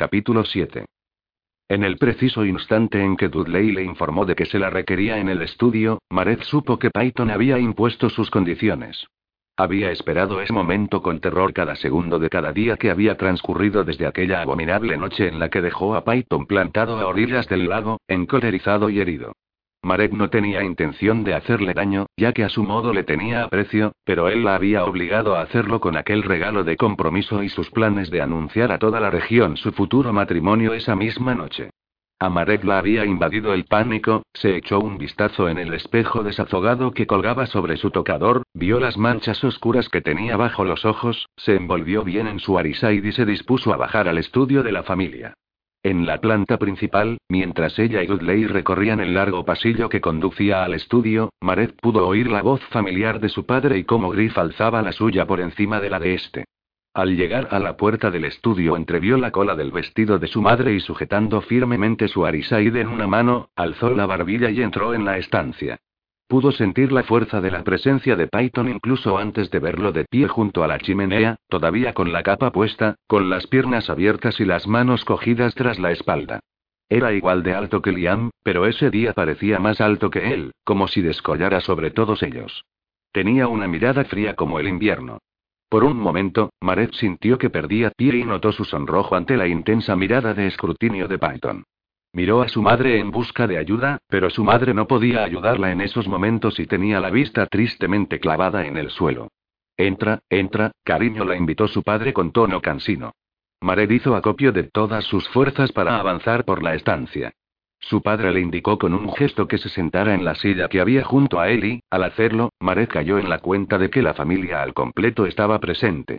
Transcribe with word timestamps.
Capítulo 0.00 0.46
7. 0.46 0.86
En 1.68 1.84
el 1.84 1.98
preciso 1.98 2.46
instante 2.46 3.04
en 3.04 3.18
que 3.18 3.28
Dudley 3.28 3.70
le 3.70 3.84
informó 3.84 4.24
de 4.24 4.34
que 4.34 4.46
se 4.46 4.58
la 4.58 4.70
requería 4.70 5.18
en 5.18 5.28
el 5.28 5.42
estudio, 5.42 5.98
Mareth 6.08 6.44
supo 6.44 6.78
que 6.78 6.88
Python 6.88 7.30
había 7.30 7.58
impuesto 7.58 8.08
sus 8.08 8.30
condiciones. 8.30 9.06
Había 9.58 9.90
esperado 9.90 10.40
ese 10.40 10.54
momento 10.54 11.02
con 11.02 11.20
terror 11.20 11.52
cada 11.52 11.76
segundo 11.76 12.18
de 12.18 12.30
cada 12.30 12.50
día 12.50 12.78
que 12.78 12.90
había 12.90 13.18
transcurrido 13.18 13.84
desde 13.84 14.06
aquella 14.06 14.40
abominable 14.40 14.96
noche 14.96 15.28
en 15.28 15.38
la 15.38 15.50
que 15.50 15.60
dejó 15.60 15.94
a 15.94 16.02
Python 16.02 16.46
plantado 16.46 16.98
a 16.98 17.06
orillas 17.06 17.46
del 17.46 17.68
lago, 17.68 17.98
encolerizado 18.08 18.88
y 18.88 19.00
herido. 19.00 19.34
Marek 19.82 20.12
no 20.12 20.28
tenía 20.28 20.62
intención 20.62 21.24
de 21.24 21.34
hacerle 21.34 21.72
daño, 21.72 22.06
ya 22.16 22.32
que 22.32 22.44
a 22.44 22.50
su 22.50 22.62
modo 22.64 22.92
le 22.92 23.02
tenía 23.02 23.44
aprecio, 23.44 23.92
pero 24.04 24.28
él 24.28 24.44
la 24.44 24.54
había 24.54 24.84
obligado 24.84 25.36
a 25.36 25.40
hacerlo 25.40 25.80
con 25.80 25.96
aquel 25.96 26.22
regalo 26.22 26.64
de 26.64 26.76
compromiso 26.76 27.42
y 27.42 27.48
sus 27.48 27.70
planes 27.70 28.10
de 28.10 28.20
anunciar 28.20 28.72
a 28.72 28.78
toda 28.78 29.00
la 29.00 29.10
región 29.10 29.56
su 29.56 29.72
futuro 29.72 30.12
matrimonio 30.12 30.74
esa 30.74 30.94
misma 30.96 31.34
noche. 31.34 31.70
A 32.18 32.28
Marek 32.28 32.64
la 32.64 32.78
había 32.78 33.06
invadido 33.06 33.54
el 33.54 33.64
pánico, 33.64 34.24
se 34.34 34.54
echó 34.54 34.78
un 34.78 34.98
vistazo 34.98 35.48
en 35.48 35.56
el 35.56 35.72
espejo 35.72 36.22
desazogado 36.22 36.92
que 36.92 37.06
colgaba 37.06 37.46
sobre 37.46 37.78
su 37.78 37.90
tocador, 37.90 38.42
vio 38.52 38.78
las 38.78 38.98
manchas 38.98 39.42
oscuras 39.42 39.88
que 39.88 40.02
tenía 40.02 40.36
bajo 40.36 40.66
los 40.66 40.84
ojos, 40.84 41.30
se 41.38 41.56
envolvió 41.56 42.04
bien 42.04 42.26
en 42.26 42.38
su 42.38 42.58
arisaid 42.58 43.02
y 43.02 43.12
se 43.12 43.24
dispuso 43.24 43.72
a 43.72 43.78
bajar 43.78 44.06
al 44.06 44.18
estudio 44.18 44.62
de 44.62 44.72
la 44.72 44.82
familia. 44.82 45.32
En 45.82 46.04
la 46.04 46.18
planta 46.18 46.58
principal, 46.58 47.16
mientras 47.30 47.78
ella 47.78 48.02
y 48.02 48.06
Dudley 48.06 48.46
recorrían 48.46 49.00
el 49.00 49.14
largo 49.14 49.46
pasillo 49.46 49.88
que 49.88 50.02
conducía 50.02 50.62
al 50.62 50.74
estudio, 50.74 51.30
Maret 51.40 51.74
pudo 51.80 52.06
oír 52.06 52.30
la 52.30 52.42
voz 52.42 52.60
familiar 52.66 53.18
de 53.18 53.30
su 53.30 53.46
padre 53.46 53.78
y 53.78 53.84
cómo 53.84 54.10
Griff 54.10 54.36
alzaba 54.36 54.82
la 54.82 54.92
suya 54.92 55.26
por 55.26 55.40
encima 55.40 55.80
de 55.80 55.88
la 55.88 55.98
de 55.98 56.14
este. 56.14 56.44
Al 56.92 57.16
llegar 57.16 57.48
a 57.50 57.58
la 57.60 57.78
puerta 57.78 58.10
del 58.10 58.26
estudio 58.26 58.76
entrevió 58.76 59.16
la 59.16 59.30
cola 59.30 59.56
del 59.56 59.70
vestido 59.70 60.18
de 60.18 60.26
su 60.26 60.42
madre 60.42 60.74
y 60.74 60.80
sujetando 60.80 61.40
firmemente 61.40 62.08
su 62.08 62.26
arisaide 62.26 62.82
en 62.82 62.88
una 62.88 63.06
mano, 63.06 63.48
alzó 63.56 63.88
la 63.90 64.04
barbilla 64.04 64.50
y 64.50 64.60
entró 64.60 64.92
en 64.92 65.06
la 65.06 65.16
estancia. 65.16 65.78
Pudo 66.30 66.52
sentir 66.52 66.92
la 66.92 67.02
fuerza 67.02 67.40
de 67.40 67.50
la 67.50 67.64
presencia 67.64 68.14
de 68.14 68.28
Python 68.28 68.68
incluso 68.68 69.18
antes 69.18 69.50
de 69.50 69.58
verlo 69.58 69.90
de 69.90 70.04
pie 70.04 70.28
junto 70.28 70.62
a 70.62 70.68
la 70.68 70.78
chimenea, 70.78 71.34
todavía 71.48 71.92
con 71.92 72.12
la 72.12 72.22
capa 72.22 72.52
puesta, 72.52 72.94
con 73.08 73.28
las 73.28 73.48
piernas 73.48 73.90
abiertas 73.90 74.38
y 74.38 74.44
las 74.44 74.68
manos 74.68 75.04
cogidas 75.04 75.56
tras 75.56 75.80
la 75.80 75.90
espalda. 75.90 76.38
Era 76.88 77.12
igual 77.12 77.42
de 77.42 77.54
alto 77.54 77.82
que 77.82 77.90
Liam, 77.90 78.30
pero 78.44 78.66
ese 78.66 78.90
día 78.90 79.12
parecía 79.12 79.58
más 79.58 79.80
alto 79.80 80.08
que 80.08 80.32
él, 80.32 80.52
como 80.62 80.86
si 80.86 81.02
descollara 81.02 81.60
sobre 81.60 81.90
todos 81.90 82.22
ellos. 82.22 82.64
Tenía 83.10 83.48
una 83.48 83.66
mirada 83.66 84.04
fría 84.04 84.36
como 84.36 84.60
el 84.60 84.68
invierno. 84.68 85.18
Por 85.68 85.82
un 85.82 85.96
momento, 85.96 86.50
Maret 86.60 86.92
sintió 86.92 87.38
que 87.38 87.50
perdía 87.50 87.90
pie 87.90 88.18
y 88.18 88.22
notó 88.22 88.52
su 88.52 88.64
sonrojo 88.64 89.16
ante 89.16 89.36
la 89.36 89.48
intensa 89.48 89.96
mirada 89.96 90.32
de 90.32 90.46
escrutinio 90.46 91.08
de 91.08 91.18
Python. 91.18 91.64
Miró 92.12 92.42
a 92.42 92.48
su 92.48 92.60
madre 92.60 92.98
en 92.98 93.10
busca 93.12 93.46
de 93.46 93.56
ayuda, 93.56 93.98
pero 94.08 94.30
su 94.30 94.42
madre 94.42 94.74
no 94.74 94.88
podía 94.88 95.22
ayudarla 95.22 95.70
en 95.70 95.80
esos 95.80 96.08
momentos 96.08 96.58
y 96.58 96.66
tenía 96.66 96.98
la 96.98 97.10
vista 97.10 97.46
tristemente 97.46 98.18
clavada 98.18 98.66
en 98.66 98.76
el 98.76 98.90
suelo. 98.90 99.28
Entra, 99.76 100.20
entra, 100.28 100.72
cariño, 100.84 101.24
la 101.24 101.36
invitó 101.36 101.68
su 101.68 101.82
padre 101.82 102.12
con 102.12 102.32
tono 102.32 102.60
cansino. 102.60 103.12
Mared 103.60 103.90
hizo 103.90 104.16
acopio 104.16 104.52
de 104.52 104.64
todas 104.64 105.04
sus 105.04 105.28
fuerzas 105.28 105.70
para 105.70 106.00
avanzar 106.00 106.44
por 106.44 106.62
la 106.62 106.74
estancia. 106.74 107.32
Su 107.78 108.02
padre 108.02 108.32
le 108.32 108.40
indicó 108.40 108.78
con 108.78 108.92
un 108.92 109.12
gesto 109.14 109.46
que 109.46 109.58
se 109.58 109.68
sentara 109.68 110.14
en 110.14 110.24
la 110.24 110.34
silla 110.34 110.68
que 110.68 110.80
había 110.80 111.04
junto 111.04 111.40
a 111.40 111.48
él 111.48 111.64
y, 111.64 111.82
al 111.90 112.04
hacerlo, 112.04 112.50
Mared 112.60 112.88
cayó 112.88 113.18
en 113.18 113.30
la 113.30 113.38
cuenta 113.38 113.78
de 113.78 113.88
que 113.88 114.02
la 114.02 114.14
familia 114.14 114.62
al 114.62 114.74
completo 114.74 115.26
estaba 115.26 115.60
presente. 115.60 116.18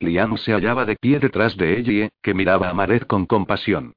Liam 0.00 0.36
se 0.36 0.52
hallaba 0.52 0.84
de 0.84 0.96
pie 0.96 1.18
detrás 1.18 1.56
de 1.56 1.78
ella 1.78 2.08
que 2.22 2.32
miraba 2.32 2.70
a 2.70 2.74
Mared 2.74 3.02
con 3.02 3.26
compasión. 3.26 3.92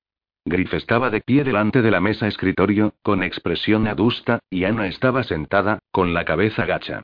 Griff 0.48 0.76
estaba 0.76 1.10
de 1.10 1.22
pie 1.22 1.44
delante 1.44 1.82
de 1.82 1.90
la 1.90 2.00
mesa 2.00 2.28
escritorio, 2.28 2.94
con 3.02 3.24
expresión 3.24 3.88
adusta, 3.88 4.40
y 4.52 4.66
Ana 4.66 4.86
estaba 4.86 5.24
sentada, 5.24 5.80
con 5.92 6.14
la 6.14 6.24
cabeza 6.24 6.68
gacha. 6.68 7.02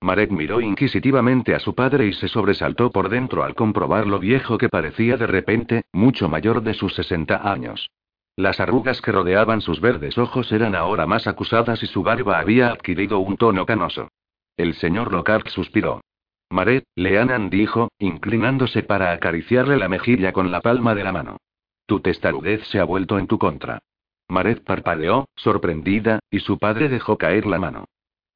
Marek 0.00 0.30
miró 0.30 0.60
inquisitivamente 0.60 1.56
a 1.56 1.58
su 1.58 1.74
padre 1.74 2.06
y 2.06 2.12
se 2.12 2.28
sobresaltó 2.28 2.90
por 2.90 3.08
dentro 3.08 3.42
al 3.42 3.56
comprobar 3.56 4.06
lo 4.06 4.20
viejo 4.20 4.58
que 4.58 4.68
parecía 4.68 5.16
de 5.16 5.26
repente, 5.26 5.84
mucho 5.92 6.28
mayor 6.28 6.62
de 6.62 6.74
sus 6.74 6.94
60 6.94 7.50
años. 7.50 7.90
Las 8.36 8.60
arrugas 8.60 9.00
que 9.00 9.10
rodeaban 9.10 9.60
sus 9.60 9.80
verdes 9.80 10.16
ojos 10.16 10.52
eran 10.52 10.76
ahora 10.76 11.06
más 11.06 11.26
acusadas 11.26 11.82
y 11.82 11.86
su 11.86 12.04
barba 12.04 12.38
había 12.38 12.68
adquirido 12.68 13.18
un 13.18 13.36
tono 13.36 13.66
canoso. 13.66 14.08
El 14.56 14.74
señor 14.74 15.12
Lockhart 15.12 15.48
suspiró. 15.48 16.00
Maret, 16.48 16.84
Leanan 16.94 17.50
dijo, 17.50 17.88
inclinándose 17.98 18.84
para 18.84 19.10
acariciarle 19.12 19.78
la 19.78 19.88
mejilla 19.88 20.32
con 20.32 20.52
la 20.52 20.60
palma 20.60 20.94
de 20.94 21.02
la 21.02 21.12
mano. 21.12 21.38
Tu 21.86 22.00
testarudez 22.00 22.66
se 22.68 22.80
ha 22.80 22.84
vuelto 22.84 23.18
en 23.18 23.26
tu 23.26 23.38
contra. 23.38 23.80
Maret 24.28 24.64
parpadeó, 24.64 25.28
sorprendida, 25.36 26.20
y 26.30 26.40
su 26.40 26.58
padre 26.58 26.88
dejó 26.88 27.18
caer 27.18 27.46
la 27.46 27.58
mano. 27.58 27.84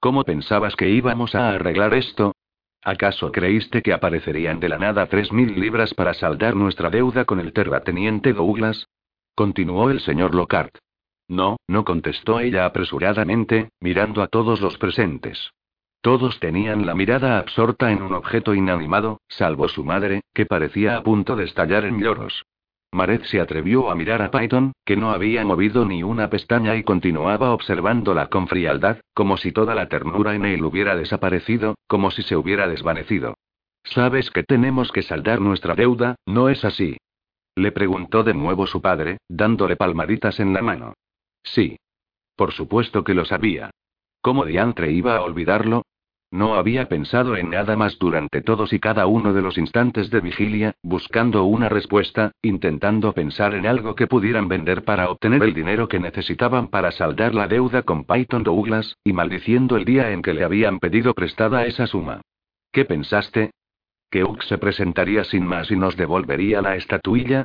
¿Cómo 0.00 0.24
pensabas 0.24 0.76
que 0.76 0.90
íbamos 0.90 1.34
a 1.34 1.50
arreglar 1.50 1.94
esto? 1.94 2.34
¿Acaso 2.82 3.32
creíste 3.32 3.82
que 3.82 3.92
aparecerían 3.92 4.60
de 4.60 4.68
la 4.68 4.78
nada 4.78 5.06
tres 5.06 5.32
mil 5.32 5.58
libras 5.58 5.94
para 5.94 6.14
saldar 6.14 6.54
nuestra 6.54 6.90
deuda 6.90 7.24
con 7.24 7.40
el 7.40 7.52
terrateniente 7.52 8.32
Douglas? 8.32 8.86
Continuó 9.34 9.90
el 9.90 10.00
señor 10.00 10.34
Lockhart. 10.34 10.76
No, 11.26 11.56
no 11.66 11.84
contestó 11.84 12.40
ella 12.40 12.64
apresuradamente, 12.64 13.70
mirando 13.80 14.22
a 14.22 14.28
todos 14.28 14.60
los 14.60 14.78
presentes. 14.78 15.50
Todos 16.00 16.38
tenían 16.38 16.86
la 16.86 16.94
mirada 16.94 17.38
absorta 17.38 17.90
en 17.90 18.02
un 18.02 18.14
objeto 18.14 18.54
inanimado, 18.54 19.20
salvo 19.28 19.68
su 19.68 19.84
madre, 19.84 20.22
que 20.32 20.46
parecía 20.46 20.96
a 20.96 21.02
punto 21.02 21.34
de 21.34 21.44
estallar 21.44 21.84
en 21.84 22.00
lloros. 22.00 22.44
Maret 22.92 23.24
se 23.24 23.40
atrevió 23.40 23.90
a 23.90 23.94
mirar 23.94 24.22
a 24.22 24.30
Python, 24.30 24.72
que 24.84 24.96
no 24.96 25.10
había 25.10 25.44
movido 25.44 25.84
ni 25.84 26.02
una 26.02 26.30
pestaña 26.30 26.74
y 26.76 26.84
continuaba 26.84 27.52
observándola 27.52 28.28
con 28.28 28.48
frialdad, 28.48 28.98
como 29.14 29.36
si 29.36 29.52
toda 29.52 29.74
la 29.74 29.88
ternura 29.88 30.34
en 30.34 30.46
él 30.46 30.64
hubiera 30.64 30.96
desaparecido, 30.96 31.74
como 31.86 32.10
si 32.10 32.22
se 32.22 32.36
hubiera 32.36 32.66
desvanecido. 32.66 33.34
Sabes 33.84 34.30
que 34.30 34.42
tenemos 34.42 34.90
que 34.92 35.02
saldar 35.02 35.40
nuestra 35.40 35.74
deuda, 35.74 36.16
¿no 36.26 36.48
es 36.48 36.64
así? 36.64 36.96
Le 37.54 37.72
preguntó 37.72 38.22
de 38.22 38.34
nuevo 38.34 38.66
su 38.66 38.80
padre, 38.80 39.18
dándole 39.28 39.76
palmaditas 39.76 40.40
en 40.40 40.52
la 40.52 40.62
mano. 40.62 40.94
Sí. 41.42 41.76
Por 42.36 42.52
supuesto 42.52 43.02
que 43.04 43.14
lo 43.14 43.24
sabía. 43.24 43.70
¿Cómo 44.20 44.44
diantre 44.44 44.92
iba 44.92 45.16
a 45.16 45.22
olvidarlo? 45.22 45.82
No 46.30 46.56
había 46.56 46.88
pensado 46.88 47.36
en 47.36 47.48
nada 47.50 47.74
más 47.74 47.98
durante 47.98 48.42
todos 48.42 48.74
y 48.74 48.80
cada 48.80 49.06
uno 49.06 49.32
de 49.32 49.40
los 49.40 49.56
instantes 49.56 50.10
de 50.10 50.20
vigilia, 50.20 50.74
buscando 50.82 51.44
una 51.44 51.70
respuesta, 51.70 52.32
intentando 52.42 53.14
pensar 53.14 53.54
en 53.54 53.66
algo 53.66 53.94
que 53.94 54.06
pudieran 54.06 54.46
vender 54.46 54.84
para 54.84 55.08
obtener 55.10 55.42
el 55.42 55.54
dinero 55.54 55.88
que 55.88 55.98
necesitaban 55.98 56.68
para 56.68 56.90
saldar 56.90 57.34
la 57.34 57.48
deuda 57.48 57.82
con 57.82 58.04
Python 58.04 58.42
Douglas, 58.42 58.98
y 59.04 59.14
maldiciendo 59.14 59.76
el 59.76 59.86
día 59.86 60.10
en 60.10 60.20
que 60.20 60.34
le 60.34 60.44
habían 60.44 60.80
pedido 60.80 61.14
prestada 61.14 61.64
esa 61.64 61.86
suma. 61.86 62.20
¿Qué 62.72 62.84
pensaste? 62.84 63.52
¿Que 64.10 64.22
Ux 64.22 64.46
se 64.46 64.58
presentaría 64.58 65.24
sin 65.24 65.46
más 65.46 65.70
y 65.70 65.76
nos 65.76 65.96
devolvería 65.96 66.60
la 66.60 66.76
estatuilla? 66.76 67.44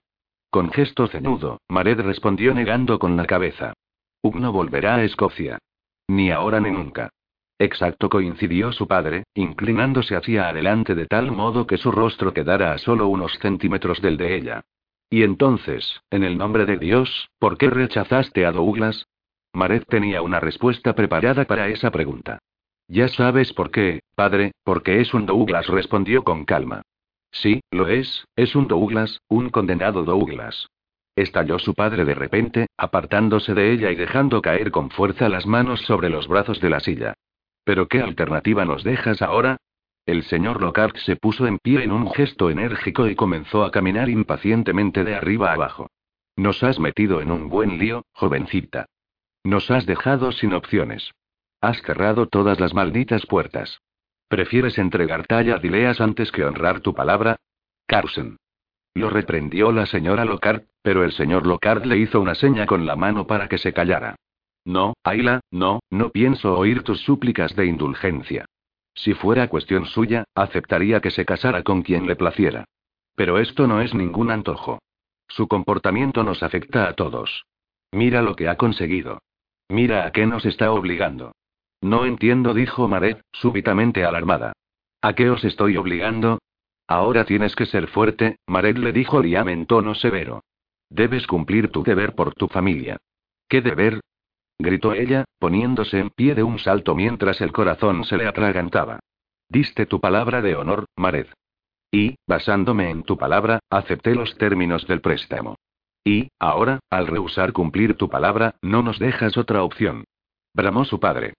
Con 0.49 0.71
gesto 0.71 1.07
cenudo, 1.07 1.61
Mared 1.69 2.01
respondió 2.01 2.53
negando 2.53 2.99
con 2.99 3.15
la 3.15 3.25
cabeza. 3.25 3.73
Ugg 4.21 4.39
no 4.41 4.51
volverá 4.51 4.95
a 4.95 5.03
Escocia. 5.03 5.57
Ni 6.07 6.31
ahora 6.31 6.59
ni 6.59 6.69
nunca. 6.69 7.09
Exacto 7.63 8.09
coincidió 8.09 8.73
su 8.73 8.89
padre, 8.89 9.23
inclinándose 9.35 10.17
hacia 10.17 10.49
adelante 10.49 10.95
de 10.95 11.05
tal 11.05 11.31
modo 11.31 11.65
que 11.65 11.77
su 11.77 11.93
rostro 11.93 12.33
quedara 12.33 12.73
a 12.73 12.77
solo 12.77 13.07
unos 13.07 13.39
centímetros 13.39 14.01
del 14.01 14.17
de 14.17 14.35
ella. 14.35 14.65
Y 15.09 15.23
entonces, 15.23 16.01
en 16.11 16.25
el 16.25 16.37
nombre 16.37 16.65
de 16.65 16.75
Dios, 16.77 17.29
¿por 17.39 17.57
qué 17.57 17.69
rechazaste 17.69 18.45
a 18.45 18.51
Douglas? 18.51 19.07
Maret 19.53 19.85
tenía 19.87 20.21
una 20.21 20.41
respuesta 20.41 20.93
preparada 20.93 21.45
para 21.45 21.69
esa 21.69 21.89
pregunta. 21.89 22.39
Ya 22.89 23.07
sabes 23.07 23.53
por 23.53 23.71
qué, 23.71 24.01
padre, 24.13 24.51
porque 24.65 24.99
es 24.99 25.13
un 25.13 25.25
Douglas, 25.25 25.67
respondió 25.67 26.25
con 26.25 26.43
calma. 26.43 26.81
Sí, 27.31 27.61
lo 27.71 27.87
es, 27.87 28.25
es 28.35 28.57
un 28.57 28.67
Douglas, 28.67 29.21
un 29.29 29.49
condenado 29.49 30.03
Douglas. 30.03 30.67
Estalló 31.15 31.59
su 31.59 31.73
padre 31.75 32.03
de 32.03 32.13
repente, 32.13 32.67
apartándose 32.75 33.53
de 33.53 33.71
ella 33.71 33.89
y 33.89 33.95
dejando 33.95 34.41
caer 34.41 34.69
con 34.69 34.89
fuerza 34.89 35.29
las 35.29 35.45
manos 35.45 35.79
sobre 35.83 36.09
los 36.09 36.27
brazos 36.27 36.59
de 36.59 36.69
la 36.69 36.81
silla. 36.81 37.13
¿Pero 37.63 37.87
qué 37.87 38.01
alternativa 38.01 38.65
nos 38.65 38.83
dejas 38.83 39.21
ahora? 39.21 39.57
El 40.05 40.23
señor 40.23 40.61
Lockhart 40.61 40.97
se 40.97 41.15
puso 41.15 41.47
en 41.47 41.59
pie 41.59 41.83
en 41.83 41.91
un 41.91 42.11
gesto 42.11 42.49
enérgico 42.49 43.07
y 43.07 43.15
comenzó 43.15 43.63
a 43.63 43.71
caminar 43.71 44.09
impacientemente 44.09 45.03
de 45.03 45.15
arriba 45.15 45.53
abajo. 45.53 45.87
Nos 46.35 46.61
has 46.63 46.79
metido 46.79 47.21
en 47.21 47.31
un 47.31 47.47
buen 47.47 47.77
lío, 47.77 48.03
jovencita. 48.11 48.87
Nos 49.43 49.71
has 49.71 49.85
dejado 49.85 50.31
sin 50.31 50.53
opciones. 50.53 51.11
Has 51.61 51.81
cerrado 51.81 52.27
todas 52.27 52.59
las 52.59 52.73
malditas 52.73 53.25
puertas. 53.25 53.79
¿Prefieres 54.27 54.77
entregar 54.77 55.25
talla 55.25 55.59
dileas 55.59 56.01
antes 56.01 56.31
que 56.31 56.43
honrar 56.43 56.81
tu 56.81 56.93
palabra? 56.93 57.37
Carson. 57.87 58.37
Lo 58.95 59.09
reprendió 59.09 59.71
la 59.71 59.85
señora 59.85 60.25
Lockhart, 60.25 60.65
pero 60.81 61.03
el 61.03 61.13
señor 61.13 61.47
Lockhart 61.47 61.85
le 61.85 61.97
hizo 61.97 62.19
una 62.19 62.35
seña 62.35 62.65
con 62.65 62.85
la 62.85 62.95
mano 62.95 63.25
para 63.25 63.47
que 63.47 63.57
se 63.57 63.73
callara. 63.73 64.15
No, 64.65 64.93
Ayla, 65.03 65.41
no, 65.51 65.81
no 65.89 66.09
pienso 66.09 66.57
oír 66.57 66.83
tus 66.83 67.01
súplicas 67.01 67.55
de 67.55 67.65
indulgencia. 67.65 68.45
Si 68.95 69.13
fuera 69.13 69.47
cuestión 69.47 69.85
suya, 69.85 70.23
aceptaría 70.35 71.01
que 71.01 71.11
se 71.11 71.25
casara 71.25 71.63
con 71.63 71.81
quien 71.81 72.07
le 72.07 72.15
placiera. 72.15 72.65
Pero 73.15 73.39
esto 73.39 73.67
no 73.67 73.81
es 73.81 73.93
ningún 73.93 74.31
antojo. 74.31 74.79
Su 75.27 75.47
comportamiento 75.47 76.23
nos 76.23 76.43
afecta 76.43 76.87
a 76.87 76.93
todos. 76.93 77.45
Mira 77.91 78.21
lo 78.21 78.35
que 78.35 78.47
ha 78.47 78.55
conseguido. 78.55 79.19
Mira 79.69 80.05
a 80.05 80.11
qué 80.11 80.25
nos 80.25 80.45
está 80.45 80.71
obligando. 80.71 81.33
No 81.81 82.05
entiendo, 82.05 82.53
dijo 82.53 82.87
Maret, 82.87 83.21
súbitamente 83.31 84.05
alarmada. 84.05 84.53
¿A 85.01 85.13
qué 85.13 85.29
os 85.29 85.43
estoy 85.43 85.75
obligando? 85.75 86.39
Ahora 86.87 87.25
tienes 87.25 87.55
que 87.55 87.65
ser 87.65 87.87
fuerte, 87.87 88.37
Maret 88.47 88.77
le 88.77 88.93
dijo 88.93 89.21
Liam 89.21 89.49
en 89.49 89.65
tono 89.65 89.95
severo. 89.95 90.43
Debes 90.89 91.27
cumplir 91.27 91.71
tu 91.71 91.83
deber 91.83 92.13
por 92.13 92.35
tu 92.35 92.47
familia. 92.47 92.97
¿Qué 93.47 93.61
deber? 93.61 93.99
Gritó 94.63 94.93
ella, 94.93 95.25
poniéndose 95.37 95.99
en 95.99 96.09
pie 96.09 96.33
de 96.33 96.41
un 96.41 96.57
salto 96.57 96.95
mientras 96.95 97.41
el 97.41 97.51
corazón 97.51 98.05
se 98.05 98.17
le 98.17 98.25
atragantaba. 98.25 98.99
Diste 99.49 99.85
tu 99.85 99.99
palabra 99.99 100.41
de 100.41 100.55
honor, 100.55 100.85
Mared. 100.95 101.27
Y, 101.91 102.15
basándome 102.27 102.89
en 102.89 103.03
tu 103.03 103.17
palabra, 103.17 103.59
acepté 103.69 104.15
los 104.15 104.35
términos 104.37 104.87
del 104.87 105.01
préstamo. 105.01 105.55
Y, 106.03 106.29
ahora, 106.39 106.79
al 106.89 107.07
rehusar 107.07 107.53
cumplir 107.53 107.95
tu 107.95 108.09
palabra, 108.09 108.55
no 108.61 108.81
nos 108.81 108.97
dejas 108.97 109.37
otra 109.37 109.63
opción. 109.63 110.05
Bramó 110.55 110.85
su 110.85 110.99
padre. 110.99 111.33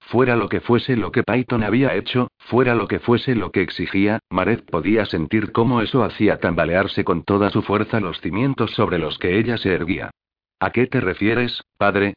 Fuera 0.00 0.34
lo 0.34 0.48
que 0.48 0.60
fuese 0.60 0.96
lo 0.96 1.12
que 1.12 1.22
Python 1.22 1.62
había 1.62 1.94
hecho, 1.94 2.28
fuera 2.38 2.74
lo 2.74 2.88
que 2.88 2.98
fuese 2.98 3.34
lo 3.34 3.52
que 3.52 3.60
exigía, 3.60 4.18
Mared 4.30 4.64
podía 4.64 5.04
sentir 5.04 5.52
cómo 5.52 5.82
eso 5.82 6.02
hacía 6.02 6.40
tambalearse 6.40 7.04
con 7.04 7.22
toda 7.22 7.50
su 7.50 7.62
fuerza 7.62 8.00
los 8.00 8.20
cimientos 8.20 8.72
sobre 8.72 8.98
los 8.98 9.18
que 9.18 9.38
ella 9.38 9.58
se 9.58 9.72
erguía. 9.72 10.10
¿A 10.58 10.70
qué 10.70 10.86
te 10.86 11.00
refieres, 11.00 11.62
padre? 11.78 12.14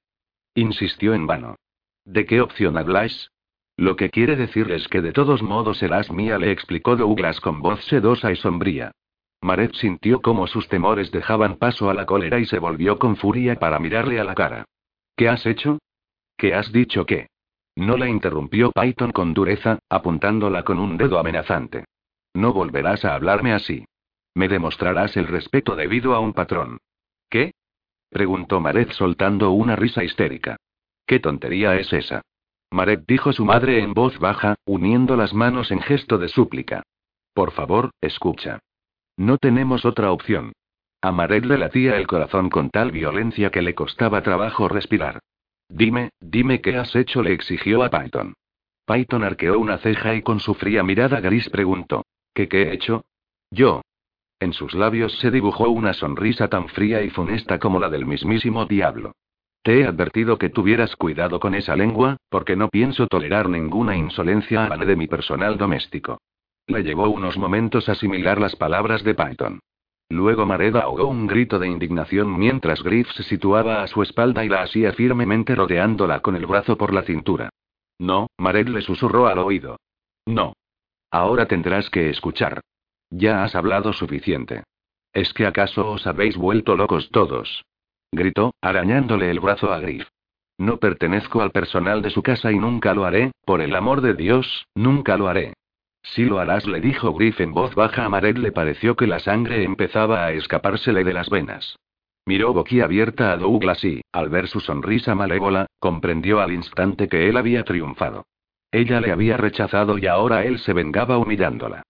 Insistió 0.55 1.13
en 1.13 1.27
vano. 1.27 1.55
¿De 2.05 2.25
qué 2.25 2.41
opción 2.41 2.77
habláis? 2.77 3.31
Lo 3.75 3.95
que 3.95 4.09
quiere 4.09 4.35
decir 4.35 4.71
es 4.71 4.87
que 4.87 5.01
de 5.01 5.11
todos 5.11 5.41
modos 5.41 5.79
serás 5.79 6.11
mía, 6.11 6.37
le 6.37 6.51
explicó 6.51 6.95
Douglas 6.95 7.39
con 7.39 7.61
voz 7.61 7.83
sedosa 7.85 8.31
y 8.31 8.35
sombría. 8.35 8.91
Maret 9.41 9.73
sintió 9.73 10.21
cómo 10.21 10.47
sus 10.47 10.69
temores 10.69 11.11
dejaban 11.11 11.57
paso 11.57 11.89
a 11.89 11.93
la 11.93 12.05
cólera 12.05 12.39
y 12.39 12.45
se 12.45 12.59
volvió 12.59 12.99
con 12.99 13.15
furia 13.15 13.55
para 13.55 13.79
mirarle 13.79 14.19
a 14.19 14.23
la 14.23 14.35
cara. 14.35 14.65
¿Qué 15.15 15.27
has 15.27 15.45
hecho? 15.45 15.79
¿Qué 16.37 16.53
has 16.53 16.71
dicho 16.71 17.05
qué? 17.05 17.27
No 17.75 17.97
la 17.97 18.07
interrumpió 18.07 18.71
Python 18.71 19.11
con 19.11 19.33
dureza, 19.33 19.79
apuntándola 19.89 20.63
con 20.63 20.79
un 20.79 20.97
dedo 20.97 21.17
amenazante. 21.17 21.85
No 22.33 22.53
volverás 22.53 23.03
a 23.05 23.15
hablarme 23.15 23.53
así. 23.53 23.85
Me 24.35 24.47
demostrarás 24.47 25.17
el 25.17 25.27
respeto 25.27 25.75
debido 25.75 26.13
a 26.13 26.19
un 26.19 26.33
patrón. 26.33 26.77
¿Qué? 27.29 27.53
Preguntó 28.13 28.61
Maret 28.61 28.91
soltando 28.91 29.51
una 29.51 29.75
risa 29.75 30.03
histérica. 30.03 30.55
¿Qué 31.05 31.19
tontería 31.19 31.75
es 31.75 31.91
esa? 31.91 32.21
Maret 32.71 33.03
dijo 33.05 33.33
su 33.33 33.43
madre 33.43 33.83
en 33.83 33.93
voz 33.93 34.17
baja, 34.19 34.55
uniendo 34.65 35.17
las 35.17 35.33
manos 35.33 35.71
en 35.71 35.81
gesto 35.81 36.17
de 36.17 36.29
súplica. 36.29 36.83
Por 37.33 37.51
favor, 37.51 37.91
escucha. 37.99 38.59
No 39.17 39.37
tenemos 39.37 39.85
otra 39.85 40.11
opción. 40.11 40.53
A 41.01 41.11
Maret 41.11 41.45
le 41.45 41.57
latía 41.57 41.97
el 41.97 42.07
corazón 42.07 42.49
con 42.49 42.69
tal 42.69 42.91
violencia 42.91 43.49
que 43.49 43.61
le 43.61 43.75
costaba 43.75 44.23
trabajo 44.23 44.69
respirar. 44.69 45.19
Dime, 45.67 46.11
dime 46.21 46.61
qué 46.61 46.77
has 46.77 46.95
hecho, 46.95 47.21
le 47.21 47.33
exigió 47.33 47.83
a 47.83 47.89
Python. 47.89 48.33
Python 48.85 49.23
arqueó 49.23 49.59
una 49.59 49.77
ceja 49.79 50.15
y 50.15 50.21
con 50.21 50.39
su 50.39 50.53
fría 50.53 50.83
mirada 50.83 51.19
gris 51.19 51.49
preguntó: 51.49 52.05
¿Qué 52.33 52.47
qué 52.47 52.63
he 52.63 52.73
hecho? 52.73 53.05
Yo, 53.51 53.81
en 54.43 54.53
sus 54.53 54.73
labios 54.73 55.17
se 55.19 55.31
dibujó 55.31 55.69
una 55.69 55.93
sonrisa 55.93 56.47
tan 56.47 56.67
fría 56.69 57.01
y 57.01 57.09
funesta 57.09 57.59
como 57.59 57.79
la 57.79 57.89
del 57.89 58.05
mismísimo 58.05 58.65
diablo. 58.65 59.13
Te 59.63 59.79
he 59.79 59.87
advertido 59.87 60.37
que 60.37 60.49
tuvieras 60.49 60.95
cuidado 60.95 61.39
con 61.39 61.55
esa 61.55 61.75
lengua, 61.75 62.17
porque 62.29 62.55
no 62.55 62.67
pienso 62.67 63.07
tolerar 63.07 63.47
ninguna 63.47 63.95
insolencia 63.95 64.65
a 64.65 64.77
de 64.77 64.95
mi 64.95 65.07
personal 65.07 65.57
doméstico. 65.57 66.19
Le 66.67 66.83
llevó 66.83 67.09
unos 67.09 67.37
momentos 67.37 67.87
asimilar 67.89 68.39
las 68.39 68.55
palabras 68.55 69.03
de 69.03 69.15
Python. 69.15 69.59
Luego 70.09 70.45
Mareda 70.45 70.81
ahogó 70.81 71.07
un 71.07 71.27
grito 71.27 71.59
de 71.59 71.67
indignación 71.67 72.37
mientras 72.37 72.83
Griff 72.83 73.09
se 73.13 73.23
situaba 73.23 73.83
a 73.83 73.87
su 73.87 74.01
espalda 74.03 74.43
y 74.43 74.49
la 74.49 74.61
hacía 74.61 74.91
firmemente 74.93 75.55
rodeándola 75.55 76.19
con 76.19 76.35
el 76.35 76.45
brazo 76.45 76.77
por 76.77 76.93
la 76.93 77.03
cintura. 77.03 77.49
No, 77.99 78.27
Mared 78.37 78.67
le 78.67 78.81
susurró 78.81 79.27
al 79.27 79.39
oído. 79.39 79.77
No. 80.25 80.53
Ahora 81.09 81.47
tendrás 81.47 81.89
que 81.89 82.09
escuchar. 82.09 82.61
Ya 83.15 83.43
has 83.43 83.53
hablado 83.53 83.93
suficiente. 83.93 84.63
¿Es 85.13 85.33
que 85.33 85.45
acaso 85.45 85.87
os 85.91 86.07
habéis 86.07 86.35
vuelto 86.35 86.75
locos 86.75 87.11
todos? 87.11 87.63
Gritó, 88.11 88.55
arañándole 88.59 89.29
el 89.29 89.39
brazo 89.39 89.71
a 89.71 89.79
Griff. 89.79 90.07
No 90.57 90.77
pertenezco 90.77 91.43
al 91.43 91.51
personal 91.51 92.01
de 92.01 92.09
su 92.09 92.23
casa 92.23 92.51
y 92.51 92.57
nunca 92.57 92.95
lo 92.95 93.05
haré, 93.05 93.31
por 93.45 93.61
el 93.61 93.75
amor 93.75 94.01
de 94.01 94.15
Dios, 94.15 94.65
nunca 94.73 95.15
lo 95.15 95.27
haré. 95.27 95.53
Si 96.01 96.25
lo 96.25 96.39
harás, 96.39 96.65
le 96.65 96.81
dijo 96.81 97.13
Griff 97.13 97.39
en 97.39 97.53
voz 97.53 97.75
baja 97.75 98.03
a 98.03 98.09
Maret. 98.09 98.39
Le 98.39 98.51
pareció 98.51 98.95
que 98.95 99.05
la 99.05 99.19
sangre 99.19 99.63
empezaba 99.63 100.25
a 100.25 100.31
escapársele 100.31 101.03
de 101.03 101.13
las 101.13 101.29
venas. 101.29 101.77
Miró 102.25 102.51
boquiabierta 102.51 103.31
a 103.31 103.37
Douglas 103.37 103.83
y, 103.83 104.01
al 104.11 104.29
ver 104.29 104.47
su 104.47 104.59
sonrisa 104.59 105.13
malévola, 105.13 105.67
comprendió 105.79 106.41
al 106.41 106.51
instante 106.51 107.07
que 107.07 107.29
él 107.29 107.37
había 107.37 107.63
triunfado. 107.63 108.25
Ella 108.71 108.99
le 109.01 109.11
había 109.11 109.37
rechazado 109.37 109.99
y 109.99 110.07
ahora 110.07 110.45
él 110.45 110.57
se 110.57 110.73
vengaba 110.73 111.19
humillándola. 111.19 111.83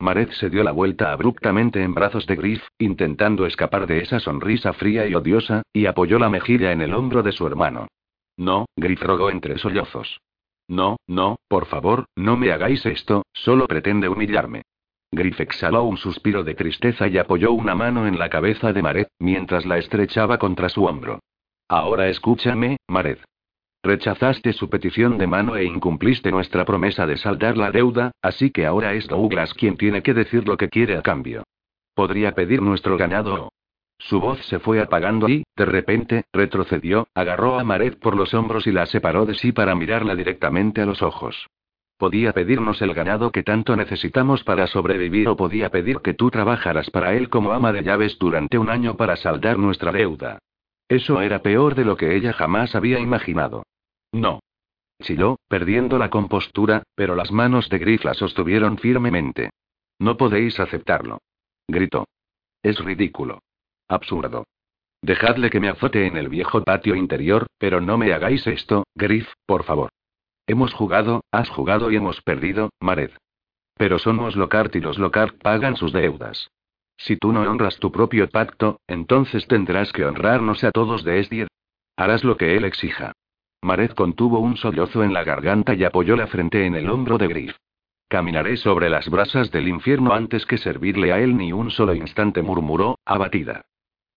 Maret 0.00 0.32
se 0.32 0.48
dio 0.48 0.64
la 0.64 0.72
vuelta 0.72 1.12
abruptamente 1.12 1.82
en 1.82 1.92
brazos 1.92 2.26
de 2.26 2.34
Griff, 2.34 2.62
intentando 2.78 3.44
escapar 3.44 3.86
de 3.86 4.00
esa 4.00 4.18
sonrisa 4.18 4.72
fría 4.72 5.06
y 5.06 5.14
odiosa, 5.14 5.62
y 5.74 5.84
apoyó 5.86 6.18
la 6.18 6.30
mejilla 6.30 6.72
en 6.72 6.80
el 6.80 6.94
hombro 6.94 7.22
de 7.22 7.32
su 7.32 7.46
hermano. 7.46 7.86
No, 8.38 8.64
Griff 8.76 9.02
rogó 9.02 9.30
entre 9.30 9.58
sollozos. 9.58 10.20
No, 10.68 10.96
no, 11.06 11.36
por 11.48 11.66
favor, 11.66 12.06
no 12.16 12.38
me 12.38 12.50
hagáis 12.50 12.86
esto, 12.86 13.24
solo 13.34 13.66
pretende 13.66 14.08
humillarme. 14.08 14.62
Griff 15.12 15.40
exhaló 15.40 15.82
un 15.82 15.98
suspiro 15.98 16.44
de 16.44 16.54
tristeza 16.54 17.08
y 17.08 17.18
apoyó 17.18 17.52
una 17.52 17.74
mano 17.74 18.06
en 18.06 18.18
la 18.18 18.30
cabeza 18.30 18.72
de 18.72 18.80
Maret, 18.80 19.08
mientras 19.18 19.66
la 19.66 19.76
estrechaba 19.76 20.38
contra 20.38 20.68
su 20.68 20.84
hombro. 20.84 21.20
Ahora 21.68 22.08
escúchame, 22.08 22.78
Maret. 22.88 23.20
Rechazaste 23.82 24.52
su 24.52 24.68
petición 24.68 25.16
de 25.16 25.26
mano 25.26 25.56
e 25.56 25.64
incumpliste 25.64 26.30
nuestra 26.30 26.66
promesa 26.66 27.06
de 27.06 27.16
saldar 27.16 27.56
la 27.56 27.70
deuda, 27.70 28.12
así 28.20 28.50
que 28.50 28.66
ahora 28.66 28.92
es 28.92 29.06
Douglas 29.06 29.54
quien 29.54 29.78
tiene 29.78 30.02
que 30.02 30.12
decir 30.12 30.46
lo 30.46 30.58
que 30.58 30.68
quiere 30.68 30.98
a 30.98 31.02
cambio. 31.02 31.44
Podría 31.94 32.32
pedir 32.32 32.60
nuestro 32.60 32.98
ganado. 32.98 33.50
Su 33.98 34.20
voz 34.20 34.38
se 34.46 34.58
fue 34.58 34.80
apagando 34.80 35.28
y, 35.28 35.44
de 35.56 35.64
repente, 35.64 36.24
retrocedió, 36.32 37.08
agarró 37.14 37.58
a 37.58 37.64
Maret 37.64 37.98
por 37.98 38.16
los 38.16 38.34
hombros 38.34 38.66
y 38.66 38.72
la 38.72 38.84
separó 38.84 39.24
de 39.24 39.34
sí 39.34 39.52
para 39.52 39.74
mirarla 39.74 40.14
directamente 40.14 40.82
a 40.82 40.86
los 40.86 41.00
ojos. 41.00 41.46
Podía 41.96 42.32
pedirnos 42.32 42.80
el 42.82 42.94
ganado 42.94 43.30
que 43.30 43.42
tanto 43.42 43.76
necesitamos 43.76 44.42
para 44.44 44.66
sobrevivir 44.66 45.28
o 45.28 45.36
podía 45.36 45.70
pedir 45.70 45.98
que 45.98 46.14
tú 46.14 46.30
trabajaras 46.30 46.90
para 46.90 47.14
él 47.14 47.28
como 47.28 47.52
ama 47.52 47.72
de 47.72 47.82
llaves 47.82 48.18
durante 48.18 48.58
un 48.58 48.70
año 48.70 48.96
para 48.96 49.16
saldar 49.16 49.58
nuestra 49.58 49.92
deuda. 49.92 50.38
Eso 50.88 51.20
era 51.20 51.40
peor 51.40 51.74
de 51.74 51.84
lo 51.84 51.96
que 51.96 52.16
ella 52.16 52.32
jamás 52.32 52.74
había 52.74 52.98
imaginado. 52.98 53.64
No. 54.12 54.40
Chilló, 55.02 55.36
perdiendo 55.48 55.98
la 55.98 56.10
compostura, 56.10 56.82
pero 56.94 57.14
las 57.14 57.32
manos 57.32 57.68
de 57.68 57.78
Griff 57.78 58.04
la 58.04 58.14
sostuvieron 58.14 58.78
firmemente. 58.78 59.50
No 59.98 60.16
podéis 60.16 60.60
aceptarlo. 60.60 61.18
Gritó. 61.68 62.06
Es 62.62 62.78
ridículo. 62.78 63.42
Absurdo. 63.88 64.44
Dejadle 65.02 65.48
que 65.48 65.60
me 65.60 65.70
azote 65.70 66.06
en 66.06 66.16
el 66.16 66.28
viejo 66.28 66.62
patio 66.62 66.94
interior, 66.94 67.46
pero 67.58 67.80
no 67.80 67.96
me 67.96 68.12
hagáis 68.12 68.46
esto, 68.46 68.84
Griff, 68.94 69.28
por 69.46 69.64
favor. 69.64 69.90
Hemos 70.46 70.74
jugado, 70.74 71.22
has 71.30 71.48
jugado 71.48 71.90
y 71.90 71.96
hemos 71.96 72.20
perdido, 72.20 72.70
Mared. 72.80 73.12
Pero 73.76 73.98
somos 73.98 74.36
Lockhart 74.36 74.76
y 74.76 74.80
los 74.80 74.98
Lockhart 74.98 75.40
pagan 75.40 75.76
sus 75.76 75.92
deudas. 75.92 76.50
Si 76.98 77.16
tú 77.16 77.32
no 77.32 77.40
honras 77.42 77.78
tu 77.78 77.90
propio 77.90 78.28
pacto, 78.28 78.80
entonces 78.86 79.46
tendrás 79.46 79.90
que 79.92 80.04
honrarnos 80.04 80.62
a 80.64 80.70
todos 80.70 81.02
de 81.02 81.20
Esdier. 81.20 81.48
Harás 81.96 82.24
lo 82.24 82.36
que 82.36 82.56
él 82.56 82.64
exija. 82.64 83.12
Mared 83.62 83.90
contuvo 83.90 84.38
un 84.38 84.56
sollozo 84.56 85.04
en 85.04 85.12
la 85.12 85.22
garganta 85.22 85.74
y 85.74 85.84
apoyó 85.84 86.16
la 86.16 86.26
frente 86.26 86.64
en 86.64 86.74
el 86.74 86.88
hombro 86.88 87.18
de 87.18 87.28
Griff. 87.28 87.56
Caminaré 88.08 88.56
sobre 88.56 88.88
las 88.88 89.08
brasas 89.08 89.50
del 89.50 89.68
infierno 89.68 90.12
antes 90.12 90.46
que 90.46 90.58
servirle 90.58 91.12
a 91.12 91.20
él 91.20 91.36
ni 91.36 91.52
un 91.52 91.70
solo 91.70 91.94
instante, 91.94 92.42
murmuró, 92.42 92.98
abatida. 93.04 93.66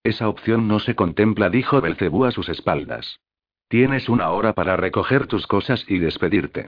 Esa 0.02 0.28
opción 0.28 0.66
no 0.66 0.80
se 0.80 0.94
contempla, 0.94 1.50
dijo 1.50 1.80
Belcebú 1.80 2.24
a 2.24 2.30
sus 2.30 2.48
espaldas. 2.48 3.20
Tienes 3.68 4.08
una 4.08 4.30
hora 4.30 4.52
para 4.52 4.76
recoger 4.76 5.26
tus 5.26 5.46
cosas 5.46 5.84
y 5.88 5.98
despedirte. 5.98 6.66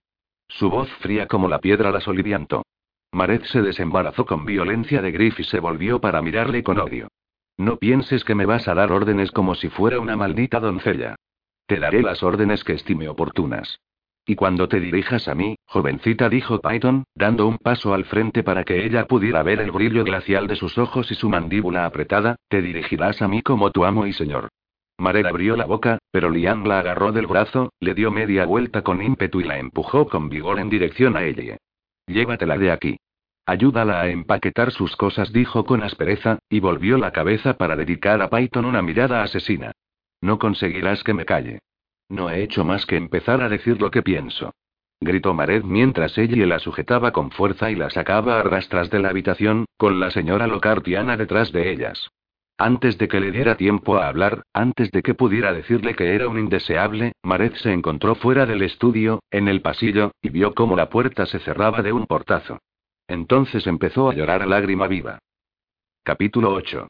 Su 0.49 0.71
voz 0.71 0.88
fría 1.00 1.26
como 1.26 1.49
la 1.49 1.61
piedra 1.61 1.90
la 1.90 2.00
soliviantó. 2.00 2.62
Maret 3.12 3.45
se 3.45 3.62
desembarazó 3.62 4.26
con 4.26 4.45
violencia 4.45 5.02
de 5.02 5.11
Griff 5.11 5.40
y 5.40 5.45
se 5.45 5.61
volvió 5.61 6.00
para 6.00 6.23
mirarle 6.23 6.62
con 6.62 6.78
odio. 6.78 7.09
No 7.56 7.78
pienses 7.78 8.25
que 8.25 8.35
me 8.35 8.47
vas 8.47 8.68
a 8.68 8.75
dar 8.75 8.92
órdenes 8.92 9.33
como 9.33 9.54
si 9.54 9.68
fuera 9.71 9.99
una 9.99 10.16
maldita 10.16 10.61
doncella. 10.61 11.16
Te 11.66 11.80
daré 11.80 12.00
las 12.02 12.23
órdenes 12.23 12.62
que 12.62 12.75
estime 12.75 13.08
oportunas. 13.08 13.80
Y 14.25 14.37
cuando 14.37 14.68
te 14.68 14.80
dirijas 14.80 15.26
a 15.26 15.35
mí, 15.35 15.56
jovencita, 15.66 16.28
dijo 16.28 16.61
Python, 16.61 17.04
dando 17.14 17.46
un 17.46 17.58
paso 17.58 17.92
al 17.92 18.04
frente 18.04 18.42
para 18.42 18.64
que 18.64 18.85
ella 18.85 19.06
pudiera 19.06 19.42
ver 19.42 19.61
el 19.61 19.73
brillo 19.73 20.04
glacial 20.04 20.46
de 20.46 20.56
sus 20.56 20.78
ojos 20.78 21.11
y 21.11 21.14
su 21.14 21.28
mandíbula 21.28 21.87
apretada, 21.87 22.37
te 22.49 22.62
dirigirás 22.62 23.20
a 23.20 23.28
mí 23.28 23.42
como 23.42 23.70
tu 23.70 23.85
amo 23.85 24.06
y 24.06 24.12
señor. 24.12 24.49
Maret 24.99 25.26
abrió 25.26 25.56
la 25.56 25.66
boca, 25.66 25.99
pero 26.11 26.30
Lian 26.30 26.66
la 26.68 26.78
agarró 26.80 27.12
del 27.12 27.26
brazo, 27.26 27.73
le 27.80 27.94
dio 27.94 28.11
media 28.11 28.46
vuelta 28.46 28.82
con 28.82 29.02
ímpetu 29.02 29.40
y 29.40 29.44
la 29.44 29.58
empujó 29.58 30.08
con 30.08 30.28
vigor 30.28 30.58
en 30.58 30.70
dirección 30.70 31.16
a 31.16 31.25
ella. 31.25 31.56
Llévatela 32.06 32.56
de 32.58 32.70
aquí. 32.70 32.96
Ayúdala 33.44 34.00
a 34.00 34.08
empaquetar 34.08 34.73
sus 34.73 34.96
cosas, 34.96 35.32
dijo 35.32 35.64
con 35.64 35.82
aspereza, 35.82 36.38
y 36.49 36.61
volvió 36.61 36.96
la 36.99 37.12
cabeza 37.12 37.56
para 37.56 37.76
dedicar 37.76 38.23
a 38.23 38.30
Python 38.30 38.64
una 38.64 38.82
mirada 38.82 39.23
asesina. 39.23 39.73
No 40.20 40.38
conseguirás 40.38 41.04
que 41.04 41.14
me 41.14 41.25
calle. 41.25 41.61
No 42.08 42.30
he 42.30 42.42
hecho 42.42 42.64
más 42.64 42.87
que 42.87 42.96
empezar 42.96 43.42
a 43.42 43.49
decir 43.49 43.80
lo 43.80 43.90
que 43.90 44.02
pienso. 44.02 44.52
Gritó 45.00 45.35
Mared 45.35 45.64
mientras 45.64 46.16
ella 46.16 46.46
la 46.46 46.58
sujetaba 46.58 47.12
con 47.12 47.30
fuerza 47.30 47.70
y 47.70 47.75
la 47.75 47.90
sacaba 47.90 48.40
a 48.40 48.42
rastras 48.42 48.90
de 48.90 48.99
la 48.99 49.11
habitación, 49.11 49.66
con 49.76 50.00
la 50.00 50.11
señora 50.11 50.46
Locartiana 50.46 51.16
detrás 51.16 51.52
de 51.52 51.70
ellas. 51.70 52.08
Antes 52.58 52.96
de 52.96 53.06
que 53.06 53.20
le 53.20 53.32
diera 53.32 53.56
tiempo 53.56 53.99
a 53.99 54.08
hablar, 54.08 54.44
antes 54.54 54.90
de 54.90 55.02
que 55.02 55.12
pudiera 55.12 55.52
decirle 55.52 55.94
que 55.94 56.14
era 56.14 56.26
un 56.28 56.38
indeseable, 56.38 57.12
Mared 57.23 57.52
se 57.56 57.73
encontró 57.73 58.14
fuera 58.14 58.46
del 58.46 58.62
estudio, 58.62 59.20
en 59.30 59.49
el 59.49 59.61
pasillo, 59.61 60.12
y 60.23 60.30
vio 60.30 60.54
cómo 60.54 60.75
la 60.75 60.88
puerta 60.88 61.26
se 61.26 61.38
cerraba 61.40 61.82
de 61.82 61.92
un 61.92 62.06
portazo. 62.06 62.58
Entonces 63.06 63.66
empezó 63.66 64.08
a 64.08 64.14
llorar 64.14 64.40
a 64.40 64.46
lágrima 64.46 64.87
viva. 64.87 65.18
Capítulo 66.02 66.54
8. 66.54 66.88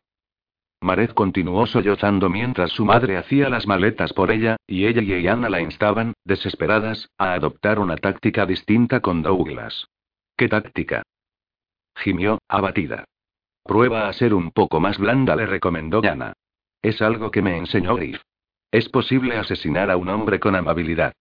Mared 0.80 1.10
continuó 1.10 1.66
sollozando 1.66 2.28
mientras 2.28 2.70
su 2.70 2.84
madre 2.84 3.16
hacía 3.16 3.48
las 3.48 3.66
maletas 3.66 4.12
por 4.12 4.30
ella, 4.30 4.56
y 4.66 4.86
ella 4.86 5.02
y 5.02 5.22
Iana 5.22 5.48
la 5.48 5.60
instaban, 5.60 6.12
desesperadas, 6.24 7.08
a 7.18 7.32
adoptar 7.32 7.78
una 7.78 7.96
táctica 7.96 8.46
distinta 8.46 9.00
con 9.00 9.22
Douglas. 9.22 9.88
¿Qué 10.36 10.48
táctica? 10.48 11.02
Gimió, 11.96 12.38
abatida. 12.48 13.04
Prueba 13.64 14.08
a 14.08 14.12
ser 14.12 14.34
un 14.34 14.50
poco 14.50 14.78
más 14.78 14.98
blanda, 14.98 15.34
le 15.34 15.46
recomendó 15.46 16.02
Yana. 16.02 16.34
Es 16.82 17.02
algo 17.02 17.30
que 17.30 17.42
me 17.42 17.56
enseñó 17.56 17.96
Griff. 17.96 18.20
Es 18.70 18.88
posible 18.88 19.36
asesinar 19.36 19.90
a 19.90 19.96
un 19.96 20.08
hombre 20.08 20.38
con 20.38 20.54
amabilidad. 20.54 21.14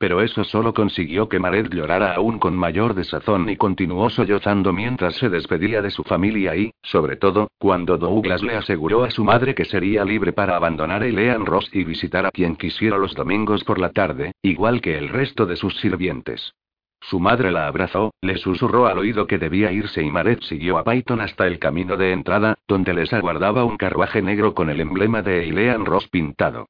Pero 0.00 0.22
eso 0.22 0.44
solo 0.44 0.72
consiguió 0.72 1.28
que 1.28 1.38
Mared 1.38 1.68
llorara 1.68 2.14
aún 2.14 2.38
con 2.38 2.56
mayor 2.56 2.94
desazón 2.94 3.50
y 3.50 3.56
continuó 3.56 4.08
sollozando 4.08 4.72
mientras 4.72 5.14
se 5.16 5.28
despedía 5.28 5.82
de 5.82 5.90
su 5.90 6.04
familia 6.04 6.56
y, 6.56 6.72
sobre 6.82 7.16
todo, 7.16 7.50
cuando 7.58 7.98
Douglas 7.98 8.42
le 8.42 8.56
aseguró 8.56 9.04
a 9.04 9.10
su 9.10 9.24
madre 9.24 9.54
que 9.54 9.66
sería 9.66 10.02
libre 10.06 10.32
para 10.32 10.56
abandonar 10.56 11.02
Elean 11.02 11.44
Ross 11.44 11.68
y 11.74 11.84
visitar 11.84 12.24
a 12.24 12.30
quien 12.30 12.56
quisiera 12.56 12.96
los 12.96 13.14
domingos 13.14 13.62
por 13.62 13.78
la 13.78 13.90
tarde, 13.90 14.32
igual 14.40 14.80
que 14.80 14.96
el 14.96 15.10
resto 15.10 15.44
de 15.44 15.56
sus 15.56 15.76
sirvientes. 15.80 16.54
Su 17.02 17.20
madre 17.20 17.50
la 17.50 17.66
abrazó, 17.66 18.14
le 18.22 18.38
susurró 18.38 18.86
al 18.86 18.96
oído 18.96 19.26
que 19.26 19.36
debía 19.36 19.70
irse 19.70 20.02
y 20.02 20.10
Mared 20.10 20.38
siguió 20.40 20.78
a 20.78 20.84
Python 20.84 21.20
hasta 21.20 21.46
el 21.46 21.58
camino 21.58 21.98
de 21.98 22.12
entrada, 22.12 22.54
donde 22.66 22.94
les 22.94 23.12
aguardaba 23.12 23.64
un 23.64 23.76
carruaje 23.76 24.22
negro 24.22 24.54
con 24.54 24.70
el 24.70 24.80
emblema 24.80 25.20
de 25.20 25.46
Elean 25.46 25.84
Ross 25.84 26.08
pintado. 26.08 26.68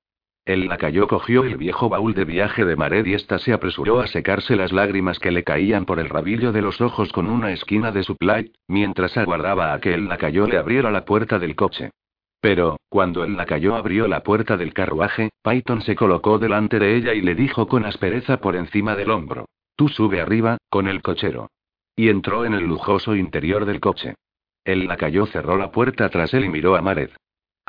El 0.51 0.67
lacayo 0.67 1.07
cogió 1.07 1.45
el 1.45 1.57
viejo 1.57 1.89
baúl 1.89 2.13
de 2.13 2.25
viaje 2.25 2.65
de 2.65 2.75
Mared 2.75 3.07
y 3.07 3.15
ésta 3.15 3.39
se 3.39 3.53
apresuró 3.53 4.01
a 4.01 4.09
secarse 4.09 4.57
las 4.57 4.73
lágrimas 4.73 5.21
que 5.21 5.31
le 5.31 5.45
caían 5.45 5.85
por 5.85 6.01
el 6.01 6.09
rabillo 6.09 6.51
de 6.51 6.61
los 6.61 6.81
ojos 6.81 7.13
con 7.13 7.31
una 7.31 7.53
esquina 7.53 7.93
de 7.93 8.03
su 8.03 8.17
play, 8.17 8.51
mientras 8.67 9.17
aguardaba 9.17 9.73
a 9.73 9.79
que 9.79 9.95
el 9.95 10.09
lacayo 10.09 10.49
le 10.49 10.57
abriera 10.57 10.91
la 10.91 11.05
puerta 11.05 11.39
del 11.39 11.55
coche. 11.55 11.93
Pero, 12.41 12.81
cuando 12.89 13.23
el 13.23 13.37
lacayo 13.37 13.77
abrió 13.77 14.09
la 14.09 14.25
puerta 14.25 14.57
del 14.57 14.75
carruaje, 14.75 15.31
Python 15.41 15.83
se 15.83 15.95
colocó 15.95 16.41
delante 16.41 16.81
de 16.81 16.97
ella 16.97 17.15
y 17.15 17.21
le 17.21 17.37
dijo 17.37 17.69
con 17.69 17.85
aspereza 17.85 18.39
por 18.39 18.57
encima 18.57 18.97
del 18.97 19.13
hombro: 19.13 19.45
Tú 19.77 19.87
sube 19.87 20.21
arriba, 20.21 20.59
con 20.69 20.89
el 20.89 21.01
cochero. 21.01 21.49
Y 21.95 22.09
entró 22.09 22.45
en 22.45 22.55
el 22.55 22.65
lujoso 22.65 23.15
interior 23.15 23.67
del 23.67 23.79
coche. 23.79 24.17
El 24.65 24.89
lacayo 24.89 25.27
cerró 25.27 25.57
la 25.57 25.71
puerta 25.71 26.09
tras 26.09 26.35
él 26.35 26.47
y 26.47 26.49
miró 26.49 26.75
a 26.75 26.83
Mared. 26.83 27.11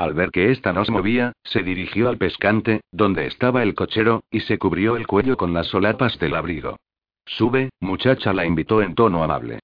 Al 0.01 0.15
ver 0.15 0.31
que 0.31 0.49
ésta 0.49 0.73
no 0.73 0.83
se 0.83 0.91
movía, 0.91 1.33
se 1.43 1.61
dirigió 1.61 2.09
al 2.09 2.17
pescante, 2.17 2.81
donde 2.91 3.27
estaba 3.27 3.61
el 3.61 3.75
cochero, 3.75 4.23
y 4.31 4.39
se 4.39 4.57
cubrió 4.57 4.95
el 4.95 5.05
cuello 5.05 5.37
con 5.37 5.53
las 5.53 5.67
solapas 5.67 6.17
del 6.17 6.33
abrigo. 6.33 6.77
Sube, 7.27 7.69
muchacha, 7.79 8.33
la 8.33 8.47
invitó 8.47 8.81
en 8.81 8.95
tono 8.95 9.23
amable. 9.23 9.59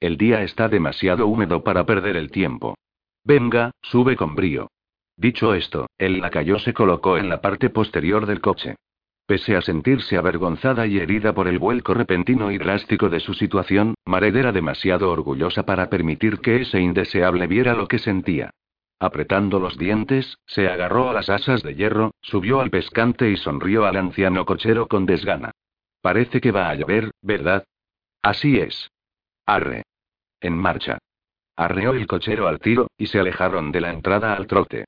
El 0.00 0.16
día 0.16 0.44
está 0.44 0.70
demasiado 0.70 1.26
húmedo 1.26 1.62
para 1.62 1.84
perder 1.84 2.16
el 2.16 2.30
tiempo. 2.30 2.74
Venga, 3.22 3.72
sube 3.82 4.16
con 4.16 4.34
brío. 4.34 4.68
Dicho 5.18 5.52
esto, 5.52 5.88
el 5.98 6.22
lacayo 6.22 6.58
se 6.58 6.72
colocó 6.72 7.18
en 7.18 7.28
la 7.28 7.42
parte 7.42 7.68
posterior 7.68 8.24
del 8.24 8.40
coche. 8.40 8.76
Pese 9.26 9.56
a 9.56 9.60
sentirse 9.60 10.16
avergonzada 10.16 10.86
y 10.86 11.00
herida 11.00 11.34
por 11.34 11.48
el 11.48 11.58
vuelco 11.58 11.92
repentino 11.92 12.50
y 12.50 12.56
drástico 12.56 13.10
de 13.10 13.20
su 13.20 13.34
situación, 13.34 13.94
Mared 14.06 14.36
era 14.36 14.52
demasiado 14.52 15.10
orgullosa 15.10 15.66
para 15.66 15.90
permitir 15.90 16.38
que 16.38 16.62
ese 16.62 16.80
indeseable 16.80 17.46
viera 17.46 17.74
lo 17.74 17.88
que 17.88 17.98
sentía. 17.98 18.52
Apretando 19.02 19.58
los 19.58 19.76
dientes, 19.76 20.38
se 20.46 20.68
agarró 20.68 21.10
a 21.10 21.12
las 21.12 21.28
asas 21.28 21.64
de 21.64 21.74
hierro, 21.74 22.12
subió 22.20 22.60
al 22.60 22.70
pescante 22.70 23.28
y 23.28 23.36
sonrió 23.36 23.84
al 23.84 23.96
anciano 23.96 24.44
cochero 24.44 24.86
con 24.86 25.06
desgana. 25.06 25.50
Parece 26.00 26.40
que 26.40 26.52
va 26.52 26.68
a 26.68 26.76
llover, 26.76 27.10
¿verdad? 27.20 27.64
Así 28.22 28.60
es. 28.60 28.92
Arre. 29.44 29.82
En 30.40 30.56
marcha. 30.56 30.98
Arreó 31.56 31.94
el 31.94 32.06
cochero 32.06 32.46
al 32.46 32.60
tiro, 32.60 32.92
y 32.96 33.08
se 33.08 33.18
alejaron 33.18 33.72
de 33.72 33.80
la 33.80 33.90
entrada 33.90 34.34
al 34.34 34.46
trote. 34.46 34.84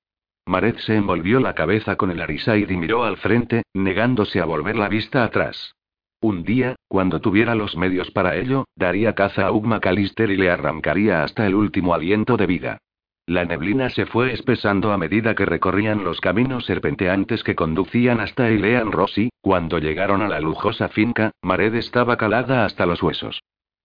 Mared 0.47 0.77
se 0.77 0.95
envolvió 0.95 1.41
la 1.41 1.57
cabeza 1.57 1.97
con 1.97 2.13
el 2.13 2.21
arisaid 2.21 2.71
y 2.71 2.77
miró 2.77 3.03
al 3.03 3.17
frente, 3.17 3.65
negándose 3.75 4.39
a 4.41 4.45
volver 4.45 4.77
la 4.77 4.89
vista 4.89 5.25
atrás. 5.25 5.75
Un 6.21 6.45
día, 6.45 6.77
cuando 6.87 7.21
tuviera 7.21 7.57
los 7.57 7.77
medios 7.77 8.13
para 8.13 8.37
ello, 8.37 8.67
daría 8.77 9.17
caza 9.17 9.49
a 9.49 9.51
Ugma 9.51 9.81
Calister 9.81 10.31
y 10.31 10.37
le 10.37 10.51
arrancaría 10.51 11.25
hasta 11.25 11.49
el 11.49 11.57
último 11.57 11.95
aliento 11.95 12.37
de 12.37 12.47
vida. 12.47 12.79
La 13.27 13.47
neblina 13.47 13.89
se 13.89 14.05
fue 14.05 14.35
espesando 14.35 14.93
a 14.93 14.99
medida 14.99 15.35
que 15.35 15.47
recorrían 15.47 16.05
los 16.05 16.21
caminos 16.21 16.67
serpenteantes 16.67 17.43
que 17.43 17.55
conducían 17.55 18.21
hasta 18.21 18.51
Ilean 18.51 18.93
Rossi. 18.93 19.31
Cuando 19.41 19.79
llegaron 19.79 20.21
a 20.21 20.29
la 20.29 20.41
lujosa 20.41 20.91
finca, 20.91 21.31
Mared 21.41 21.75
estaba 21.75 22.19
calada 22.19 22.67
hasta 22.67 22.85
los 22.85 23.03
huesos. 23.03 23.41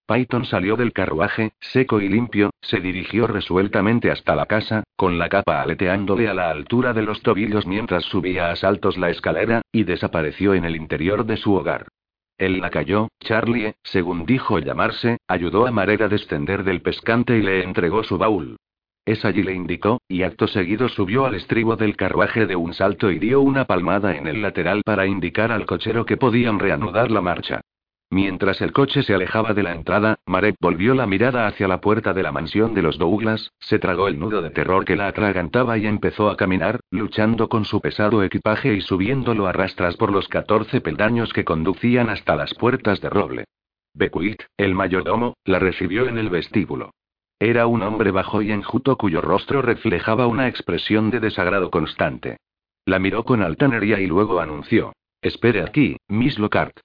Python 0.05 0.43
salió 0.43 0.75
del 0.75 0.91
carruaje, 0.91 1.53
seco 1.62 2.01
y 2.01 2.10
limpio, 2.10 2.50
se 2.62 2.81
dirigió 2.81 3.27
resueltamente 3.27 4.12
hasta 4.12 4.36
la 4.36 4.46
casa, 4.46 4.84
con 4.98 5.17
la 5.17 5.29
capa 5.29 5.62
aleteándole 5.62 6.27
a 6.27 6.34
la 6.34 6.50
altura 6.50 6.93
de 6.93 7.03
los 7.03 7.22
tobillos 7.22 7.65
mientras 7.65 8.03
subía 8.03 8.50
a 8.50 8.55
saltos 8.58 8.98
la 8.98 9.10
escalera, 9.10 9.62
y 9.72 9.84
desapareció 9.84 10.53
en 10.53 10.65
el 10.65 10.75
interior 10.75 11.25
de 11.25 11.38
su 11.38 11.53
hogar. 11.53 11.88
Él 12.38 12.60
la 12.60 12.69
cayó, 12.69 13.10
Charlie, 13.19 13.75
según 13.84 14.25
dijo 14.25 14.60
llamarse, 14.60 15.17
ayudó 15.27 15.67
a 15.67 15.72
Mared 15.72 16.01
a 16.01 16.08
descender 16.08 16.63
del 16.63 16.81
pescante 16.81 17.38
y 17.38 17.41
le 17.41 17.63
entregó 17.63 18.03
su 18.03 18.17
baúl. 18.17 18.58
Es 19.10 19.25
allí 19.25 19.42
le 19.42 19.56
indicó, 19.56 20.04
y 20.08 20.22
acto 20.22 20.46
seguido 20.46 20.88
subió 20.88 21.25
al 21.25 21.34
estribo 21.34 21.75
del 21.75 21.96
carruaje 21.96 22.46
de 22.46 22.56
un 22.56 22.75
salto 22.75 23.10
y 23.10 23.18
dio 23.18 23.42
una 23.42 23.66
palmada 23.66 24.16
en 24.16 24.28
el 24.28 24.44
lateral 24.44 24.84
para 24.86 25.08
indicar 25.08 25.51
al 25.51 25.66
cochero 25.66 26.06
que 26.06 26.16
podían 26.16 26.60
reanudar 26.60 27.10
la 27.10 27.20
marcha. 27.20 27.62
Mientras 28.12 28.62
el 28.62 28.72
coche 28.72 29.01
se 29.01 29.16
alejaba 29.16 29.56
de 29.56 29.63
la 29.63 29.74
entrada, 29.74 30.20
Marek 30.28 30.58
volvió 30.62 30.94
la 30.94 31.08
mirada 31.08 31.48
hacia 31.48 31.68
la 31.68 31.82
puerta 31.82 32.13
de 32.13 32.22
la 32.22 32.32
mansión 32.32 32.75
de 32.75 32.84
los 32.84 33.00
Douglas, 33.00 33.51
se 33.60 33.80
tragó 33.80 34.10
el 34.10 34.20
nudo 34.20 34.44
de 34.44 34.51
terror 34.51 34.86
que 34.86 34.96
la 34.96 35.08
atragantaba 35.08 35.80
y 35.80 35.88
empezó 35.88 36.30
a 36.30 36.38
caminar, 36.38 36.80
luchando 36.92 37.50
con 37.50 37.66
su 37.66 37.82
pesado 37.82 38.22
equipaje 38.22 38.75
y 38.75 38.82
subiéndolo 38.82 39.48
a 39.48 39.54
rastras 39.54 39.98
por 39.98 40.12
los 40.12 40.28
14 40.28 40.82
peldaños 40.82 41.34
que 41.34 41.46
conducían 41.46 42.12
hasta 42.12 42.36
las 42.36 42.54
puertas 42.54 43.01
de 43.01 43.10
roble. 43.10 43.46
Beckwith, 43.96 44.44
el 44.56 44.75
mayordomo, 44.75 45.34
la 45.46 45.58
recibió 45.58 46.08
en 46.08 46.20
el 46.20 46.30
vestíbulo. 46.30 46.92
Era 47.39 47.67
un 47.67 47.81
hombre 47.84 48.12
bajo 48.12 48.41
y 48.41 48.51
enjuto 48.51 48.98
cuyo 48.98 49.22
rostro 49.22 49.62
reflejaba 49.62 50.27
una 50.27 50.50
expresión 50.50 51.10
de 51.10 51.22
desagrado 51.22 51.72
constante. 51.72 52.38
La 52.86 53.00
miró 53.00 53.24
con 53.24 53.41
altanería 53.41 54.01
y 54.01 54.08
luego 54.08 54.41
anunció. 54.41 54.93
Espere 55.22 55.63
aquí, 55.63 55.96
Miss 56.10 56.38
Lockhart. 56.38 56.79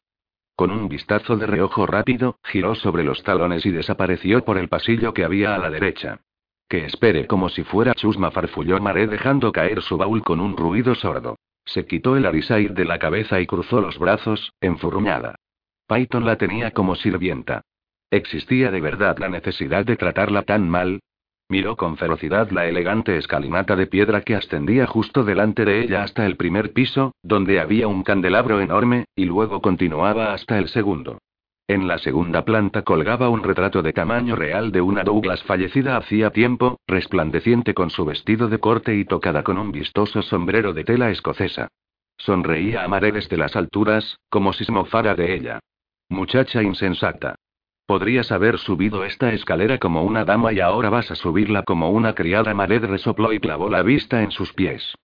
Con 0.54 0.70
un 0.70 0.88
vistazo 0.88 1.36
de 1.36 1.46
reojo 1.46 1.86
rápido, 1.86 2.38
giró 2.44 2.76
sobre 2.76 3.02
los 3.02 3.24
talones 3.24 3.66
y 3.66 3.72
desapareció 3.72 4.44
por 4.44 4.56
el 4.56 4.68
pasillo 4.68 5.12
que 5.12 5.24
había 5.24 5.56
a 5.56 5.58
la 5.58 5.70
derecha. 5.70 6.20
Que 6.68 6.84
espere 6.84 7.26
como 7.26 7.48
si 7.48 7.64
fuera 7.64 7.94
chusma, 7.94 8.30
farfulló 8.30 8.78
Maré 8.78 9.08
dejando 9.08 9.50
caer 9.50 9.82
su 9.82 9.96
baúl 9.96 10.22
con 10.22 10.40
un 10.40 10.56
ruido 10.56 10.94
sordo. 10.94 11.36
Se 11.64 11.86
quitó 11.86 12.16
el 12.16 12.26
arisair 12.26 12.74
de 12.74 12.84
la 12.84 13.00
cabeza 13.00 13.40
y 13.40 13.46
cruzó 13.46 13.80
los 13.80 13.98
brazos, 13.98 14.52
enfurruñada. 14.60 15.34
Python 15.88 16.24
la 16.24 16.36
tenía 16.36 16.70
como 16.70 16.94
sirvienta. 16.94 17.62
¿Existía 18.14 18.70
de 18.70 18.80
verdad 18.80 19.18
la 19.18 19.28
necesidad 19.28 19.84
de 19.84 19.96
tratarla 19.96 20.42
tan 20.42 20.68
mal? 20.68 21.00
Miró 21.48 21.74
con 21.74 21.96
ferocidad 21.96 22.48
la 22.52 22.68
elegante 22.68 23.16
escalinata 23.16 23.74
de 23.74 23.88
piedra 23.88 24.20
que 24.20 24.36
ascendía 24.36 24.86
justo 24.86 25.24
delante 25.24 25.64
de 25.64 25.80
ella 25.82 26.04
hasta 26.04 26.24
el 26.24 26.36
primer 26.36 26.72
piso, 26.72 27.16
donde 27.24 27.58
había 27.58 27.88
un 27.88 28.04
candelabro 28.04 28.60
enorme, 28.60 29.06
y 29.16 29.24
luego 29.24 29.60
continuaba 29.60 30.32
hasta 30.32 30.58
el 30.58 30.68
segundo. 30.68 31.18
En 31.66 31.88
la 31.88 31.98
segunda 31.98 32.44
planta 32.44 32.82
colgaba 32.82 33.30
un 33.30 33.42
retrato 33.42 33.82
de 33.82 33.92
tamaño 33.92 34.36
real 34.36 34.70
de 34.70 34.80
una 34.80 35.02
Douglas 35.02 35.42
fallecida 35.42 35.96
hacía 35.96 36.30
tiempo, 36.30 36.78
resplandeciente 36.86 37.74
con 37.74 37.90
su 37.90 38.04
vestido 38.04 38.46
de 38.48 38.60
corte 38.60 38.94
y 38.94 39.04
tocada 39.06 39.42
con 39.42 39.58
un 39.58 39.72
vistoso 39.72 40.22
sombrero 40.22 40.72
de 40.72 40.84
tela 40.84 41.10
escocesa. 41.10 41.66
Sonreía 42.16 42.84
a 42.84 42.86
Mare 42.86 43.10
desde 43.10 43.36
las 43.36 43.56
alturas, 43.56 44.20
como 44.30 44.52
si 44.52 44.64
se 44.64 44.70
mofara 44.70 45.16
de 45.16 45.34
ella. 45.34 45.58
Muchacha 46.08 46.62
insensata. 46.62 47.34
Podrías 47.86 48.32
haber 48.32 48.58
subido 48.58 49.04
esta 49.04 49.32
escalera 49.32 49.78
como 49.78 50.04
una 50.04 50.24
dama 50.24 50.52
y 50.52 50.60
ahora 50.60 50.88
vas 50.88 51.10
a 51.10 51.14
subirla 51.14 51.64
como 51.64 51.90
una 51.90 52.14
criada. 52.14 52.54
Mared 52.54 52.84
resopló 52.86 53.32
y 53.32 53.40
clavó 53.40 53.68
la 53.68 53.82
vista 53.82 54.22
en 54.22 54.30
sus 54.30 54.54
pies. 54.54 54.94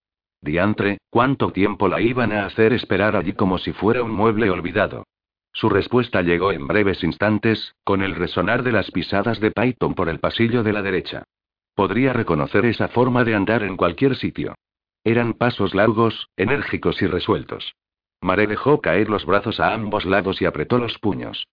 Diantre, 0.41 0.99
¿cuánto 1.11 1.53
tiempo 1.53 1.89
la 1.89 2.01
iban 2.01 2.33
a 2.33 2.47
hacer 2.47 2.73
esperar 2.73 3.17
allí 3.17 3.35
como 3.35 3.59
si 3.59 3.73
fuera 3.73 4.03
un 4.03 4.13
mueble 4.13 4.49
olvidado? 4.49 5.05
Su 5.53 5.69
respuesta 5.69 6.23
llegó 6.23 6.53
en 6.53 6.67
breves 6.67 7.05
instantes, 7.05 7.75
con 7.85 8.03
el 8.03 8.15
resonar 8.15 8.63
de 8.63 8.73
las 8.73 8.91
pisadas 8.91 9.41
de 9.41 9.51
Python 9.51 9.95
por 9.95 10.09
el 10.09 10.19
pasillo 10.19 10.63
de 10.63 10.73
la 10.73 10.81
derecha. 10.81 11.25
Podría 11.75 12.15
reconocer 12.15 12.65
esa 12.65 12.89
forma 12.89 13.25
de 13.25 13.35
andar 13.35 13.63
en 13.63 13.77
cualquier 13.77 14.17
sitio. 14.17 14.55
Eran 15.05 15.35
pasos 15.35 15.75
largos, 15.75 16.29
enérgicos 16.37 17.03
y 17.03 17.07
resueltos. 17.07 17.75
Mare 18.23 18.47
dejó 18.47 18.81
caer 18.81 19.11
los 19.11 19.27
brazos 19.27 19.61
a 19.61 19.75
ambos 19.75 20.07
lados 20.07 20.41
y 20.41 20.47
apretó 20.47 20.79
los 20.79 20.99
puños. 20.99 21.47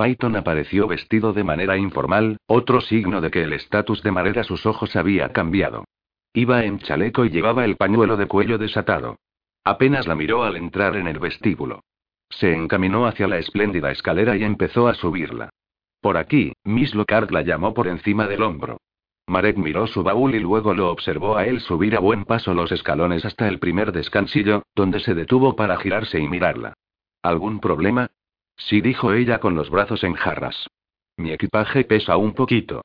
Python 0.00 0.34
apareció 0.34 0.86
vestido 0.86 1.34
de 1.34 1.44
manera 1.44 1.76
informal, 1.76 2.38
otro 2.46 2.80
signo 2.80 3.20
de 3.20 3.30
que 3.30 3.42
el 3.42 3.52
estatus 3.52 4.02
de 4.02 4.10
Mare 4.10 4.40
a 4.40 4.44
sus 4.44 4.64
ojos 4.64 4.96
había 4.96 5.28
cambiado. 5.28 5.84
Iba 6.32 6.64
en 6.64 6.78
chaleco 6.78 7.26
y 7.26 7.28
llevaba 7.28 7.66
el 7.66 7.76
pañuelo 7.76 8.16
de 8.16 8.24
cuello 8.24 8.56
desatado. 8.56 9.16
Apenas 9.62 10.06
la 10.06 10.14
miró 10.14 10.44
al 10.44 10.56
entrar 10.56 10.96
en 10.96 11.06
el 11.06 11.18
vestíbulo. 11.18 11.82
Se 12.30 12.54
encaminó 12.54 13.04
hacia 13.04 13.28
la 13.28 13.36
espléndida 13.36 13.90
escalera 13.90 14.38
y 14.38 14.44
empezó 14.44 14.88
a 14.88 14.94
subirla. 14.94 15.50
Por 16.00 16.16
aquí, 16.16 16.54
Miss 16.64 16.94
Lockhart 16.94 17.30
la 17.30 17.42
llamó 17.42 17.74
por 17.74 17.86
encima 17.86 18.26
del 18.26 18.42
hombro. 18.42 18.78
Marek 19.26 19.58
miró 19.58 19.86
su 19.86 20.02
baúl 20.02 20.34
y 20.34 20.40
luego 20.40 20.72
lo 20.72 20.90
observó 20.90 21.36
a 21.36 21.44
él 21.44 21.60
subir 21.60 21.94
a 21.94 22.00
buen 22.00 22.24
paso 22.24 22.54
los 22.54 22.72
escalones 22.72 23.26
hasta 23.26 23.48
el 23.48 23.58
primer 23.58 23.92
descansillo, 23.92 24.62
donde 24.74 25.00
se 25.00 25.14
detuvo 25.14 25.56
para 25.56 25.76
girarse 25.76 26.18
y 26.18 26.26
mirarla. 26.26 26.72
¿Algún 27.22 27.60
problema? 27.60 28.08
Sí, 28.60 28.80
dijo 28.80 29.12
ella 29.12 29.40
con 29.40 29.54
los 29.54 29.70
brazos 29.70 30.04
en 30.04 30.14
jarras. 30.14 30.68
Mi 31.16 31.32
equipaje 31.32 31.84
pesa 31.84 32.16
un 32.16 32.34
poquito. 32.34 32.82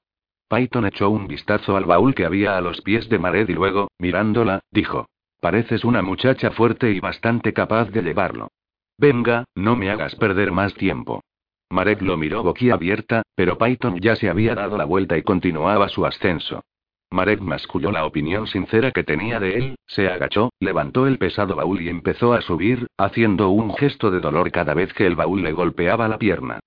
Python 0.50 0.86
echó 0.86 1.10
un 1.10 1.28
vistazo 1.28 1.76
al 1.76 1.86
baúl 1.86 2.16
que 2.16 2.26
había 2.26 2.58
a 2.58 2.62
los 2.62 2.82
pies 2.82 3.10
de 3.10 3.20
Mared 3.20 3.50
y 3.50 3.54
luego, 3.54 3.90
mirándola, 4.00 4.62
dijo: 4.72 5.08
Pareces 5.42 5.84
una 5.84 6.02
muchacha 6.02 6.52
fuerte 6.52 6.92
y 6.92 7.00
bastante 7.00 7.54
capaz 7.54 7.86
de 7.92 8.02
llevarlo. 8.02 8.50
Venga, 8.98 9.46
no 9.56 9.76
me 9.76 9.90
hagas 9.90 10.16
perder 10.16 10.52
más 10.52 10.74
tiempo. 10.76 11.22
Marek 11.70 12.02
lo 12.02 12.16
miró 12.16 12.44
boquiabierta, 12.44 13.24
pero 13.36 13.58
Python 13.58 14.00
ya 14.00 14.16
se 14.16 14.30
había 14.30 14.56
dado 14.56 14.78
la 14.78 14.86
vuelta 14.86 15.18
y 15.18 15.24
continuaba 15.24 15.90
su 15.90 16.06
ascenso. 16.06 16.64
Marek 17.12 17.40
masculló 17.40 17.92
la 17.92 18.06
opinión 18.06 18.48
sincera 18.48 18.92
que 18.92 19.04
tenía 19.04 19.40
de 19.40 19.58
él, 19.58 19.76
se 19.88 20.08
agachó, 20.08 20.50
levantó 20.60 21.08
el 21.08 21.18
pesado 21.18 21.56
baúl 21.56 21.82
y 21.82 21.90
empezó 21.90 22.34
a 22.34 22.42
subir, 22.42 22.88
haciendo 22.98 23.50
un 23.50 23.76
gesto 23.76 24.12
de 24.12 24.20
dolor 24.20 24.52
cada 24.52 24.74
vez 24.74 24.94
que 24.94 25.06
el 25.06 25.16
baúl 25.16 25.44
le 25.44 25.52
golpeaba 25.52 26.08
la 26.08 26.18
pierna. 26.18 26.60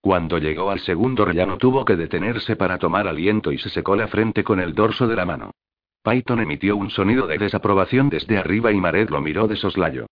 Cuando 0.00 0.38
llegó 0.38 0.70
al 0.70 0.80
segundo 0.80 1.24
rellano 1.24 1.58
tuvo 1.58 1.84
que 1.84 1.96
detenerse 1.96 2.54
para 2.54 2.78
tomar 2.78 3.08
aliento 3.08 3.50
y 3.50 3.58
se 3.58 3.70
secó 3.70 3.96
la 3.96 4.06
frente 4.06 4.44
con 4.44 4.60
el 4.60 4.74
dorso 4.74 5.08
de 5.08 5.16
la 5.16 5.24
mano. 5.24 5.50
Python 6.04 6.38
emitió 6.38 6.76
un 6.76 6.90
sonido 6.90 7.26
de 7.26 7.38
desaprobación 7.38 8.08
desde 8.08 8.38
arriba 8.38 8.70
y 8.70 8.76
Marek 8.76 9.10
lo 9.10 9.20
miró 9.20 9.48
de 9.48 9.56
soslayo. 9.56 10.06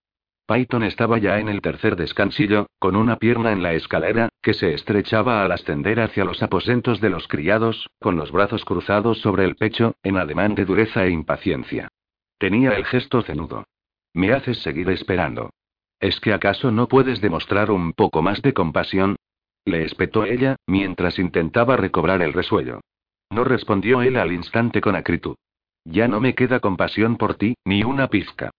Python 0.47 0.83
estaba 0.83 1.17
ya 1.17 1.39
en 1.39 1.49
el 1.49 1.63
tercer 1.63 1.97
descansillo, 1.97 2.67
con 2.79 2.97
una 2.97 3.17
pierna 3.17 3.53
en 3.53 3.63
la 3.63 3.73
escalera, 3.73 4.29
que 4.43 4.53
se 4.53 4.75
estrechaba 4.75 5.43
al 5.43 5.53
ascender 5.53 6.01
hacia 6.01 6.25
los 6.25 6.43
aposentos 6.43 7.01
de 7.01 7.09
los 7.09 7.27
criados, 7.29 7.89
con 7.99 8.17
los 8.17 8.31
brazos 8.31 8.65
cruzados 8.67 9.21
sobre 9.21 9.45
el 9.45 9.57
pecho, 9.57 9.95
en 10.03 10.19
ademán 10.19 10.55
de 10.55 10.67
dureza 10.67 11.05
e 11.07 11.11
impaciencia. 11.11 11.89
Tenía 12.39 12.73
el 12.73 12.85
gesto 12.85 13.23
cenudo. 13.23 13.65
Me 14.13 14.33
haces 14.33 14.59
seguir 14.59 14.91
esperando. 14.91 15.51
¿Es 15.99 16.21
que 16.21 16.35
acaso 16.35 16.71
no 16.71 16.89
puedes 16.89 17.23
demostrar 17.23 17.71
un 17.71 17.95
poco 17.95 18.21
más 18.21 18.43
de 18.43 18.53
compasión? 18.53 19.17
Le 19.65 19.85
espetó 19.85 20.27
ella, 20.27 20.57
mientras 20.67 21.19
intentaba 21.19 21.79
recobrar 21.79 22.21
el 22.21 22.35
resuello. 22.35 22.81
No 23.31 23.45
respondió 23.45 24.03
él 24.03 24.17
al 24.17 24.33
instante 24.33 24.83
con 24.83 24.95
acritud. 24.95 25.37
Ya 25.87 26.07
no 26.07 26.21
me 26.21 26.35
queda 26.35 26.61
compasión 26.61 27.17
por 27.17 27.37
ti, 27.37 27.55
ni 27.65 27.83
una 27.83 28.09
pizca. 28.09 28.51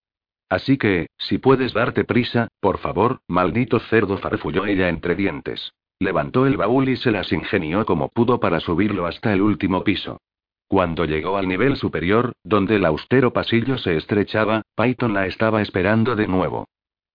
Así 0.50 0.78
que, 0.78 1.08
si 1.18 1.38
puedes 1.38 1.74
darte 1.74 2.04
prisa, 2.04 2.48
por 2.60 2.78
favor, 2.78 3.20
maldito 3.28 3.80
cerdo, 3.80 4.18
farfulló 4.18 4.66
ella 4.66 4.90
entre 4.90 5.16
dientes. 5.16 5.74
Levantó 6.00 6.46
el 6.46 6.58
baúl 6.58 6.90
y 6.90 6.98
se 6.98 7.12
las 7.12 7.32
ingenió 7.32 7.86
como 7.86 8.10
pudo 8.10 8.40
para 8.40 8.60
subirlo 8.60 9.06
hasta 9.06 9.34
el 9.34 9.42
último 9.42 9.84
piso. 9.84 10.20
Cuando 10.68 11.06
llegó 11.06 11.38
al 11.38 11.48
nivel 11.48 11.78
superior, 11.78 12.34
donde 12.44 12.76
el 12.76 12.86
austero 12.86 13.32
pasillo 13.32 13.78
se 13.78 13.96
estrechaba, 13.96 14.64
Python 14.76 15.14
la 15.14 15.28
estaba 15.28 15.62
esperando 15.62 16.16
de 16.16 16.28
nuevo. 16.28 16.68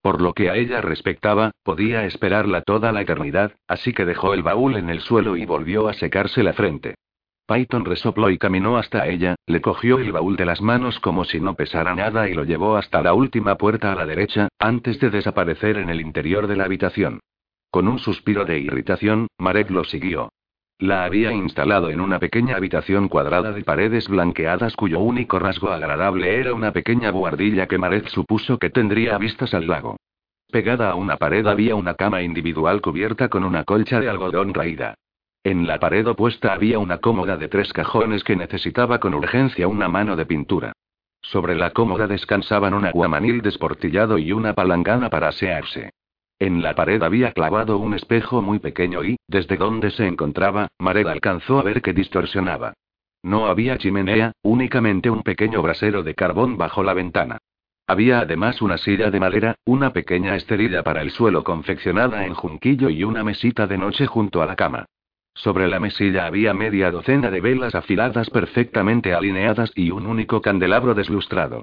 Por 0.03 0.23
lo 0.23 0.33
que 0.33 0.49
a 0.49 0.57
ella 0.57 0.81
respectaba, 0.81 1.51
podía 1.63 2.07
esperarla 2.07 2.63
toda 2.63 2.91
la 2.93 3.03
eternidad, 3.03 3.53
así 3.69 3.93
que 3.93 4.07
dejó 4.07 4.33
el 4.35 4.43
baúl 4.43 4.77
en 4.77 4.89
el 4.89 5.01
suelo 5.01 5.37
y 5.37 5.45
volvió 5.45 5.89
a 5.89 5.95
secarse 5.95 6.43
la 6.43 6.55
frente. 6.55 6.95
Python 7.51 7.85
resopló 7.85 8.31
y 8.31 8.39
caminó 8.39 8.77
hasta 8.77 9.09
ella, 9.09 9.35
le 9.47 9.61
cogió 9.61 9.99
el 9.99 10.13
baúl 10.13 10.37
de 10.37 10.45
las 10.45 10.63
manos 10.63 11.01
como 11.01 11.25
si 11.25 11.41
no 11.41 11.55
pesara 11.55 11.97
nada 11.97 12.29
y 12.29 12.35
lo 12.35 12.45
llevó 12.45 12.77
hasta 12.77 13.03
la 13.03 13.13
última 13.13 13.57
puerta 13.57 13.91
a 13.91 13.97
la 13.97 14.07
derecha, 14.07 14.49
antes 14.61 15.01
de 15.01 15.11
desaparecer 15.11 15.77
en 15.79 15.91
el 15.91 16.01
interior 16.01 16.47
de 16.47 16.55
la 16.55 16.65
habitación. 16.65 17.19
Con 17.69 17.89
un 17.89 17.99
suspiro 17.99 18.45
de 18.45 18.61
irritación, 18.61 19.27
Marek 19.37 19.69
lo 19.71 19.83
siguió. 19.83 20.29
La 20.79 21.03
había 21.03 21.33
instalado 21.33 21.91
en 21.91 22.01
una 22.01 22.21
pequeña 22.21 22.55
habitación 22.55 23.09
cuadrada 23.09 23.51
de 23.51 23.65
paredes 23.65 24.07
blanqueadas 24.07 24.77
cuyo 24.77 25.01
único 25.01 25.41
rasgo 25.41 25.73
agradable 25.73 26.39
era 26.39 26.55
una 26.55 26.71
pequeña 26.71 27.11
buhardilla 27.11 27.67
que 27.67 27.79
Marek 27.79 28.07
supuso 28.11 28.59
que 28.59 28.71
tendría 28.71 29.19
vistas 29.19 29.55
al 29.55 29.67
lago. 29.67 29.97
Pegada 30.53 30.93
a 30.93 30.95
una 30.95 31.17
pared 31.17 31.45
había 31.49 31.75
una 31.75 31.95
cama 31.95 32.23
individual 32.23 32.81
cubierta 32.81 33.29
con 33.29 33.43
una 33.43 33.65
colcha 33.65 33.99
de 33.99 34.09
algodón 34.09 34.55
raída. 34.55 34.95
En 35.43 35.67
la 35.67 35.79
pared 35.79 36.07
opuesta 36.07 36.53
había 36.53 36.79
una 36.79 36.99
cómoda 36.99 37.39
de 37.39 37.49
tres 37.49 37.73
cajones 37.73 38.23
que 38.25 38.37
necesitaba 38.37 39.01
con 39.01 39.15
urgencia 39.15 39.69
una 39.69 39.89
mano 39.89 40.15
de 40.15 40.27
pintura. 40.27 40.73
Sobre 41.23 41.55
la 41.55 41.71
cómoda 41.71 42.07
descansaban 42.07 42.75
un 42.75 42.85
aguamanil 42.85 43.41
desportillado 43.41 44.19
y 44.19 44.33
una 44.33 44.53
palangana 44.53 45.09
para 45.09 45.29
asearse. 45.29 45.91
En 46.39 46.63
la 46.63 46.75
pared 46.75 47.03
había 47.03 47.33
clavado 47.33 47.79
un 47.79 47.95
espejo 47.95 48.43
muy 48.43 48.59
pequeño 48.59 49.03
y, 49.03 49.17
desde 49.29 49.57
donde 49.57 49.91
se 49.91 50.07
encontraba, 50.07 50.69
Mared 50.79 51.07
alcanzó 51.07 51.59
a 51.59 51.63
ver 51.63 51.81
que 51.81 51.95
distorsionaba. 51.95 52.75
No 53.23 53.47
había 53.47 53.79
chimenea, 53.79 54.33
únicamente 54.43 55.09
un 55.09 55.23
pequeño 55.23 55.63
brasero 55.63 56.03
de 56.03 56.15
carbón 56.15 56.59
bajo 56.59 56.83
la 56.83 56.95
ventana. 56.95 57.39
Había 57.87 58.21
además 58.21 58.61
una 58.61 58.77
silla 58.77 59.11
de 59.11 59.21
madera, 59.21 59.55
una 59.65 59.93
pequeña 59.93 60.37
esterilla 60.37 60.83
para 60.83 61.01
el 61.01 61.11
suelo 61.11 61.45
confeccionada 61.45 62.27
en 62.27 62.35
junquillo 62.35 62.91
y 62.91 63.05
una 63.05 63.25
mesita 63.25 63.67
de 63.67 63.79
noche 63.79 64.07
junto 64.07 64.43
a 64.43 64.47
la 64.47 64.57
cama. 64.57 64.87
Sobre 65.35 65.69
la 65.69 65.81
mesilla 65.81 66.27
había 66.27 66.53
media 66.55 66.91
docena 66.91 67.31
de 67.31 67.41
velas 67.41 67.75
afiladas 67.75 68.31
perfectamente 68.31 69.15
alineadas 69.15 69.73
y 69.75 69.91
un 69.91 70.07
único 70.07 70.41
candelabro 70.41 70.95
deslustrado. 70.95 71.63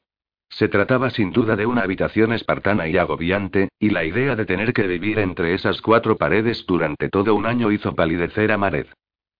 Se 0.49 0.69
trataba 0.69 1.09
sin 1.09 1.31
duda 1.31 1.55
de 1.55 1.65
una 1.65 1.81
habitación 1.81 2.33
espartana 2.33 2.87
y 2.87 2.97
agobiante, 2.97 3.69
y 3.79 3.89
la 3.89 4.05
idea 4.05 4.35
de 4.35 4.45
tener 4.45 4.73
que 4.73 4.87
vivir 4.87 5.19
entre 5.19 5.53
esas 5.53 5.81
cuatro 5.81 6.15
paredes 6.17 6.65
durante 6.65 7.09
todo 7.09 7.35
un 7.35 7.45
año 7.45 7.71
hizo 7.71 7.93
palidecer 7.93 8.51
a 8.51 8.57
Mared. 8.57 8.87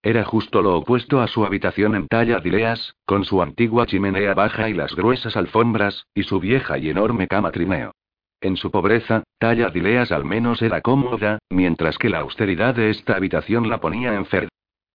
Era 0.04 0.24
justo 0.24 0.62
lo 0.62 0.78
opuesto 0.78 1.22
a 1.22 1.28
su 1.28 1.46
habitación 1.46 1.96
en 1.96 2.08
talla 2.08 2.40
dileas, 2.40 2.96
con 3.06 3.26
su 3.26 3.42
antigua 3.42 3.88
chimenea 3.88 4.34
baja 4.34 4.70
y 4.70 4.74
las 4.74 4.96
gruesas 4.96 5.36
alfombras, 5.36 6.06
y 6.14 6.24
su 6.24 6.40
vieja 6.40 6.78
y 6.78 6.90
enorme 6.90 7.28
cama 7.28 7.52
trineo. 7.52 7.94
En 8.40 8.56
su 8.56 8.70
pobreza, 8.70 9.24
Talla 9.40 9.70
Dileas 9.70 10.12
al 10.12 10.24
menos 10.24 10.62
era 10.62 10.82
cómoda, 10.82 11.40
mientras 11.50 11.98
que 11.98 12.10
la 12.10 12.20
austeridad 12.20 12.76
de 12.76 12.92
esta 12.92 13.16
habitación 13.16 13.68
la 13.68 13.80
ponía 13.80 14.14
enferma. 14.14 14.50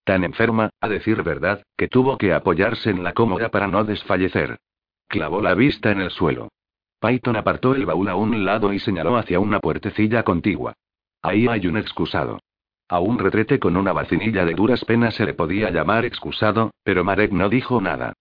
Tan 0.04 0.24
enferma, 0.24 0.70
a 0.80 0.88
decir 0.88 1.22
verdad, 1.22 1.62
que 1.76 1.88
tuvo 1.88 2.18
que 2.18 2.32
apoyarse 2.32 2.90
en 2.90 3.02
la 3.02 3.12
cómoda 3.12 3.50
para 3.50 3.68
no 3.68 3.84
desfallecer. 3.84 4.58
Clavó 5.08 5.40
la 5.40 5.54
vista 5.54 5.90
en 5.90 6.00
el 6.00 6.10
suelo. 6.10 6.48
Python 7.00 7.36
apartó 7.36 7.74
el 7.74 7.84
baúl 7.84 8.08
a 8.08 8.14
un 8.14 8.44
lado 8.44 8.72
y 8.72 8.78
señaló 8.78 9.16
hacia 9.16 9.40
una 9.40 9.58
puertecilla 9.58 10.22
contigua. 10.22 10.74
Ahí 11.20 11.46
hay 11.48 11.66
un 11.66 11.76
excusado. 11.76 12.40
A 12.88 13.00
un 13.00 13.18
retrete 13.18 13.58
con 13.58 13.76
una 13.76 13.92
vacinilla 13.92 14.44
de 14.44 14.54
duras 14.54 14.84
penas 14.84 15.14
se 15.14 15.24
le 15.24 15.34
podía 15.34 15.70
llamar 15.70 16.04
excusado, 16.04 16.72
pero 16.84 17.04
Marek 17.04 17.32
no 17.32 17.48
dijo 17.48 17.80
nada. 17.80 18.12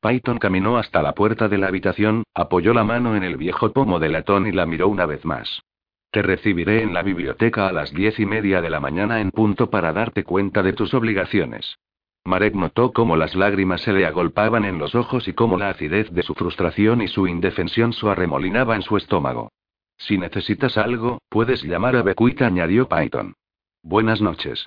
Python 0.00 0.38
caminó 0.38 0.78
hasta 0.78 1.02
la 1.02 1.12
puerta 1.12 1.48
de 1.48 1.58
la 1.58 1.66
habitación, 1.66 2.22
apoyó 2.32 2.72
la 2.72 2.84
mano 2.84 3.16
en 3.16 3.24
el 3.24 3.36
viejo 3.36 3.72
pomo 3.72 3.98
de 3.98 4.08
latón 4.08 4.46
y 4.46 4.52
la 4.52 4.64
miró 4.64 4.88
una 4.88 5.06
vez 5.06 5.24
más. 5.24 5.62
Te 6.10 6.22
recibiré 6.22 6.82
en 6.82 6.94
la 6.94 7.02
biblioteca 7.02 7.68
a 7.68 7.72
las 7.72 7.92
diez 7.92 8.18
y 8.20 8.24
media 8.24 8.62
de 8.62 8.70
la 8.70 8.80
mañana 8.80 9.20
en 9.20 9.30
punto 9.30 9.70
para 9.70 9.92
darte 9.92 10.24
cuenta 10.24 10.62
de 10.62 10.72
tus 10.72 10.94
obligaciones. 10.94 11.78
Marek 12.24 12.54
notó 12.54 12.92
cómo 12.92 13.16
las 13.16 13.34
lágrimas 13.34 13.80
se 13.82 13.92
le 13.92 14.06
agolpaban 14.06 14.64
en 14.64 14.78
los 14.78 14.94
ojos 14.94 15.26
y 15.28 15.32
cómo 15.32 15.58
la 15.58 15.70
acidez 15.70 16.10
de 16.12 16.22
su 16.22 16.34
frustración 16.34 17.02
y 17.02 17.08
su 17.08 17.26
indefensión 17.26 17.92
su 17.92 18.08
arremolinaba 18.08 18.76
en 18.76 18.82
su 18.82 18.96
estómago. 18.96 19.50
Si 19.96 20.16
necesitas 20.16 20.78
algo, 20.78 21.18
puedes 21.28 21.62
llamar 21.64 21.96
a 21.96 22.02
Becuita, 22.02 22.46
añadió 22.46 22.88
Python. 22.88 23.34
Buenas 23.82 24.20
noches. 24.20 24.66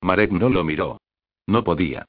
Marek 0.00 0.32
no 0.32 0.48
lo 0.48 0.64
miró. 0.64 0.98
No 1.46 1.62
podía. 1.62 2.06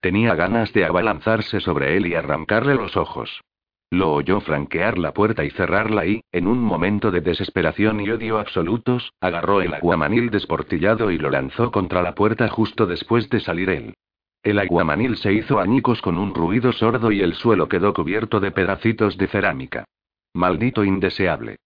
Tenía 0.00 0.34
ganas 0.34 0.72
de 0.72 0.84
abalanzarse 0.84 1.60
sobre 1.60 1.96
él 1.96 2.06
y 2.06 2.14
arrancarle 2.14 2.74
los 2.74 2.96
ojos. 2.96 3.42
Lo 3.90 4.12
oyó 4.12 4.40
franquear 4.40 4.98
la 4.98 5.12
puerta 5.12 5.44
y 5.44 5.50
cerrarla 5.50 6.06
y, 6.06 6.22
en 6.30 6.46
un 6.46 6.60
momento 6.60 7.10
de 7.10 7.20
desesperación 7.20 8.00
y 8.00 8.08
odio 8.10 8.38
absolutos, 8.38 9.12
agarró 9.20 9.62
el 9.62 9.74
aguamanil 9.74 10.30
desportillado 10.30 11.10
y 11.10 11.18
lo 11.18 11.28
lanzó 11.28 11.72
contra 11.72 12.00
la 12.00 12.14
puerta 12.14 12.48
justo 12.48 12.86
después 12.86 13.28
de 13.30 13.40
salir 13.40 13.68
él. 13.68 13.94
El 14.42 14.58
aguamanil 14.58 15.16
se 15.16 15.32
hizo 15.32 15.58
añicos 15.58 16.00
con 16.00 16.16
un 16.16 16.34
ruido 16.34 16.72
sordo 16.72 17.12
y 17.12 17.20
el 17.20 17.34
suelo 17.34 17.68
quedó 17.68 17.92
cubierto 17.92 18.40
de 18.40 18.52
pedacitos 18.52 19.18
de 19.18 19.26
cerámica. 19.26 19.84
Maldito 20.32 20.84
indeseable. 20.84 21.56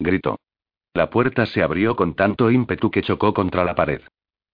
Gritó. 0.00 0.38
La 0.94 1.10
puerta 1.10 1.46
se 1.46 1.62
abrió 1.62 1.94
con 1.94 2.14
tanto 2.14 2.50
ímpetu 2.50 2.90
que 2.90 3.02
chocó 3.02 3.34
contra 3.34 3.62
la 3.62 3.74
pared. 3.74 4.00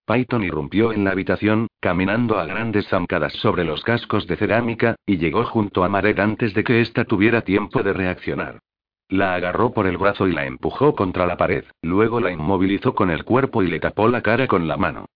Python 0.06 0.42
irrumpió 0.42 0.92
en 0.92 1.04
la 1.04 1.12
habitación, 1.12 1.68
caminando 1.80 2.38
a 2.38 2.46
grandes 2.46 2.88
zancadas 2.88 3.32
sobre 3.34 3.64
los 3.64 3.82
cascos 3.82 4.26
de 4.26 4.36
cerámica, 4.36 4.96
y 5.06 5.18
llegó 5.18 5.44
junto 5.44 5.84
a 5.84 5.88
Maret 5.88 6.18
antes 6.18 6.54
de 6.54 6.64
que 6.64 6.80
ésta 6.80 7.04
tuviera 7.04 7.42
tiempo 7.42 7.82
de 7.82 7.92
reaccionar. 7.92 8.58
La 9.08 9.34
agarró 9.34 9.72
por 9.72 9.86
el 9.86 9.98
brazo 9.98 10.28
y 10.28 10.32
la 10.32 10.46
empujó 10.46 10.94
contra 10.94 11.26
la 11.26 11.36
pared, 11.36 11.64
luego 11.82 12.20
la 12.20 12.30
inmovilizó 12.30 12.94
con 12.94 13.10
el 13.10 13.24
cuerpo 13.24 13.62
y 13.62 13.68
le 13.68 13.80
tapó 13.80 14.08
la 14.08 14.22
cara 14.22 14.46
con 14.46 14.68
la 14.68 14.76
mano. 14.76 15.06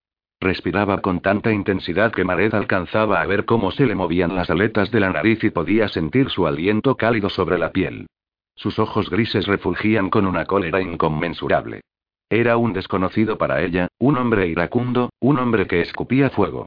Respiraba 0.41 1.01
con 1.01 1.21
tanta 1.21 1.51
intensidad 1.51 2.11
que 2.11 2.25
Mared 2.25 2.53
alcanzaba 2.53 3.21
a 3.21 3.25
ver 3.25 3.45
cómo 3.45 3.71
se 3.71 3.85
le 3.85 3.95
movían 3.95 4.35
las 4.35 4.49
aletas 4.49 4.91
de 4.91 4.99
la 4.99 5.09
nariz 5.09 5.43
y 5.43 5.49
podía 5.49 5.87
sentir 5.87 6.29
su 6.29 6.45
aliento 6.45 6.95
cálido 6.95 7.29
sobre 7.29 7.57
la 7.57 7.71
piel. 7.71 8.07
Sus 8.55 8.79
ojos 8.79 9.09
grises 9.09 9.47
refulgían 9.47 10.09
con 10.09 10.25
una 10.25 10.45
cólera 10.45 10.81
inconmensurable. 10.81 11.81
Era 12.29 12.57
un 12.57 12.73
desconocido 12.73 13.37
para 13.37 13.61
ella, 13.61 13.87
un 13.99 14.17
hombre 14.17 14.47
iracundo, 14.47 15.11
un 15.19 15.37
hombre 15.37 15.67
que 15.67 15.81
escupía 15.81 16.29
fuego. 16.31 16.65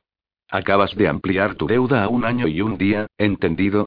Acabas 0.51 0.95
de 0.95 1.09
ampliar 1.09 1.57
tu 1.57 1.67
deuda 1.67 2.05
a 2.05 2.09
un 2.09 2.25
año 2.25 2.47
y 2.47 2.61
un 2.61 2.79
día, 2.79 3.07
¿entendido? 3.19 3.87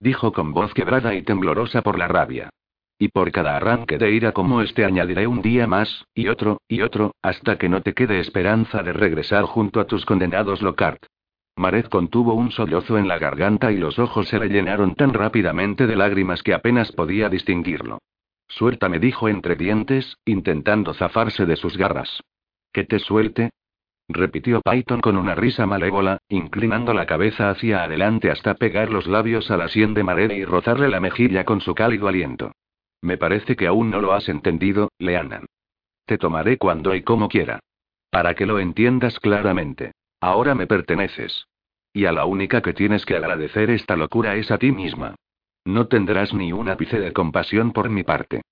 Dijo 0.00 0.32
con 0.32 0.52
voz 0.52 0.74
quebrada 0.74 1.14
y 1.14 1.22
temblorosa 1.22 1.82
por 1.82 1.98
la 1.98 2.08
rabia. 2.08 2.50
Y 2.98 3.08
por 3.08 3.32
cada 3.32 3.56
arranque 3.56 3.96
de 3.96 4.10
ira 4.10 4.32
como 4.32 4.60
este 4.60 4.84
añadiré 4.84 5.26
un 5.26 5.40
día 5.40 5.66
más, 5.66 6.04
y 6.14 6.28
otro, 6.28 6.58
y 6.68 6.82
otro, 6.82 7.12
hasta 7.22 7.58
que 7.58 7.68
no 7.68 7.80
te 7.82 7.94
quede 7.94 8.20
esperanza 8.20 8.82
de 8.82 8.92
regresar 8.92 9.44
junto 9.44 9.80
a 9.80 9.86
tus 9.86 10.04
condenados 10.04 10.62
Lockhart. 10.62 11.06
Mared 11.56 11.86
contuvo 11.86 12.34
un 12.34 12.50
sollozo 12.50 12.98
en 12.98 13.06
la 13.06 13.18
garganta 13.18 13.70
y 13.70 13.76
los 13.76 13.98
ojos 13.98 14.28
se 14.28 14.38
le 14.40 14.48
llenaron 14.48 14.96
tan 14.96 15.14
rápidamente 15.14 15.86
de 15.86 15.96
lágrimas 15.96 16.42
que 16.42 16.54
apenas 16.54 16.90
podía 16.92 17.28
distinguirlo. 17.28 17.98
Suéltame, 18.48 18.98
dijo 18.98 19.28
entre 19.28 19.56
dientes, 19.56 20.18
intentando 20.24 20.94
zafarse 20.94 21.46
de 21.46 21.56
sus 21.56 21.76
garras. 21.76 22.22
¿Que 22.72 22.84
te 22.84 22.98
suelte? 22.98 23.50
repitió 24.08 24.60
Python 24.60 25.00
con 25.00 25.16
una 25.16 25.34
risa 25.34 25.66
malévola, 25.66 26.18
inclinando 26.28 26.92
la 26.92 27.06
cabeza 27.06 27.50
hacia 27.50 27.84
adelante 27.84 28.30
hasta 28.30 28.54
pegar 28.54 28.90
los 28.90 29.06
labios 29.06 29.50
a 29.50 29.56
la 29.56 29.68
sien 29.68 29.94
de 29.94 30.04
Mared 30.04 30.30
y 30.32 30.44
rozarle 30.44 30.88
la 30.88 31.00
mejilla 31.00 31.44
con 31.44 31.60
su 31.60 31.74
cálido 31.74 32.08
aliento. 32.08 32.52
Me 33.00 33.16
parece 33.16 33.56
que 33.56 33.66
aún 33.66 33.90
no 33.90 34.00
lo 34.00 34.12
has 34.12 34.28
entendido, 34.28 34.90
Leanan. 34.98 35.46
Te 36.04 36.18
tomaré 36.18 36.58
cuando 36.58 36.94
y 36.94 37.02
como 37.02 37.28
quiera. 37.28 37.60
Para 38.10 38.34
que 38.34 38.46
lo 38.46 38.58
entiendas 38.58 39.18
claramente. 39.20 39.92
Ahora 40.20 40.54
me 40.54 40.66
perteneces. 40.66 41.46
Y 41.92 42.06
a 42.06 42.12
la 42.12 42.24
única 42.24 42.60
que 42.60 42.72
tienes 42.72 43.06
que 43.06 43.16
agradecer 43.16 43.70
esta 43.70 43.96
locura 43.96 44.36
es 44.36 44.50
a 44.50 44.58
ti 44.58 44.72
misma. 44.72 45.14
No 45.64 45.86
tendrás 45.88 46.34
ni 46.34 46.52
un 46.52 46.68
ápice 46.68 47.00
de 47.00 47.12
compasión 47.12 47.72
por 47.72 47.88
mi 47.88 48.02
parte. 48.02 48.42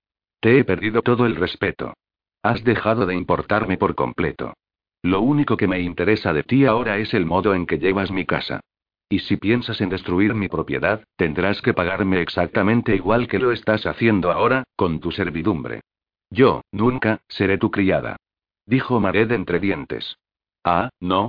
Te 0.41 0.59
he 0.59 0.65
perdido 0.65 1.03
todo 1.03 1.27
el 1.27 1.37
respeto. 1.37 1.95
Has 2.43 2.65
dejado 2.65 3.07
de 3.07 3.15
importarme 3.15 3.77
por 3.77 3.95
completo. 3.95 4.55
Lo 5.03 5.21
único 5.21 5.57
que 5.57 5.69
me 5.69 5.81
interesa 5.81 6.33
de 6.33 6.43
ti 6.43 6.65
ahora 6.65 6.99
es 6.99 7.13
el 7.15 7.27
modo 7.27 7.55
en 7.55 7.67
que 7.67 7.79
llevas 7.79 8.11
mi 8.11 8.25
casa. 8.25 8.61
Y 9.09 9.19
si 9.19 9.37
piensas 9.37 9.81
en 9.81 9.91
destruir 9.91 10.35
mi 10.35 10.49
propiedad, 10.49 11.05
tendrás 11.17 11.61
que 11.61 11.75
pagarme 11.75 12.23
exactamente 12.23 12.95
igual 12.95 13.29
que 13.29 13.39
lo 13.39 13.53
estás 13.53 13.85
haciendo 13.85 14.33
ahora, 14.33 14.65
con 14.75 15.01
tu 15.01 15.13
servidumbre. 15.13 15.83
Yo, 16.31 16.63
nunca, 16.73 17.21
seré 17.29 17.59
tu 17.59 17.71
criada. 17.71 18.17
Dijo 18.65 19.01
Mared 19.01 19.33
entre 19.33 19.61
dientes. 19.61 20.17
Ah, 20.65 20.89
no. 20.99 21.29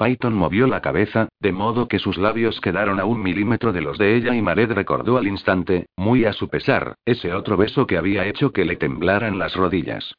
Python 0.00 0.32
movió 0.32 0.66
la 0.66 0.80
cabeza, 0.80 1.28
de 1.40 1.52
modo 1.52 1.86
que 1.86 1.98
sus 1.98 2.16
labios 2.16 2.58
quedaron 2.62 2.98
a 3.00 3.04
un 3.04 3.22
milímetro 3.22 3.70
de 3.74 3.82
los 3.82 3.98
de 3.98 4.16
ella 4.16 4.34
y 4.34 4.40
Mared 4.40 4.72
recordó 4.72 5.18
al 5.18 5.26
instante, 5.26 5.88
muy 5.94 6.24
a 6.24 6.32
su 6.32 6.48
pesar, 6.48 6.94
ese 7.04 7.34
otro 7.34 7.58
beso 7.58 7.86
que 7.86 7.98
había 7.98 8.24
hecho 8.24 8.50
que 8.50 8.64
le 8.64 8.76
temblaran 8.76 9.38
las 9.38 9.54
rodillas. 9.54 10.14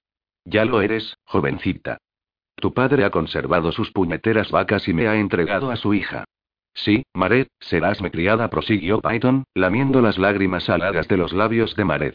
Ya 0.46 0.66
lo 0.66 0.84
eres, 0.84 1.18
jovencita. 1.26 1.98
Tu 2.58 2.76
padre 2.76 3.06
ha 3.06 3.10
conservado 3.10 3.72
sus 3.72 3.90
puñeteras 3.90 4.52
vacas 4.52 4.88
y 4.88 4.94
me 4.94 5.08
ha 5.08 5.16
entregado 5.16 5.72
a 5.72 5.76
su 5.78 5.96
hija. 5.96 6.26
Sí, 6.76 7.02
Mared, 7.16 7.48
serás 7.60 8.04
mi 8.04 8.12
criada, 8.12 8.52
prosiguió 8.52 9.02
Python, 9.02 9.46
lamiendo 9.56 10.00
las 10.00 10.20
lágrimas 10.20 10.70
aladas 10.70 11.08
de 11.08 11.18
los 11.18 11.34
labios 11.34 11.76
de 11.76 11.86
Mared. 11.86 12.14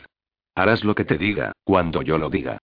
Harás 0.54 0.84
lo 0.84 0.94
que 0.94 1.04
te 1.04 1.18
diga, 1.18 1.50
cuando 1.64 2.02
yo 2.02 2.16
lo 2.16 2.30
diga. 2.30 2.58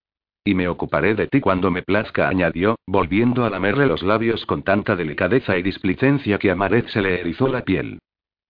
Y 0.46 0.56
me 0.56 0.68
ocuparé 0.68 1.16
de 1.16 1.28
ti 1.28 1.40
cuando 1.40 1.72
me 1.72 1.84
plazca, 1.84 2.28
añadió, 2.28 2.78
volviendo 2.86 3.46
a 3.46 3.50
lamerle 3.50 3.86
los 3.86 4.04
labios 4.04 4.46
con 4.46 4.64
tanta 4.64 4.96
delicadeza 4.96 5.58
y 5.58 5.64
displicencia 5.64 6.38
que 6.38 6.52
a 6.52 6.56
Mared 6.56 6.88
se 6.88 7.02
le 7.02 7.22
erizó 7.22 7.48
la 7.48 7.62
piel. 7.64 8.00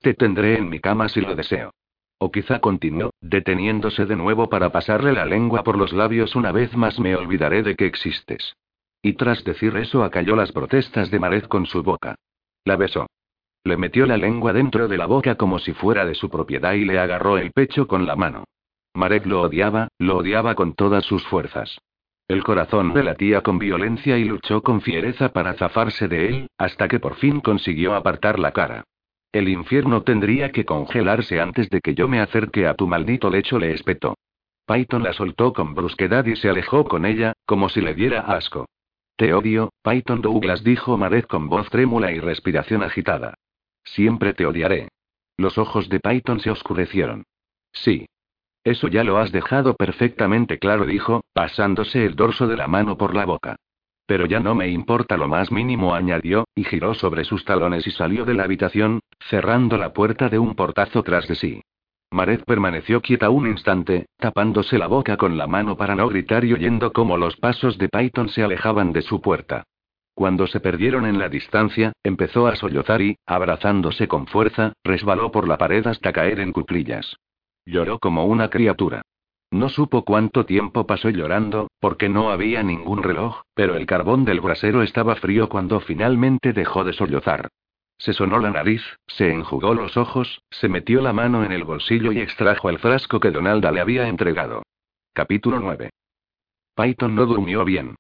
Te 0.02 0.16
tendré 0.16 0.58
en 0.58 0.70
mi 0.70 0.80
cama 0.80 1.08
si 1.08 1.22
lo 1.22 1.36
deseo. 1.36 1.72
O 2.18 2.32
quizá 2.32 2.60
continuó, 2.60 3.12
deteniéndose 3.22 4.06
de 4.06 4.16
nuevo 4.16 4.50
para 4.50 4.72
pasarle 4.72 5.14
la 5.14 5.26
lengua 5.26 5.64
por 5.64 5.78
los 5.78 5.94
labios 5.94 6.36
una 6.36 6.52
vez 6.52 6.76
más 6.76 7.00
me 7.00 7.16
olvidaré 7.16 7.62
de 7.62 7.76
que 7.76 7.86
existes. 7.86 8.56
Y 9.02 9.14
tras 9.14 9.44
decir 9.44 9.76
eso 9.78 10.04
acalló 10.04 10.36
las 10.36 10.52
protestas 10.52 11.12
de 11.12 11.20
Mared 11.20 11.44
con 11.44 11.66
su 11.66 11.84
boca. 11.84 12.16
La 12.66 12.76
besó. 12.76 13.08
Le 13.66 13.78
metió 13.78 14.06
la 14.06 14.18
lengua 14.18 14.52
dentro 14.52 14.88
de 14.88 14.98
la 14.98 15.06
boca 15.06 15.36
como 15.36 15.60
si 15.60 15.74
fuera 15.74 16.06
de 16.06 16.16
su 16.16 16.30
propiedad 16.30 16.74
y 16.74 16.86
le 16.86 16.98
agarró 17.00 17.38
el 17.38 17.52
pecho 17.52 17.88
con 17.88 18.06
la 18.08 18.16
mano. 18.16 18.46
Marek 18.94 19.26
lo 19.26 19.42
odiaba, 19.42 19.88
lo 19.98 20.18
odiaba 20.18 20.56
con 20.56 20.74
todas 20.76 21.04
sus 21.06 21.26
fuerzas. 21.26 21.80
El 22.28 22.44
corazón 22.44 22.94
le 22.94 23.04
latía 23.04 23.42
con 23.42 23.60
violencia 23.60 24.18
y 24.18 24.24
luchó 24.24 24.62
con 24.62 24.82
fiereza 24.82 25.34
para 25.34 25.56
zafarse 25.56 26.08
de 26.08 26.28
él, 26.28 26.48
hasta 26.58 26.88
que 26.88 27.00
por 27.00 27.16
fin 27.16 27.42
consiguió 27.42 27.96
apartar 27.96 28.40
la 28.40 28.52
cara. 28.52 28.84
El 29.32 29.50
infierno 29.50 30.04
tendría 30.04 30.52
que 30.52 30.64
congelarse 30.64 31.42
antes 31.42 31.70
de 31.70 31.82
que 31.82 31.96
yo 31.96 32.08
me 32.08 32.20
acerque 32.20 32.68
a 32.68 32.76
tu 32.76 32.88
maldito 32.88 33.30
lecho, 33.30 33.60
le 33.60 33.74
espetó. 33.74 34.16
Python 34.66 35.04
la 35.04 35.12
soltó 35.12 35.52
con 35.54 35.74
brusquedad 35.74 36.26
y 36.26 36.36
se 36.36 36.50
alejó 36.50 36.86
con 36.86 37.06
ella, 37.06 37.34
como 37.46 37.68
si 37.68 37.82
le 37.82 37.94
diera 37.94 38.22
asco. 38.22 38.68
Te 39.18 39.34
odio, 39.34 39.72
Python 39.84 40.22
Douglas 40.22 40.64
dijo 40.64 40.98
Marek 40.98 41.28
con 41.28 41.50
voz 41.50 41.70
trémula 41.70 42.12
y 42.12 42.20
respiración 42.20 42.84
agitada. 42.84 43.34
Siempre 43.84 44.34
te 44.34 44.46
odiaré. 44.46 44.90
Los 45.36 45.58
ojos 45.58 45.90
de 45.90 46.00
Python 46.00 46.40
se 46.40 46.52
oscurecieron. 46.52 47.24
Sí. 47.72 48.06
Eso 48.64 48.88
ya 48.88 49.04
lo 49.04 49.18
has 49.18 49.32
dejado 49.32 49.76
perfectamente 49.76 50.58
claro, 50.58 50.86
dijo, 50.86 51.24
pasándose 51.34 52.06
el 52.06 52.16
dorso 52.16 52.48
de 52.48 52.56
la 52.56 52.68
mano 52.68 52.98
por 52.98 53.14
la 53.14 53.26
boca. 53.26 53.58
Pero 54.06 54.26
ya 54.26 54.40
no 54.40 54.56
me 54.56 54.70
importa 54.70 55.18
lo 55.18 55.28
más 55.28 55.52
mínimo, 55.52 55.96
añadió, 55.96 56.46
y 56.56 56.64
giró 56.64 56.94
sobre 56.94 57.24
sus 57.24 57.46
talones 57.46 57.88
y 57.88 57.92
salió 57.92 58.26
de 58.26 58.34
la 58.34 58.44
habitación, 58.44 59.02
cerrando 59.30 59.78
la 59.78 59.94
puerta 59.94 60.30
de 60.30 60.40
un 60.40 60.56
portazo 60.56 61.04
tras 61.04 61.28
de 61.28 61.36
sí. 61.36 61.62
Mared 62.12 62.44
permaneció 62.46 63.02
quieta 63.02 63.30
un 63.30 63.48
instante, 63.48 64.06
tapándose 64.18 64.78
la 64.78 64.88
boca 64.88 65.18
con 65.18 65.38
la 65.38 65.48
mano 65.48 65.76
para 65.76 65.96
no 65.96 66.08
gritar 66.08 66.46
y 66.46 66.54
oyendo 66.54 66.94
cómo 66.94 67.18
los 67.18 67.38
pasos 67.38 67.78
de 67.78 67.90
Python 67.90 68.30
se 68.30 68.44
alejaban 68.44 68.94
de 68.94 69.02
su 69.02 69.20
puerta. 69.20 69.64
Cuando 70.14 70.46
se 70.46 70.60
perdieron 70.60 71.08
en 71.08 71.18
la 71.18 71.28
distancia, 71.28 71.94
empezó 72.04 72.46
a 72.46 72.56
sollozar 72.56 73.02
y, 73.02 73.18
abrazándose 73.26 74.08
con 74.08 74.28
fuerza, 74.28 74.74
resbaló 74.84 75.32
por 75.32 75.48
la 75.48 75.58
pared 75.58 75.88
hasta 75.88 76.14
caer 76.14 76.40
en 76.40 76.52
cuclillas. 76.52 77.18
Lloró 77.66 78.00
como 78.00 78.26
una 78.26 78.50
criatura. 78.50 79.02
No 79.52 79.70
supo 79.70 80.04
cuánto 80.04 80.46
tiempo 80.46 80.88
pasó 80.88 81.10
llorando, 81.10 81.68
porque 81.80 82.10
no 82.10 82.32
había 82.32 82.64
ningún 82.64 83.04
reloj, 83.04 83.42
pero 83.54 83.76
el 83.76 83.86
carbón 83.86 84.26
del 84.26 84.42
brasero 84.42 84.82
estaba 84.82 85.16
frío 85.16 85.48
cuando 85.48 85.80
finalmente 85.80 86.54
dejó 86.54 86.84
de 86.84 86.94
sollozar. 86.94 87.50
Se 87.98 88.14
sonó 88.14 88.40
la 88.40 88.50
nariz, 88.50 88.82
se 89.08 89.32
enjugó 89.32 89.76
los 89.76 89.96
ojos, 89.96 90.42
se 90.50 90.68
metió 90.68 91.02
la 91.02 91.14
mano 91.14 91.46
en 91.46 91.52
el 91.52 91.64
bolsillo 91.64 92.12
y 92.12 92.20
extrajo 92.20 92.70
el 92.70 92.80
frasco 92.80 93.20
que 93.20 93.32
Donalda 93.32 93.72
le 93.72 93.80
había 93.80 94.08
entregado. 94.08 94.64
Capítulo 95.14 95.60
9. 95.60 95.92
Python 96.76 97.16
no 97.16 97.28
durmió 97.28 97.64
bien. 97.64 97.96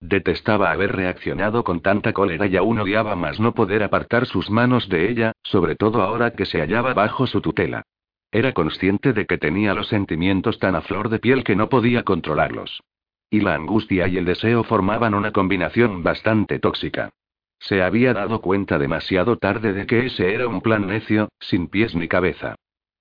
Detestaba 0.00 0.70
haber 0.70 0.94
reaccionado 0.94 1.64
con 1.64 1.80
tanta 1.80 2.12
cólera 2.12 2.46
y 2.46 2.56
aún 2.56 2.78
odiaba 2.78 3.16
más 3.16 3.40
no 3.40 3.54
poder 3.54 3.82
apartar 3.82 4.26
sus 4.26 4.50
manos 4.50 4.88
de 4.88 5.10
ella, 5.10 5.32
sobre 5.42 5.74
todo 5.74 6.02
ahora 6.02 6.32
que 6.32 6.46
se 6.46 6.60
hallaba 6.60 6.94
bajo 6.94 7.26
su 7.26 7.40
tutela. 7.40 7.82
Era 8.30 8.52
consciente 8.52 9.12
de 9.12 9.26
que 9.26 9.38
tenía 9.38 9.74
los 9.74 9.88
sentimientos 9.88 10.58
tan 10.58 10.74
a 10.74 10.82
flor 10.82 11.08
de 11.08 11.18
piel 11.18 11.44
que 11.44 11.56
no 11.56 11.68
podía 11.68 12.02
controlarlos. 12.02 12.82
Y 13.30 13.40
la 13.40 13.54
angustia 13.54 14.08
y 14.08 14.16
el 14.18 14.24
deseo 14.24 14.64
formaban 14.64 15.14
una 15.14 15.32
combinación 15.32 16.02
bastante 16.02 16.58
tóxica. 16.58 17.10
Se 17.58 17.82
había 17.82 18.14
dado 18.14 18.40
cuenta 18.40 18.78
demasiado 18.78 19.36
tarde 19.36 19.72
de 19.72 19.86
que 19.86 20.06
ese 20.06 20.34
era 20.34 20.46
un 20.46 20.60
plan 20.60 20.86
necio, 20.86 21.28
sin 21.40 21.68
pies 21.68 21.94
ni 21.94 22.06
cabeza. 22.06 22.54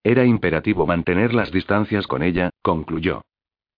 Era 0.04 0.26
imperativo 0.26 0.88
mantener 0.88 1.34
las 1.34 1.52
distancias 1.52 2.08
con 2.08 2.24
ella, 2.24 2.50
concluyó. 2.62 3.22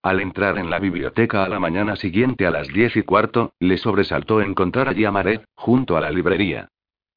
Al 0.02 0.20
entrar 0.20 0.56
en 0.58 0.70
la 0.70 0.78
biblioteca 0.78 1.44
a 1.44 1.48
la 1.48 1.58
mañana 1.58 1.96
siguiente 1.96 2.46
a 2.46 2.50
las 2.50 2.68
diez 2.68 2.96
y 2.96 3.02
cuarto, 3.02 3.52
le 3.58 3.76
sobresaltó 3.76 4.40
encontrar 4.40 4.88
allí 4.88 5.04
a 5.04 5.10
Mared, 5.10 5.42
junto 5.54 5.96
a 5.96 6.00
la 6.00 6.10
librería. 6.10 6.68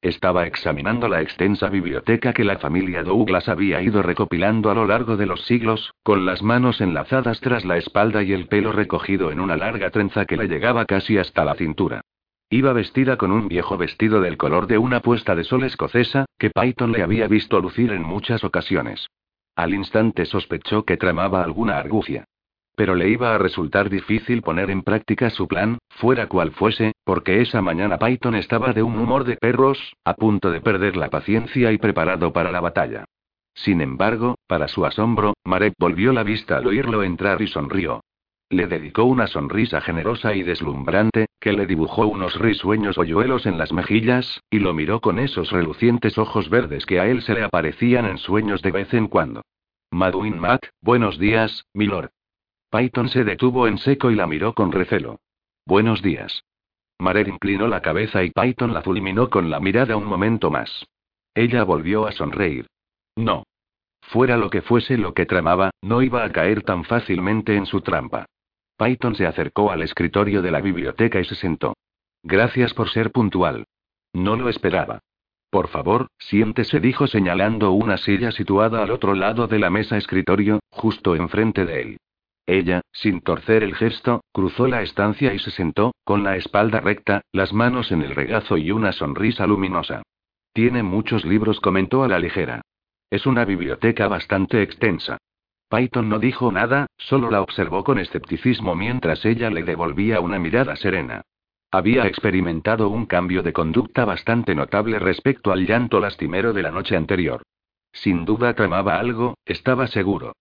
Estaba 0.04 0.46
examinando 0.46 1.08
la 1.08 1.22
extensa 1.22 1.70
biblioteca 1.70 2.34
que 2.34 2.44
la 2.44 2.58
familia 2.58 3.02
Douglas 3.02 3.48
había 3.48 3.80
ido 3.80 4.02
recopilando 4.02 4.70
a 4.70 4.74
lo 4.74 4.86
largo 4.86 5.16
de 5.16 5.24
los 5.24 5.46
siglos, 5.46 5.94
con 6.02 6.26
las 6.26 6.42
manos 6.42 6.82
enlazadas 6.82 7.40
tras 7.40 7.64
la 7.64 7.78
espalda 7.78 8.22
y 8.22 8.34
el 8.34 8.46
pelo 8.46 8.70
recogido 8.70 9.32
en 9.32 9.40
una 9.40 9.56
larga 9.56 9.88
trenza 9.88 10.26
que 10.26 10.36
le 10.36 10.46
llegaba 10.46 10.84
casi 10.84 11.16
hasta 11.16 11.46
la 11.46 11.54
cintura. 11.54 12.02
Iba 12.50 12.74
vestida 12.74 13.16
con 13.16 13.32
un 13.32 13.48
viejo 13.48 13.78
vestido 13.78 14.20
del 14.20 14.36
color 14.36 14.66
de 14.66 14.76
una 14.76 15.00
puesta 15.00 15.34
de 15.34 15.44
sol 15.44 15.64
escocesa, 15.64 16.26
que 16.38 16.50
Python 16.50 16.92
le 16.92 17.02
había 17.02 17.26
visto 17.26 17.58
lucir 17.58 17.90
en 17.90 18.02
muchas 18.02 18.44
ocasiones. 18.44 19.06
Al 19.56 19.72
instante 19.72 20.26
sospechó 20.26 20.84
que 20.84 20.98
tramaba 20.98 21.42
alguna 21.42 21.78
argucia. 21.78 22.26
Pero 22.76 22.94
le 22.94 23.08
iba 23.08 23.34
a 23.34 23.38
resultar 23.38 23.88
difícil 23.88 24.42
poner 24.42 24.70
en 24.70 24.82
práctica 24.82 25.30
su 25.30 25.46
plan, 25.46 25.78
fuera 25.90 26.26
cual 26.26 26.50
fuese, 26.52 26.92
porque 27.04 27.40
esa 27.40 27.62
mañana 27.62 27.98
Python 27.98 28.34
estaba 28.34 28.72
de 28.72 28.82
un 28.82 28.98
humor 28.98 29.24
de 29.24 29.36
perros, 29.36 29.94
a 30.04 30.14
punto 30.14 30.50
de 30.50 30.60
perder 30.60 30.96
la 30.96 31.10
paciencia 31.10 31.70
y 31.72 31.78
preparado 31.78 32.32
para 32.32 32.50
la 32.50 32.60
batalla. 32.60 33.04
Sin 33.54 33.80
embargo, 33.80 34.36
para 34.48 34.66
su 34.66 34.84
asombro, 34.84 35.34
Marek 35.44 35.74
volvió 35.78 36.12
la 36.12 36.24
vista 36.24 36.56
al 36.56 36.66
oírlo 36.66 37.04
entrar 37.04 37.40
y 37.40 37.46
sonrió. 37.46 38.00
Le 38.50 38.66
dedicó 38.66 39.04
una 39.04 39.26
sonrisa 39.26 39.80
generosa 39.80 40.34
y 40.34 40.42
deslumbrante, 40.42 41.26
que 41.40 41.52
le 41.52 41.66
dibujó 41.66 42.06
unos 42.06 42.38
risueños 42.38 42.98
hoyuelos 42.98 43.46
en 43.46 43.58
las 43.58 43.72
mejillas, 43.72 44.40
y 44.50 44.58
lo 44.58 44.74
miró 44.74 45.00
con 45.00 45.18
esos 45.18 45.50
relucientes 45.50 46.18
ojos 46.18 46.50
verdes 46.50 46.86
que 46.86 47.00
a 47.00 47.06
él 47.06 47.22
se 47.22 47.34
le 47.34 47.44
aparecían 47.44 48.06
en 48.06 48.18
sueños 48.18 48.62
de 48.62 48.72
vez 48.72 48.92
en 48.94 49.06
cuando. 49.06 49.42
Maduin 49.90 50.38
Matt, 50.38 50.66
buenos 50.80 51.18
días, 51.18 51.64
milord. 51.72 52.13
Python 52.76 53.08
se 53.08 53.22
detuvo 53.22 53.68
en 53.68 53.78
seco 53.78 54.10
y 54.10 54.16
la 54.16 54.26
miró 54.26 54.52
con 54.52 54.72
recelo. 54.72 55.20
Buenos 55.64 56.02
días. 56.02 56.42
Marek 56.98 57.28
inclinó 57.28 57.68
la 57.68 57.80
cabeza 57.80 58.24
y 58.24 58.32
Python 58.32 58.74
la 58.74 58.82
fulminó 58.82 59.30
con 59.30 59.48
la 59.48 59.60
mirada 59.60 59.96
un 59.96 60.06
momento 60.06 60.50
más. 60.50 60.84
Ella 61.36 61.62
volvió 61.62 62.08
a 62.08 62.10
sonreír. 62.10 62.66
No. 63.14 63.44
Fuera 64.02 64.36
lo 64.36 64.50
que 64.50 64.60
fuese 64.60 64.98
lo 64.98 65.14
que 65.14 65.24
tramaba, 65.24 65.70
no 65.82 66.02
iba 66.02 66.24
a 66.24 66.32
caer 66.32 66.62
tan 66.62 66.82
fácilmente 66.82 67.54
en 67.54 67.66
su 67.66 67.80
trampa. 67.80 68.26
Python 68.76 69.14
se 69.14 69.28
acercó 69.28 69.70
al 69.70 69.82
escritorio 69.82 70.42
de 70.42 70.50
la 70.50 70.60
biblioteca 70.60 71.20
y 71.20 71.24
se 71.26 71.36
sentó. 71.36 71.74
Gracias 72.24 72.74
por 72.74 72.90
ser 72.90 73.12
puntual. 73.12 73.66
No 74.12 74.34
lo 74.34 74.48
esperaba. 74.48 74.98
Por 75.48 75.68
favor, 75.68 76.08
siéntese, 76.18 76.80
dijo 76.80 77.06
señalando 77.06 77.70
una 77.70 77.98
silla 77.98 78.32
situada 78.32 78.82
al 78.82 78.90
otro 78.90 79.14
lado 79.14 79.46
de 79.46 79.60
la 79.60 79.70
mesa 79.70 79.96
escritorio, 79.96 80.58
justo 80.70 81.14
enfrente 81.14 81.66
de 81.66 81.80
él. 81.80 81.98
Ella, 82.46 82.82
sin 82.92 83.22
torcer 83.22 83.62
el 83.62 83.74
gesto, 83.74 84.22
cruzó 84.32 84.66
la 84.66 84.82
estancia 84.82 85.32
y 85.32 85.38
se 85.38 85.50
sentó, 85.50 85.94
con 86.04 86.24
la 86.24 86.36
espalda 86.36 86.80
recta, 86.80 87.22
las 87.32 87.52
manos 87.52 87.90
en 87.90 88.02
el 88.02 88.14
regazo 88.14 88.58
y 88.58 88.70
una 88.70 88.92
sonrisa 88.92 89.46
luminosa. 89.46 90.02
Tiene 90.52 90.82
muchos 90.82 91.24
libros, 91.24 91.60
comentó 91.60 92.04
a 92.04 92.08
la 92.08 92.18
ligera. 92.18 92.62
Es 93.10 93.26
una 93.26 93.44
biblioteca 93.44 94.08
bastante 94.08 94.62
extensa. 94.62 95.18
Python 95.70 96.08
no 96.08 96.18
dijo 96.18 96.52
nada, 96.52 96.86
solo 96.96 97.30
la 97.30 97.40
observó 97.40 97.82
con 97.82 97.98
escepticismo 97.98 98.74
mientras 98.74 99.24
ella 99.24 99.50
le 99.50 99.62
devolvía 99.62 100.20
una 100.20 100.38
mirada 100.38 100.76
serena. 100.76 101.22
Había 101.70 102.06
experimentado 102.06 102.88
un 102.88 103.06
cambio 103.06 103.42
de 103.42 103.52
conducta 103.52 104.04
bastante 104.04 104.54
notable 104.54 104.98
respecto 104.98 105.50
al 105.50 105.66
llanto 105.66 105.98
lastimero 105.98 106.52
de 106.52 106.62
la 106.62 106.70
noche 106.70 106.96
anterior. 106.96 107.42
Sin 107.92 108.24
duda 108.24 108.54
tramaba 108.54 108.98
algo, 108.98 109.38
estaba 109.44 109.86
seguro. 109.86 110.34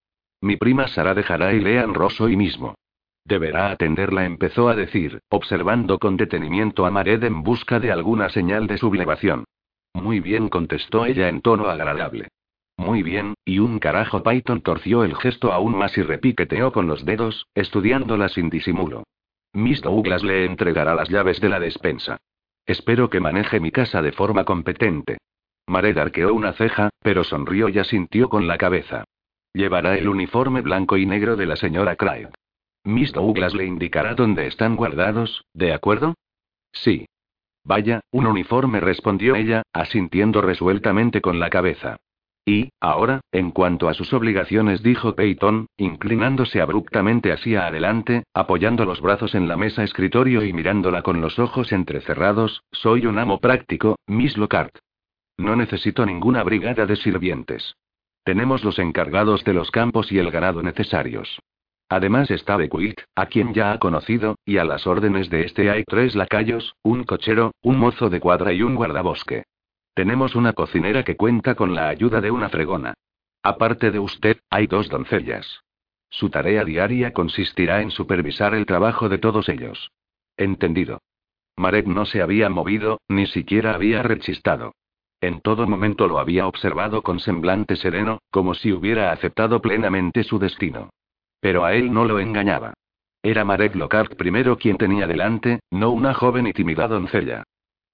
Mi 0.44 0.58
prima 0.58 0.90
Sara 0.90 1.14
dejará 1.14 1.54
Ilean 1.54 1.94
Ross 1.94 2.20
hoy 2.20 2.36
mismo. 2.36 2.76
Deberá 3.24 3.72
atenderla, 3.72 4.26
empezó 4.26 4.68
a 4.68 4.76
decir, 4.76 5.22
observando 5.30 6.00
con 6.00 6.18
detenimiento 6.18 6.86
a 6.86 6.92
Mared 6.92 7.24
en 7.24 7.44
busca 7.44 7.80
de 7.80 7.94
alguna 7.94 8.28
señal 8.28 8.68
de 8.68 8.78
sublevación. 8.78 9.46
Muy 9.94 10.20
bien, 10.20 10.50
contestó 10.50 11.06
ella 11.06 11.30
en 11.30 11.40
tono 11.40 11.68
agradable. 11.68 12.28
Muy 12.76 13.04
bien, 13.04 13.36
y 13.46 13.60
un 13.60 13.80
carajo 13.80 14.22
Python 14.22 14.60
torció 14.60 15.06
el 15.06 15.16
gesto 15.16 15.54
aún 15.54 15.78
más 15.78 15.98
y 15.98 16.02
repiqueteó 16.02 16.74
con 16.74 16.88
los 16.88 17.06
dedos, 17.06 17.48
estudiándola 17.56 18.28
sin 18.28 18.50
disimulo. 18.50 19.06
Miss 19.54 19.82
Douglas 19.82 20.26
le 20.26 20.44
entregará 20.44 20.94
las 20.94 21.08
llaves 21.08 21.40
de 21.40 21.48
la 21.48 21.62
despensa. 21.62 22.18
Espero 22.66 23.10
que 23.10 23.22
maneje 23.22 23.62
mi 23.62 23.72
casa 23.72 24.02
de 24.02 24.12
forma 24.12 24.44
competente. 24.44 25.20
Mared 25.68 25.98
arqueó 25.98 26.34
una 26.34 26.52
ceja, 26.52 26.90
pero 27.02 27.24
sonrió 27.24 27.70
y 27.70 27.80
asintió 27.80 28.28
con 28.28 28.46
la 28.46 28.58
cabeza. 28.58 29.06
Llevará 29.54 29.96
el 29.98 30.08
uniforme 30.08 30.62
blanco 30.62 30.98
y 30.98 31.06
negro 31.06 31.36
de 31.36 31.46
la 31.46 31.56
señora 31.56 31.96
Clyde. 31.96 32.32
Miss 32.86 33.12
Douglas 33.12 33.54
le 33.54 33.66
indicará 33.66 34.16
dónde 34.16 34.48
están 34.48 34.76
guardados, 34.76 35.46
¿de 35.54 35.74
acuerdo? 35.74 36.16
Sí. 36.72 37.06
Vaya, 37.64 38.02
un 38.12 38.26
uniforme 38.26 38.80
respondió 38.80 39.36
ella, 39.36 39.62
asintiendo 39.72 40.42
resueltamente 40.42 41.22
con 41.22 41.40
la 41.40 41.50
cabeza. 41.50 41.98
Y, 42.46 42.72
ahora, 42.82 43.22
en 43.32 43.52
cuanto 43.52 43.88
a 43.88 43.94
sus 43.94 44.12
obligaciones, 44.12 44.84
dijo 44.84 45.16
Peyton, 45.16 45.68
inclinándose 45.78 46.60
abruptamente 46.60 47.32
hacia 47.32 47.68
adelante, 47.68 48.24
apoyando 48.34 48.84
los 48.84 49.00
brazos 49.00 49.34
en 49.34 49.48
la 49.48 49.56
mesa 49.56 49.84
escritorio 49.84 50.44
y 50.44 50.52
mirándola 50.52 51.04
con 51.04 51.22
los 51.22 51.40
ojos 51.40 51.72
entrecerrados, 51.72 52.64
soy 52.72 53.06
un 53.06 53.18
amo 53.18 53.40
práctico, 53.40 53.98
Miss 54.08 54.36
Lockhart. 54.36 54.76
No 55.38 55.56
necesito 55.56 56.06
ninguna 56.06 56.44
brigada 56.44 56.86
de 56.86 56.98
sirvientes. 56.98 57.76
Tenemos 58.24 58.64
los 58.64 58.80
encargados 58.80 59.44
de 59.44 59.54
los 59.54 59.72
campos 59.72 60.12
y 60.12 60.20
el 60.20 60.32
ganado 60.32 60.64
necesarios. 60.64 61.40
Además 61.90 62.32
está 62.32 62.58
Bequit, 62.58 63.02
a 63.16 63.26
quien 63.26 63.54
ya 63.54 63.72
ha 63.72 63.80
conocido, 63.80 64.36
y 64.46 64.58
a 64.58 64.64
las 64.64 64.88
órdenes 64.88 65.30
de 65.30 65.46
este 65.46 65.70
hay 65.70 65.84
tres 65.84 66.16
lacayos, 66.16 66.76
un 66.82 67.04
cochero, 67.04 67.52
un 67.62 67.78
mozo 67.78 68.10
de 68.10 68.20
cuadra 68.20 68.54
y 68.54 68.64
un 68.64 68.76
guardabosque. 68.76 69.44
Tenemos 69.94 70.36
una 70.36 70.54
cocinera 70.54 71.04
que 71.04 71.18
cuenta 71.18 71.54
con 71.56 71.76
la 71.76 71.90
ayuda 71.90 72.22
de 72.22 72.32
una 72.32 72.50
fregona. 72.50 72.94
Aparte 73.44 73.92
de 73.92 74.00
usted, 74.00 74.38
hay 74.50 74.68
dos 74.68 74.90
doncellas. 74.90 75.62
Su 76.10 76.30
tarea 76.30 76.64
diaria 76.64 77.12
consistirá 77.12 77.82
en 77.82 77.92
supervisar 77.92 78.56
el 78.56 78.66
trabajo 78.66 79.10
de 79.10 79.18
todos 79.18 79.50
ellos. 79.50 79.92
Entendido. 80.38 81.02
Marek 81.58 81.86
no 81.86 82.06
se 82.06 82.22
había 82.22 82.50
movido, 82.50 83.02
ni 83.08 83.28
siquiera 83.28 83.76
había 83.76 84.02
rechistado. 84.02 84.74
En 85.24 85.40
todo 85.40 85.66
momento 85.66 86.10
lo 86.10 86.20
había 86.20 86.48
observado 86.48 87.02
con 87.02 87.22
semblante 87.22 87.78
sereno, 87.78 88.20
como 88.30 88.54
si 88.54 88.74
hubiera 88.74 89.14
aceptado 89.14 89.62
plenamente 89.62 90.22
su 90.26 90.38
destino. 90.38 90.90
Pero 91.40 91.64
a 91.64 91.76
él 91.76 91.94
no 91.94 92.04
lo 92.04 92.20
engañaba. 92.20 92.74
Era 93.22 93.46
Marek 93.46 93.74
Lockhart 93.76 94.16
primero 94.16 94.58
quien 94.58 94.76
tenía 94.76 95.08
delante, 95.08 95.62
no 95.72 95.92
una 95.92 96.14
joven 96.14 96.48
y 96.48 96.52
tímida 96.52 96.90
doncella. 96.90 97.46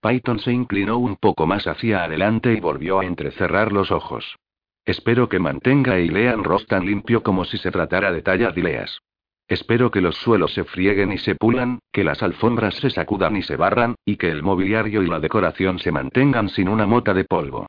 Python 0.01 0.39
se 0.39 0.51
inclinó 0.51 0.97
un 0.97 1.17
poco 1.17 1.45
más 1.45 1.67
hacia 1.67 2.03
adelante 2.03 2.51
y 2.51 2.59
volvió 2.59 2.99
a 2.99 3.05
entrecerrar 3.05 3.71
los 3.73 3.91
ojos. 3.91 4.35
Espero 4.83 5.29
que 5.29 5.37
mantenga 5.37 5.93
a 5.93 5.99
Ilean 5.99 6.43
Ross 6.43 6.65
tan 6.65 6.83
limpio 6.87 7.21
como 7.21 7.45
si 7.45 7.59
se 7.59 7.69
tratara 7.69 8.11
de 8.11 8.23
talladileas. 8.23 9.01
Espero 9.49 9.89
que 9.89 9.99
los 9.99 10.15
suelos 10.15 10.53
se 10.53 10.63
frieguen 10.63 11.11
y 11.11 11.17
se 11.17 11.33
pulan, 11.33 11.79
que 11.91 12.03
las 12.03 12.21
alfombras 12.21 12.75
se 12.75 12.91
sacudan 12.91 13.35
y 13.35 13.41
se 13.41 13.55
barran, 13.55 13.95
y 14.05 14.17
que 14.17 14.29
el 14.29 14.43
mobiliario 14.43 15.01
y 15.01 15.07
la 15.07 15.19
decoración 15.19 15.79
se 15.79 15.91
mantengan 15.91 16.49
sin 16.49 16.69
una 16.69 16.85
mota 16.85 17.15
de 17.15 17.23
polvo. 17.25 17.65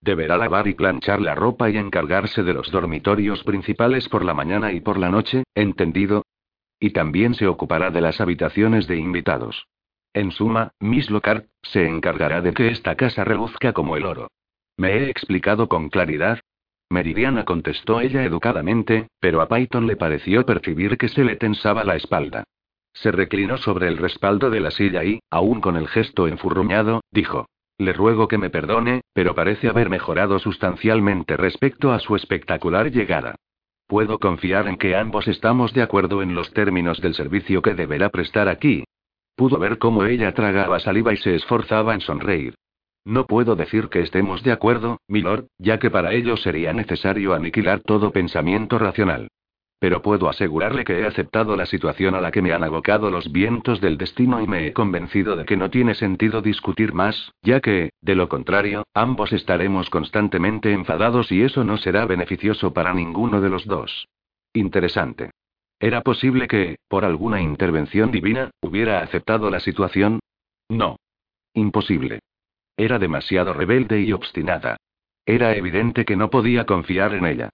Deberá 0.00 0.36
lavar 0.36 0.68
y 0.68 0.74
planchar 0.74 1.20
la 1.20 1.34
ropa 1.34 1.70
y 1.70 1.76
encargarse 1.76 2.44
de 2.44 2.54
los 2.54 2.70
dormitorios 2.70 3.42
principales 3.42 4.08
por 4.08 4.24
la 4.24 4.32
mañana 4.32 4.72
y 4.72 4.80
por 4.80 4.96
la 4.96 5.10
noche, 5.10 5.42
¿entendido? 5.56 6.22
Y 6.78 6.90
también 6.90 7.34
se 7.34 7.48
ocupará 7.48 7.90
de 7.90 8.00
las 8.00 8.20
habitaciones 8.20 8.86
de 8.86 8.96
invitados. 8.96 9.66
En 10.12 10.30
suma, 10.30 10.70
Miss 10.78 11.10
Lockhart, 11.10 11.48
se 11.62 11.88
encargará 11.88 12.42
de 12.42 12.52
que 12.52 12.68
esta 12.68 12.94
casa 12.94 13.24
reluzca 13.24 13.72
como 13.72 13.96
el 13.96 14.06
oro. 14.06 14.28
¿Me 14.76 14.98
he 14.98 15.10
explicado 15.10 15.68
con 15.68 15.88
claridad? 15.88 16.38
Meridiana 16.90 17.44
contestó 17.44 18.00
ella 18.00 18.24
educadamente, 18.24 19.08
pero 19.20 19.40
a 19.40 19.48
Python 19.48 19.86
le 19.86 19.96
pareció 19.96 20.44
percibir 20.44 20.98
que 20.98 21.08
se 21.08 21.24
le 21.24 21.36
tensaba 21.36 21.84
la 21.84 21.96
espalda. 21.96 22.44
Se 22.92 23.10
reclinó 23.10 23.56
sobre 23.56 23.88
el 23.88 23.96
respaldo 23.96 24.50
de 24.50 24.60
la 24.60 24.70
silla 24.70 25.04
y, 25.04 25.20
aún 25.30 25.60
con 25.60 25.76
el 25.76 25.88
gesto 25.88 26.28
enfurruñado, 26.28 27.00
dijo. 27.10 27.46
Le 27.76 27.92
ruego 27.92 28.28
que 28.28 28.38
me 28.38 28.50
perdone, 28.50 29.00
pero 29.12 29.34
parece 29.34 29.68
haber 29.68 29.90
mejorado 29.90 30.38
sustancialmente 30.38 31.36
respecto 31.36 31.92
a 31.92 31.98
su 31.98 32.14
espectacular 32.14 32.92
llegada. 32.92 33.34
Puedo 33.88 34.18
confiar 34.20 34.68
en 34.68 34.76
que 34.76 34.94
ambos 34.94 35.26
estamos 35.26 35.72
de 35.74 35.82
acuerdo 35.82 36.22
en 36.22 36.34
los 36.34 36.52
términos 36.52 37.00
del 37.00 37.14
servicio 37.14 37.62
que 37.62 37.74
deberá 37.74 38.10
prestar 38.10 38.48
aquí, 38.48 38.84
Pudo 39.36 39.58
ver 39.58 39.78
cómo 39.78 40.04
ella 40.04 40.32
tragaba 40.32 40.78
saliva 40.78 41.12
y 41.12 41.16
se 41.16 41.34
esforzaba 41.34 41.94
en 41.94 42.00
sonreír. 42.00 42.54
No 43.04 43.26
puedo 43.26 43.54
decir 43.54 43.88
que 43.88 44.00
estemos 44.00 44.42
de 44.42 44.52
acuerdo, 44.52 44.98
milord, 45.08 45.46
ya 45.58 45.78
que 45.78 45.90
para 45.90 46.12
ello 46.14 46.36
sería 46.36 46.72
necesario 46.72 47.34
aniquilar 47.34 47.80
todo 47.80 48.12
pensamiento 48.12 48.78
racional. 48.78 49.28
Pero 49.78 50.00
puedo 50.00 50.30
asegurarle 50.30 50.84
que 50.84 51.00
he 51.00 51.06
aceptado 51.06 51.56
la 51.56 51.66
situación 51.66 52.14
a 52.14 52.20
la 52.22 52.30
que 52.30 52.40
me 52.40 52.54
han 52.54 52.64
abocado 52.64 53.10
los 53.10 53.30
vientos 53.30 53.82
del 53.82 53.98
destino 53.98 54.40
y 54.40 54.46
me 54.46 54.66
he 54.66 54.72
convencido 54.72 55.36
de 55.36 55.44
que 55.44 55.58
no 55.58 55.68
tiene 55.68 55.94
sentido 55.94 56.40
discutir 56.40 56.94
más, 56.94 57.32
ya 57.42 57.60
que, 57.60 57.90
de 58.00 58.14
lo 58.14 58.30
contrario, 58.30 58.84
ambos 58.94 59.34
estaremos 59.34 59.90
constantemente 59.90 60.72
enfadados 60.72 61.30
y 61.30 61.42
eso 61.42 61.64
no 61.64 61.76
será 61.76 62.06
beneficioso 62.06 62.72
para 62.72 62.94
ninguno 62.94 63.42
de 63.42 63.50
los 63.50 63.66
dos. 63.66 64.08
Interesante. 64.54 65.32
¿Era 65.78 66.00
posible 66.00 66.48
que, 66.48 66.76
por 66.88 67.04
alguna 67.04 67.42
intervención 67.42 68.10
divina, 68.10 68.50
hubiera 68.62 69.00
aceptado 69.00 69.50
la 69.50 69.60
situación? 69.60 70.20
No. 70.70 70.96
Imposible. 71.52 72.20
Era 72.76 72.98
demasiado 72.98 73.52
rebelde 73.52 74.00
y 74.00 74.12
obstinada. 74.12 74.76
Era 75.26 75.54
evidente 75.56 76.04
que 76.04 76.16
no 76.16 76.30
podía 76.30 76.66
confiar 76.66 77.14
en 77.14 77.26
ella. 77.26 77.50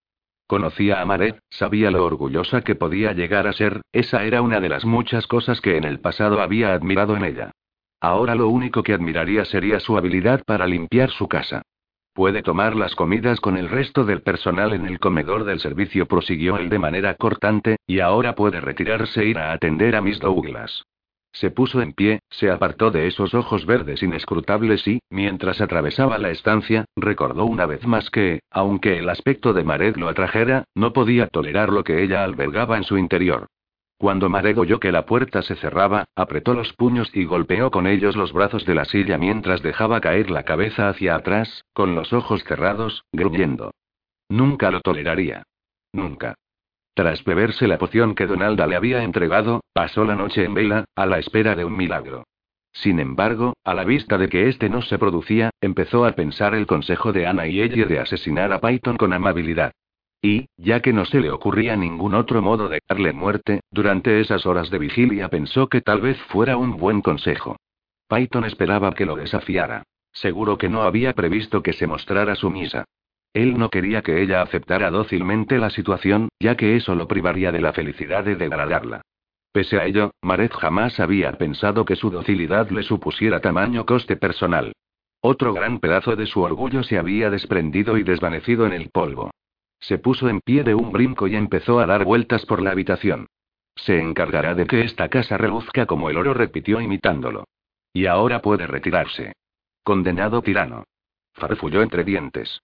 Conocía 0.46 1.00
a 1.00 1.04
Maret, 1.04 1.38
sabía 1.50 1.90
lo 1.90 2.04
orgullosa 2.04 2.62
que 2.62 2.74
podía 2.74 3.12
llegar 3.12 3.46
a 3.46 3.52
ser, 3.52 3.82
esa 3.92 4.24
era 4.24 4.42
una 4.42 4.60
de 4.60 4.68
las 4.68 4.84
muchas 4.84 5.26
cosas 5.28 5.60
que 5.60 5.76
en 5.76 5.84
el 5.84 6.00
pasado 6.00 6.40
había 6.40 6.72
admirado 6.74 7.16
en 7.16 7.24
ella. 7.24 7.52
Ahora 8.00 8.34
lo 8.34 8.48
único 8.48 8.82
que 8.82 8.94
admiraría 8.94 9.44
sería 9.44 9.78
su 9.78 9.96
habilidad 9.96 10.42
para 10.44 10.66
limpiar 10.66 11.10
su 11.10 11.28
casa. 11.28 11.62
Puede 12.14 12.42
tomar 12.42 12.74
las 12.74 12.96
comidas 12.96 13.40
con 13.40 13.56
el 13.56 13.68
resto 13.68 14.04
del 14.04 14.22
personal 14.22 14.72
en 14.72 14.86
el 14.86 14.98
comedor 14.98 15.44
del 15.44 15.60
servicio, 15.60 16.06
prosiguió 16.06 16.56
él 16.56 16.68
de 16.68 16.78
manera 16.78 17.14
cortante, 17.14 17.76
y 17.86 18.00
ahora 18.00 18.34
puede 18.34 18.60
retirarse 18.60 19.22
e 19.22 19.26
ir 19.26 19.38
a 19.38 19.52
atender 19.52 19.94
a 19.94 20.00
Miss 20.00 20.18
Douglas. 20.18 20.82
Se 21.32 21.50
puso 21.50 21.80
en 21.80 21.92
pie, 21.92 22.20
se 22.28 22.50
apartó 22.50 22.90
de 22.90 23.06
esos 23.06 23.34
ojos 23.34 23.64
verdes 23.64 24.02
inescrutables 24.02 24.86
y, 24.86 25.00
mientras 25.10 25.60
atravesaba 25.60 26.18
la 26.18 26.30
estancia, 26.30 26.86
recordó 26.96 27.44
una 27.44 27.66
vez 27.66 27.86
más 27.86 28.10
que, 28.10 28.40
aunque 28.50 28.98
el 28.98 29.08
aspecto 29.08 29.52
de 29.52 29.64
Mared 29.64 29.96
lo 29.96 30.08
atrajera, 30.08 30.64
no 30.74 30.92
podía 30.92 31.28
tolerar 31.28 31.70
lo 31.70 31.84
que 31.84 32.02
ella 32.02 32.24
albergaba 32.24 32.76
en 32.76 32.84
su 32.84 32.98
interior. 32.98 33.46
Cuando 33.96 34.30
Mared 34.30 34.58
oyó 34.58 34.80
que 34.80 34.92
la 34.92 35.04
puerta 35.04 35.42
se 35.42 35.56
cerraba, 35.56 36.06
apretó 36.16 36.54
los 36.54 36.72
puños 36.72 37.10
y 37.14 37.26
golpeó 37.26 37.70
con 37.70 37.86
ellos 37.86 38.16
los 38.16 38.32
brazos 38.32 38.64
de 38.64 38.74
la 38.74 38.86
silla 38.86 39.18
mientras 39.18 39.62
dejaba 39.62 40.00
caer 40.00 40.30
la 40.30 40.44
cabeza 40.44 40.88
hacia 40.88 41.14
atrás, 41.16 41.66
con 41.74 41.94
los 41.94 42.12
ojos 42.14 42.42
cerrados, 42.44 43.04
gruñendo. 43.12 43.72
Nunca 44.30 44.70
lo 44.70 44.80
toleraría. 44.80 45.42
Nunca. 45.92 46.34
Tras 46.94 47.24
beberse 47.24 47.68
la 47.68 47.78
poción 47.78 48.14
que 48.14 48.26
Donalda 48.26 48.66
le 48.66 48.76
había 48.76 49.02
entregado, 49.02 49.62
pasó 49.72 50.04
la 50.04 50.16
noche 50.16 50.44
en 50.44 50.54
vela, 50.54 50.84
a 50.96 51.06
la 51.06 51.18
espera 51.18 51.54
de 51.54 51.64
un 51.64 51.76
milagro. 51.76 52.24
Sin 52.72 53.00
embargo, 53.00 53.54
a 53.64 53.74
la 53.74 53.84
vista 53.84 54.16
de 54.18 54.28
que 54.28 54.48
este 54.48 54.68
no 54.68 54.82
se 54.82 54.98
producía, 54.98 55.50
empezó 55.60 56.04
a 56.04 56.12
pensar 56.12 56.54
el 56.54 56.66
consejo 56.66 57.12
de 57.12 57.26
Ana 57.26 57.46
y 57.46 57.60
ella 57.60 57.86
de 57.86 57.98
asesinar 57.98 58.52
a 58.52 58.60
Python 58.60 58.96
con 58.96 59.12
amabilidad. 59.12 59.72
Y, 60.22 60.46
ya 60.56 60.80
que 60.80 60.92
no 60.92 61.04
se 61.04 61.20
le 61.20 61.30
ocurría 61.30 61.76
ningún 61.76 62.14
otro 62.14 62.42
modo 62.42 62.68
de 62.68 62.80
darle 62.88 63.12
muerte, 63.12 63.60
durante 63.70 64.20
esas 64.20 64.44
horas 64.44 64.70
de 64.70 64.78
vigilia 64.78 65.28
pensó 65.28 65.68
que 65.68 65.80
tal 65.80 66.00
vez 66.00 66.20
fuera 66.24 66.56
un 66.56 66.76
buen 66.76 67.00
consejo. 67.00 67.56
Python 68.08 68.44
esperaba 68.44 68.92
que 68.92 69.06
lo 69.06 69.16
desafiara. 69.16 69.84
Seguro 70.12 70.58
que 70.58 70.68
no 70.68 70.82
había 70.82 71.14
previsto 71.14 71.62
que 71.62 71.72
se 71.72 71.86
mostrara 71.86 72.34
sumisa. 72.34 72.84
Él 73.32 73.58
no 73.58 73.70
quería 73.70 74.02
que 74.02 74.22
ella 74.22 74.42
aceptara 74.42 74.90
dócilmente 74.90 75.58
la 75.58 75.70
situación, 75.70 76.28
ya 76.40 76.56
que 76.56 76.76
eso 76.76 76.94
lo 76.94 77.06
privaría 77.06 77.52
de 77.52 77.60
la 77.60 77.72
felicidad 77.72 78.24
de 78.24 78.36
degradarla. 78.36 79.02
Pese 79.52 79.78
a 79.78 79.84
ello, 79.84 80.12
Maret 80.22 80.52
jamás 80.52 81.00
había 81.00 81.32
pensado 81.32 81.84
que 81.84 81.96
su 81.96 82.10
docilidad 82.10 82.70
le 82.70 82.82
supusiera 82.82 83.40
tamaño 83.40 83.86
coste 83.86 84.16
personal. 84.16 84.72
Otro 85.20 85.52
gran 85.52 85.80
pedazo 85.80 86.16
de 86.16 86.26
su 86.26 86.40
orgullo 86.40 86.82
se 86.82 86.98
había 86.98 87.30
desprendido 87.30 87.98
y 87.98 88.02
desvanecido 88.02 88.66
en 88.66 88.72
el 88.72 88.90
polvo. 88.90 89.30
Se 89.78 89.98
puso 89.98 90.28
en 90.28 90.40
pie 90.40 90.62
de 90.62 90.74
un 90.74 90.92
brinco 90.92 91.26
y 91.26 91.36
empezó 91.36 91.80
a 91.80 91.86
dar 91.86 92.04
vueltas 92.04 92.46
por 92.46 92.62
la 92.62 92.70
habitación. 92.70 93.26
Se 93.76 93.98
encargará 93.98 94.54
de 94.54 94.66
que 94.66 94.82
esta 94.82 95.08
casa 95.08 95.36
reluzca 95.36 95.86
como 95.86 96.10
el 96.10 96.16
oro, 96.16 96.34
repitió 96.34 96.80
imitándolo. 96.80 97.44
Y 97.92 98.06
ahora 98.06 98.40
puede 98.40 98.66
retirarse. 98.66 99.32
Condenado 99.82 100.42
tirano. 100.42 100.84
Farfulló 101.34 101.82
entre 101.82 102.04
dientes. 102.04 102.60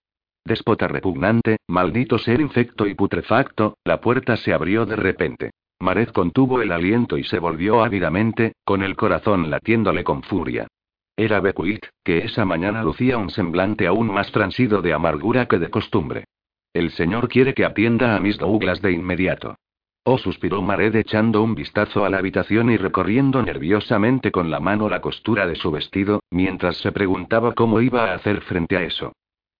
Déspota 0.47 0.87
repugnante, 0.87 1.57
maldito 1.67 2.19
ser 2.19 2.41
infecto 2.41 2.87
y 2.87 2.95
putrefacto, 2.95 3.79
la 3.85 4.01
puerta 4.01 4.37
se 4.37 4.53
abrió 4.53 4.87
de 4.87 4.95
repente. 4.95 5.51
Mared 5.81 6.11
contuvo 6.11 6.63
el 6.63 6.71
aliento 6.71 7.19
y 7.19 7.25
se 7.25 7.41
volvió 7.41 7.83
ávidamente, 7.83 8.53
con 8.65 8.85
el 8.85 8.95
corazón 8.95 9.51
latiéndole 9.51 10.05
con 10.05 10.23
furia. 10.23 10.69
Era 11.17 11.41
Beckwith, 11.41 11.87
que 12.05 12.19
esa 12.19 12.45
mañana 12.45 12.85
lucía 12.85 13.19
un 13.19 13.31
semblante 13.31 13.89
aún 13.89 14.07
más 14.07 14.31
transido 14.31 14.83
de 14.83 14.93
amargura 14.93 15.47
que 15.47 15.59
de 15.59 15.69
costumbre. 15.69 16.27
El 16.73 16.93
señor 16.93 17.29
quiere 17.29 17.53
que 17.53 17.65
atienda 17.65 18.15
a 18.15 18.21
Miss 18.21 18.39
Douglas 18.39 18.81
de 18.81 18.93
inmediato. 18.93 19.57
Oh, 20.05 20.17
suspiró 20.17 20.63
Mared 20.63 20.95
echando 20.95 21.43
un 21.43 21.57
vistazo 21.57 22.05
a 22.05 22.09
la 22.09 22.19
habitación 22.19 22.71
y 22.71 22.77
recorriendo 22.77 23.43
nerviosamente 23.43 24.31
con 24.31 24.53
la 24.53 24.61
mano 24.61 24.89
la 24.89 25.01
costura 25.01 25.45
de 25.49 25.57
su 25.57 25.73
vestido, 25.73 26.21
mientras 26.31 26.77
se 26.77 26.93
preguntaba 26.93 27.53
cómo 27.53 27.81
iba 27.81 28.13
a 28.13 28.15
hacer 28.15 28.43
frente 28.43 28.77
a 28.77 28.85
eso. 28.85 29.13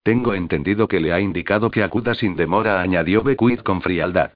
Tengo 0.07 0.35
entendido 0.35 0.87
que 0.87 1.01
le 1.01 1.13
ha 1.13 1.19
indicado 1.19 1.69
que 1.69 1.83
acuda 1.83 2.15
sin 2.15 2.37
demora, 2.37 2.81
añadió 2.81 3.25
Beckwith 3.25 3.65
con 3.65 3.83
frialdad. 3.83 4.35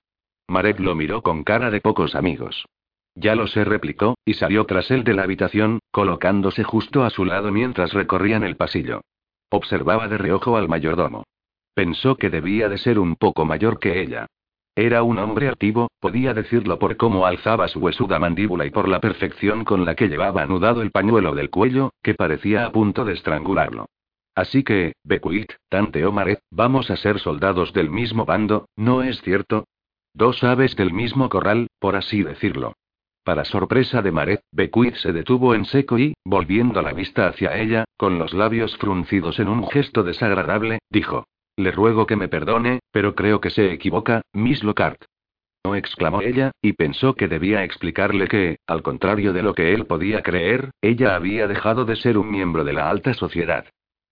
Marek 0.49 0.81
lo 0.81 0.97
miró 0.97 1.23
con 1.23 1.45
cara 1.45 1.71
de 1.71 1.81
pocos 1.81 2.17
amigos. 2.17 2.67
Ya 3.15 3.37
lo 3.37 3.47
sé, 3.47 3.63
replicó, 3.63 4.17
y 4.25 4.35
salió 4.35 4.65
tras 4.65 4.91
él 4.91 5.05
de 5.05 5.15
la 5.15 5.23
habitación, 5.23 5.79
colocándose 5.93 6.65
justo 6.65 7.05
a 7.05 7.11
su 7.11 7.25
lado 7.25 7.53
mientras 7.53 7.93
recorrían 7.93 8.43
el 8.43 8.57
pasillo. 8.57 9.03
Observaba 9.49 10.09
de 10.09 10.19
reojo 10.19 10.57
al 10.57 10.69
mayordomo. 10.69 11.23
Pensó 11.73 12.17
que 12.17 12.31
debía 12.31 12.69
de 12.69 12.79
ser 12.79 12.99
un 12.99 13.15
poco 13.15 13.45
mayor 13.45 13.79
que 13.79 14.03
ella. 14.03 14.27
Era 14.75 15.05
un 15.05 15.21
hombre 15.21 15.51
activo, 15.51 15.93
podía 16.01 16.35
decirlo 16.35 16.81
por 16.81 16.97
cómo 16.97 17.27
alzaba 17.27 17.69
su 17.69 17.79
huesuda 17.79 18.19
mandíbula 18.19 18.67
y 18.67 18.71
por 18.71 18.89
la 18.89 19.01
perfección 19.01 19.65
con 19.65 19.85
la 19.85 19.95
que 19.95 20.09
llevaba 20.09 20.43
anudado 20.43 20.83
el 20.83 20.91
pañuelo 20.91 21.33
del 21.37 21.49
cuello, 21.49 21.93
que 22.03 22.15
parecía 22.15 22.67
a 22.67 22.73
punto 22.73 23.05
de 23.05 23.13
estrangularlo. 23.13 23.87
Así 24.35 24.63
que, 24.63 24.93
Beckwith, 25.05 25.53
tanteó 25.69 26.13
Maret, 26.13 26.41
vamos 26.51 26.91
a 26.91 26.97
ser 26.97 27.19
soldados 27.19 27.73
del 27.73 27.91
mismo 27.91 28.25
bando, 28.25 28.69
¿no 28.77 29.03
es 29.03 29.21
cierto? 29.23 29.65
Dos 30.15 30.43
aves 30.45 30.77
del 30.77 30.93
mismo 30.93 31.29
corral, 31.29 31.69
por 31.79 31.97
así 31.97 32.23
decirlo. 32.23 32.75
Para 33.23 33.45
sorpresa 33.45 34.03
de 34.03 34.13
Maret, 34.13 34.41
Beckwith 34.51 34.95
se 34.97 35.13
detuvo 35.13 35.55
en 35.55 35.65
seco 35.65 35.99
y, 35.99 36.15
volviendo 36.25 36.81
la 36.81 36.93
vista 36.93 37.27
hacia 37.27 37.59
ella, 37.59 37.85
con 37.97 38.19
los 38.19 38.33
labios 38.33 38.77
fruncidos 38.79 39.39
en 39.39 39.49
un 39.49 39.69
gesto 39.69 40.03
desagradable, 40.03 40.79
dijo: 40.91 41.27
Le 41.57 41.71
ruego 41.71 42.07
que 42.07 42.17
me 42.17 42.29
perdone, 42.29 42.81
pero 42.91 43.15
creo 43.15 43.41
que 43.41 43.51
se 43.51 43.73
equivoca, 43.73 44.23
Miss 44.33 44.65
Lockhart. 44.65 45.05
No 45.65 45.75
exclamó 45.75 46.23
ella, 46.23 46.53
y 46.63 46.73
pensó 46.73 47.15
que 47.15 47.29
debía 47.29 47.63
explicarle 47.63 48.27
que, 48.29 48.57
al 48.67 48.83
contrario 48.83 49.35
de 49.35 49.43
lo 49.43 49.55
que 49.55 49.75
él 49.75 49.87
podía 49.87 50.23
creer, 50.23 50.71
ella 50.81 51.15
había 51.15 51.47
dejado 51.47 51.85
de 51.85 51.97
ser 51.97 52.17
un 52.17 52.31
miembro 52.31 52.65
de 52.65 52.73
la 52.73 52.89
alta 52.89 53.13
sociedad. 53.13 53.67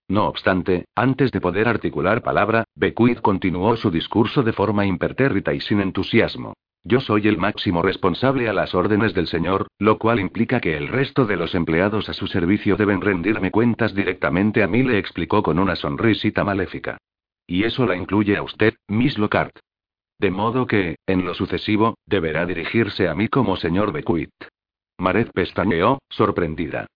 No 0.09 0.27
obstante, 0.27 0.85
antes 0.95 1.31
de 1.31 1.39
poder 1.39 1.67
articular 1.67 2.23
palabra, 2.23 2.63
Beckwith 2.75 3.21
continuó 3.21 3.77
su 3.77 3.91
discurso 3.91 4.41
de 4.41 4.53
forma 4.53 4.87
impertérrita 4.87 5.53
y 5.53 5.61
sin 5.61 5.81
entusiasmo. 5.81 6.53
Yo 6.83 6.99
soy 6.99 7.27
el 7.27 7.37
máximo 7.37 7.83
responsable 7.83 8.49
a 8.49 8.53
las 8.53 8.73
órdenes 8.73 9.13
del 9.13 9.27
señor, 9.27 9.67
lo 9.77 9.99
cual 9.99 10.19
implica 10.19 10.59
que 10.59 10.75
el 10.75 10.87
resto 10.87 11.25
de 11.25 11.37
los 11.37 11.53
empleados 11.53 12.09
a 12.09 12.13
su 12.13 12.25
servicio 12.25 12.75
deben 12.75 13.01
rendirme 13.01 13.51
cuentas 13.51 13.93
directamente 13.93 14.63
a 14.63 14.67
mí, 14.67 14.81
le 14.81 14.97
explicó 14.97 15.43
con 15.43 15.59
una 15.59 15.75
sonrisita 15.75 16.43
maléfica. 16.43 16.97
Y 17.45 17.65
eso 17.65 17.85
la 17.85 17.95
incluye 17.95 18.35
a 18.35 18.41
usted, 18.41 18.73
Miss 18.87 19.19
Lockhart. 19.19 19.59
De 20.17 20.31
modo 20.31 20.65
que, 20.65 20.95
en 21.05 21.23
lo 21.23 21.35
sucesivo, 21.35 21.97
deberá 22.07 22.47
dirigirse 22.47 23.07
a 23.07 23.13
mí 23.13 23.27
como 23.27 23.57
señor 23.57 23.91
Beckwith. 23.91 24.31
Maret 24.97 25.31
pestañeó, 25.33 25.99
sorprendida. 26.09 26.87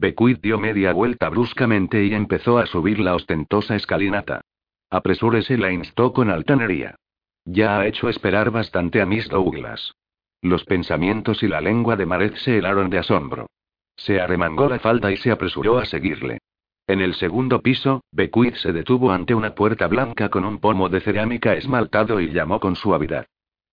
Beckwith 0.00 0.40
dio 0.40 0.58
media 0.58 0.94
vuelta 0.94 1.28
bruscamente 1.28 2.02
y 2.02 2.14
empezó 2.14 2.56
a 2.56 2.64
subir 2.64 2.98
la 3.00 3.14
ostentosa 3.14 3.76
escalinata. 3.76 4.40
Apresúrese, 4.88 5.58
la 5.58 5.72
instó 5.72 6.14
con 6.14 6.30
altanería. 6.30 6.96
Ya 7.44 7.78
ha 7.78 7.86
hecho 7.86 8.08
esperar 8.08 8.50
bastante 8.50 9.02
a 9.02 9.06
Miss 9.06 9.28
Douglas. 9.28 9.92
Los 10.40 10.64
pensamientos 10.64 11.42
y 11.42 11.48
la 11.48 11.60
lengua 11.60 11.96
de 11.96 12.06
Maret 12.06 12.34
se 12.36 12.56
helaron 12.56 12.88
de 12.88 12.96
asombro. 12.96 13.46
Se 13.94 14.22
arremangó 14.22 14.70
la 14.70 14.78
falda 14.78 15.12
y 15.12 15.18
se 15.18 15.30
apresuró 15.30 15.76
a 15.76 15.84
seguirle. 15.84 16.38
En 16.86 17.02
el 17.02 17.12
segundo 17.12 17.60
piso, 17.60 18.00
Beckwith 18.10 18.54
se 18.54 18.72
detuvo 18.72 19.12
ante 19.12 19.34
una 19.34 19.54
puerta 19.54 19.86
blanca 19.86 20.30
con 20.30 20.46
un 20.46 20.60
pomo 20.60 20.88
de 20.88 21.02
cerámica 21.02 21.52
esmaltado 21.52 22.22
y 22.22 22.32
llamó 22.32 22.58
con 22.58 22.74
suavidad. 22.74 23.26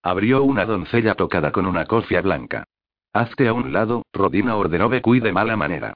Abrió 0.04 0.44
una 0.44 0.66
doncella 0.66 1.16
tocada 1.16 1.54
con 1.54 1.66
una 1.66 1.86
cofia 1.86 2.22
blanca. 2.22 2.66
Hazte 3.14 3.48
a 3.48 3.54
un 3.54 3.72
lado, 3.72 4.04
Rodina 4.12 4.58
ordenó 4.58 4.90
Beckwith 4.90 5.24
de 5.24 5.32
mala 5.32 5.56
manera. 5.56 5.94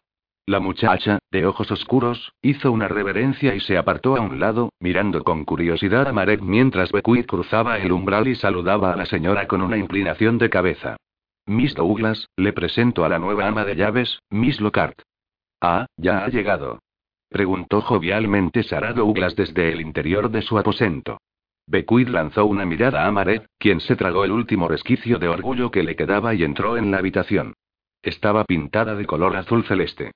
La 0.47 0.59
muchacha, 0.59 1.19
de 1.31 1.45
ojos 1.45 1.71
oscuros, 1.71 2.33
hizo 2.41 2.71
una 2.71 2.87
reverencia 2.87 3.53
y 3.53 3.59
se 3.59 3.77
apartó 3.77 4.17
a 4.17 4.21
un 4.21 4.39
lado, 4.39 4.71
mirando 4.79 5.23
con 5.23 5.45
curiosidad 5.45 6.07
a 6.07 6.13
Marek 6.13 6.41
mientras 6.41 6.91
Beckwith 6.91 7.27
cruzaba 7.27 7.77
el 7.77 7.91
umbral 7.91 8.27
y 8.27 8.35
saludaba 8.35 8.91
a 8.91 8.95
la 8.95 9.05
señora 9.05 9.47
con 9.47 9.61
una 9.61 9.77
inclinación 9.77 10.39
de 10.39 10.49
cabeza. 10.49 10.97
Miss 11.45 11.75
Douglas, 11.75 12.27
le 12.37 12.53
presento 12.53 13.05
a 13.05 13.09
la 13.09 13.19
nueva 13.19 13.47
ama 13.47 13.65
de 13.65 13.75
llaves, 13.75 14.19
Miss 14.29 14.59
Lockhart. 14.59 15.01
Ah, 15.61 15.85
ya 15.95 16.25
ha 16.25 16.29
llegado. 16.29 16.79
Preguntó 17.29 17.81
jovialmente 17.81 18.63
Sarah 18.63 18.93
Douglas 18.93 19.35
desde 19.35 19.71
el 19.71 19.79
interior 19.79 20.31
de 20.31 20.41
su 20.41 20.57
aposento. 20.57 21.19
Beckwith 21.67 22.09
lanzó 22.09 22.45
una 22.45 22.65
mirada 22.65 23.05
a 23.05 23.11
Marek, 23.11 23.45
quien 23.59 23.79
se 23.79 23.95
tragó 23.95 24.25
el 24.25 24.31
último 24.31 24.67
resquicio 24.67 25.19
de 25.19 25.29
orgullo 25.29 25.69
que 25.69 25.83
le 25.83 25.95
quedaba 25.95 26.33
y 26.33 26.43
entró 26.43 26.77
en 26.77 26.89
la 26.89 26.97
habitación. 26.97 27.53
Estaba 28.01 28.43
pintada 28.43 28.95
de 28.95 29.05
color 29.05 29.35
azul 29.37 29.63
celeste. 29.65 30.11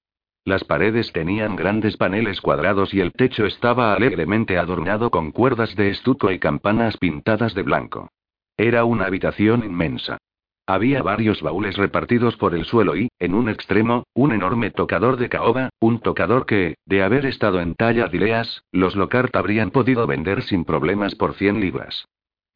Las 0.46 0.64
paredes 0.64 1.12
tenían 1.12 1.56
grandes 1.56 1.98
paneles 1.98 2.40
cuadrados 2.40 2.94
y 2.94 3.00
el 3.00 3.14
techo 3.14 3.48
estaba 3.48 3.96
alegremente 3.96 4.60
adornado 4.60 5.10
con 5.10 5.32
cuerdas 5.32 5.76
de 5.76 5.90
estuco 5.90 6.30
y 6.30 6.38
campanas 6.38 6.98
pintadas 6.98 7.56
de 7.56 7.64
blanco. 7.64 8.12
Era 8.56 8.86
una 8.86 9.08
habitación 9.08 9.64
inmensa. 9.64 10.20
Había 10.68 11.02
varios 11.02 11.42
baúles 11.42 11.78
repartidos 11.78 12.38
por 12.38 12.54
el 12.54 12.66
suelo 12.66 12.96
y, 12.96 13.10
en 13.18 13.34
un 13.34 13.50
extremo, 13.50 14.04
un 14.14 14.34
enorme 14.34 14.70
tocador 14.70 15.18
de 15.18 15.30
caoba, 15.30 15.70
un 15.80 16.00
tocador 16.00 16.46
que, 16.46 16.76
de 16.86 17.02
haber 17.02 17.26
estado 17.26 17.60
en 17.60 17.74
talla 17.74 18.08
dileas, 18.08 18.62
los 18.72 18.96
Lockhart 18.96 19.36
habrían 19.36 19.72
podido 19.72 20.06
vender 20.06 20.44
sin 20.44 20.64
problemas 20.64 21.16
por 21.16 21.34
100 21.34 21.60
libras. 21.60 22.06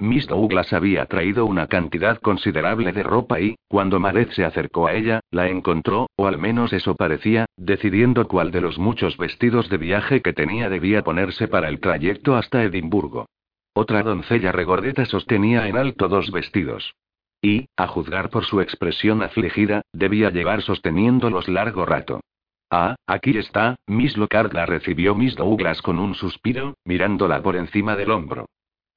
Miss 0.02 0.28
Douglas 0.28 0.72
había 0.72 1.06
traído 1.08 1.46
una 1.46 1.68
cantidad 1.68 2.20
considerable 2.22 2.94
de 2.94 3.04
ropa 3.04 3.42
y, 3.42 3.58
cuando 3.68 4.00
Mareth 4.00 4.32
se 4.32 4.46
acercó 4.46 4.88
a 4.88 4.94
ella, 4.94 5.20
la 5.30 5.50
encontró, 5.50 6.08
o 6.16 6.26
al 6.26 6.38
menos 6.38 6.72
eso 6.72 6.96
parecía, 6.96 7.48
decidiendo 7.58 8.26
cuál 8.30 8.52
de 8.52 8.62
los 8.62 8.80
muchos 8.80 9.18
vestidos 9.18 9.70
de 9.70 9.78
viaje 9.78 10.22
que 10.22 10.32
tenía 10.32 10.70
debía 10.70 11.04
ponerse 11.04 11.50
para 11.50 11.68
el 11.68 11.82
trayecto 11.82 12.38
hasta 12.38 12.64
Edimburgo. 12.64 13.26
Otra 13.74 14.02
doncella 14.02 14.54
regordeta 14.54 15.04
sostenía 15.04 15.68
en 15.68 15.76
alto 15.76 16.08
dos 16.08 16.32
vestidos. 16.32 16.96
Y, 17.42 17.68
a 17.76 17.88
juzgar 17.88 18.30
por 18.30 18.46
su 18.46 18.62
expresión 18.62 19.22
afligida, 19.22 19.82
debía 19.92 20.30
llevar 20.30 20.62
sosteniéndolos 20.62 21.50
largo 21.50 21.86
rato. 21.86 22.22
Ah, 22.70 22.96
aquí 23.06 23.38
está, 23.38 23.76
Miss 23.86 24.16
Lockhart 24.16 24.54
la 24.54 24.66
recibió 24.66 25.14
Miss 25.14 25.36
Douglas 25.36 25.82
con 25.82 26.00
un 26.00 26.16
suspiro, 26.16 26.76
mirándola 26.86 27.42
por 27.42 27.58
encima 27.58 27.98
del 27.98 28.12
hombro. 28.12 28.46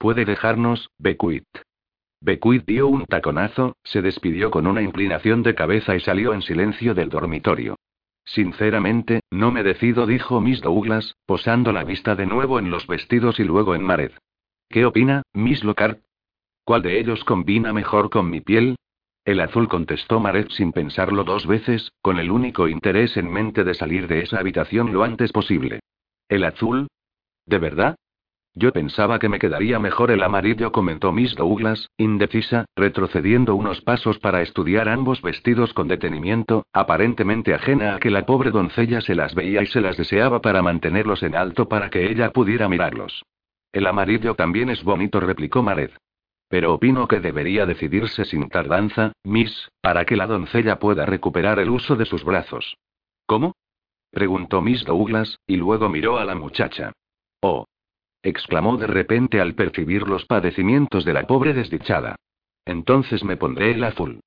Puede 0.02 0.24
dejarnos, 0.24 0.90
Bequit. 0.98 1.46
Bequit 2.20 2.64
dio 2.66 2.88
un 2.88 3.06
taconazo, 3.06 3.76
se 3.84 4.02
despidió 4.02 4.50
con 4.50 4.66
una 4.66 4.82
inclinación 4.82 5.44
de 5.44 5.54
cabeza 5.54 5.94
y 5.94 6.00
salió 6.00 6.34
en 6.34 6.42
silencio 6.42 6.92
del 6.92 7.08
dormitorio. 7.08 7.76
Sinceramente, 8.24 9.20
no 9.30 9.52
me 9.52 9.62
decido, 9.62 10.04
dijo 10.06 10.40
Miss 10.40 10.60
Douglas, 10.60 11.14
posando 11.24 11.70
la 11.70 11.84
vista 11.84 12.16
de 12.16 12.26
nuevo 12.26 12.58
en 12.58 12.68
los 12.68 12.88
vestidos 12.88 13.38
y 13.38 13.44
luego 13.44 13.76
en 13.76 13.84
Mared. 13.84 14.10
¿Qué 14.68 14.86
opina, 14.86 15.22
Miss 15.34 15.62
Lockhart? 15.62 16.00
¿Cuál 16.64 16.82
de 16.82 16.98
ellos 16.98 17.22
combina 17.22 17.72
mejor 17.72 18.10
con 18.10 18.28
mi 18.28 18.40
piel? 18.40 18.74
El 19.24 19.38
azul 19.38 19.68
contestó 19.68 20.18
Mared 20.18 20.48
sin 20.48 20.72
pensarlo 20.72 21.22
dos 21.22 21.46
veces, 21.46 21.92
con 22.02 22.18
el 22.18 22.32
único 22.32 22.66
interés 22.66 23.16
en 23.16 23.30
mente 23.30 23.62
de 23.62 23.74
salir 23.74 24.08
de 24.08 24.22
esa 24.22 24.40
habitación 24.40 24.92
lo 24.92 25.04
antes 25.04 25.30
posible. 25.30 25.78
¿El 26.28 26.42
azul? 26.42 26.88
¿De 27.46 27.58
verdad? 27.58 27.94
Yo 28.54 28.70
pensaba 28.72 29.18
que 29.18 29.30
me 29.30 29.38
quedaría 29.38 29.78
mejor 29.78 30.10
el 30.10 30.22
amarillo, 30.22 30.72
comentó 30.72 31.10
Miss 31.10 31.34
Douglas, 31.34 31.88
indecisa, 31.96 32.66
retrocediendo 32.76 33.54
unos 33.54 33.80
pasos 33.80 34.18
para 34.18 34.42
estudiar 34.42 34.90
ambos 34.90 35.22
vestidos 35.22 35.72
con 35.72 35.88
detenimiento, 35.88 36.66
aparentemente 36.72 37.54
ajena 37.54 37.94
a 37.94 37.98
que 37.98 38.10
la 38.10 38.26
pobre 38.26 38.50
doncella 38.50 39.00
se 39.00 39.14
las 39.14 39.34
veía 39.34 39.62
y 39.62 39.66
se 39.66 39.80
las 39.80 39.96
deseaba 39.96 40.42
para 40.42 40.60
mantenerlos 40.60 41.22
en 41.22 41.34
alto 41.34 41.66
para 41.66 41.88
que 41.88 42.10
ella 42.10 42.30
pudiera 42.30 42.68
mirarlos. 42.68 43.24
El 43.72 43.86
amarillo 43.86 44.34
también 44.34 44.68
es 44.68 44.84
bonito, 44.84 45.18
replicó 45.18 45.62
Mared. 45.62 45.90
Pero 46.48 46.74
opino 46.74 47.08
que 47.08 47.20
debería 47.20 47.64
decidirse 47.64 48.26
sin 48.26 48.50
tardanza, 48.50 49.12
Miss, 49.24 49.70
para 49.80 50.04
que 50.04 50.16
la 50.16 50.26
doncella 50.26 50.78
pueda 50.78 51.06
recuperar 51.06 51.58
el 51.58 51.70
uso 51.70 51.96
de 51.96 52.04
sus 52.04 52.22
brazos. 52.22 52.76
¿Cómo? 53.24 53.54
preguntó 54.10 54.60
Miss 54.60 54.84
Douglas, 54.84 55.38
y 55.46 55.56
luego 55.56 55.88
miró 55.88 56.18
a 56.18 56.26
la 56.26 56.34
muchacha. 56.34 56.92
Oh, 57.40 57.64
exclamó 58.22 58.76
de 58.76 58.86
repente 58.86 59.40
al 59.40 59.54
percibir 59.54 60.08
los 60.08 60.24
padecimientos 60.26 61.04
de 61.04 61.12
la 61.12 61.26
pobre 61.26 61.54
desdichada. 61.54 62.16
Entonces 62.64 63.24
me 63.24 63.36
pondré 63.36 63.72
el 63.72 63.84
azul. 63.84 64.20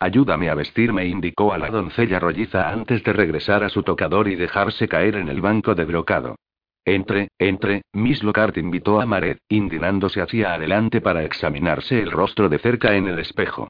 Ayúdame 0.00 0.50
a 0.50 0.54
vestirme, 0.54 1.06
indicó 1.06 1.52
a 1.52 1.58
la 1.58 1.68
doncella 1.68 2.18
rolliza 2.18 2.70
antes 2.70 3.04
de 3.04 3.12
regresar 3.12 3.62
a 3.62 3.68
su 3.68 3.82
tocador 3.82 4.28
y 4.28 4.34
dejarse 4.34 4.88
caer 4.88 5.16
en 5.16 5.28
el 5.28 5.40
banco 5.40 5.74
de 5.74 5.84
brocado. 5.84 6.36
Entre, 6.84 7.28
entre, 7.38 7.82
Miss 7.92 8.24
Lockhart 8.24 8.56
invitó 8.56 9.00
a 9.00 9.06
Maret, 9.06 9.38
indinándose 9.48 10.20
hacia 10.20 10.54
adelante 10.54 11.00
para 11.00 11.22
examinarse 11.22 12.00
el 12.00 12.10
rostro 12.10 12.48
de 12.48 12.58
cerca 12.58 12.96
en 12.96 13.06
el 13.06 13.20
espejo. 13.20 13.68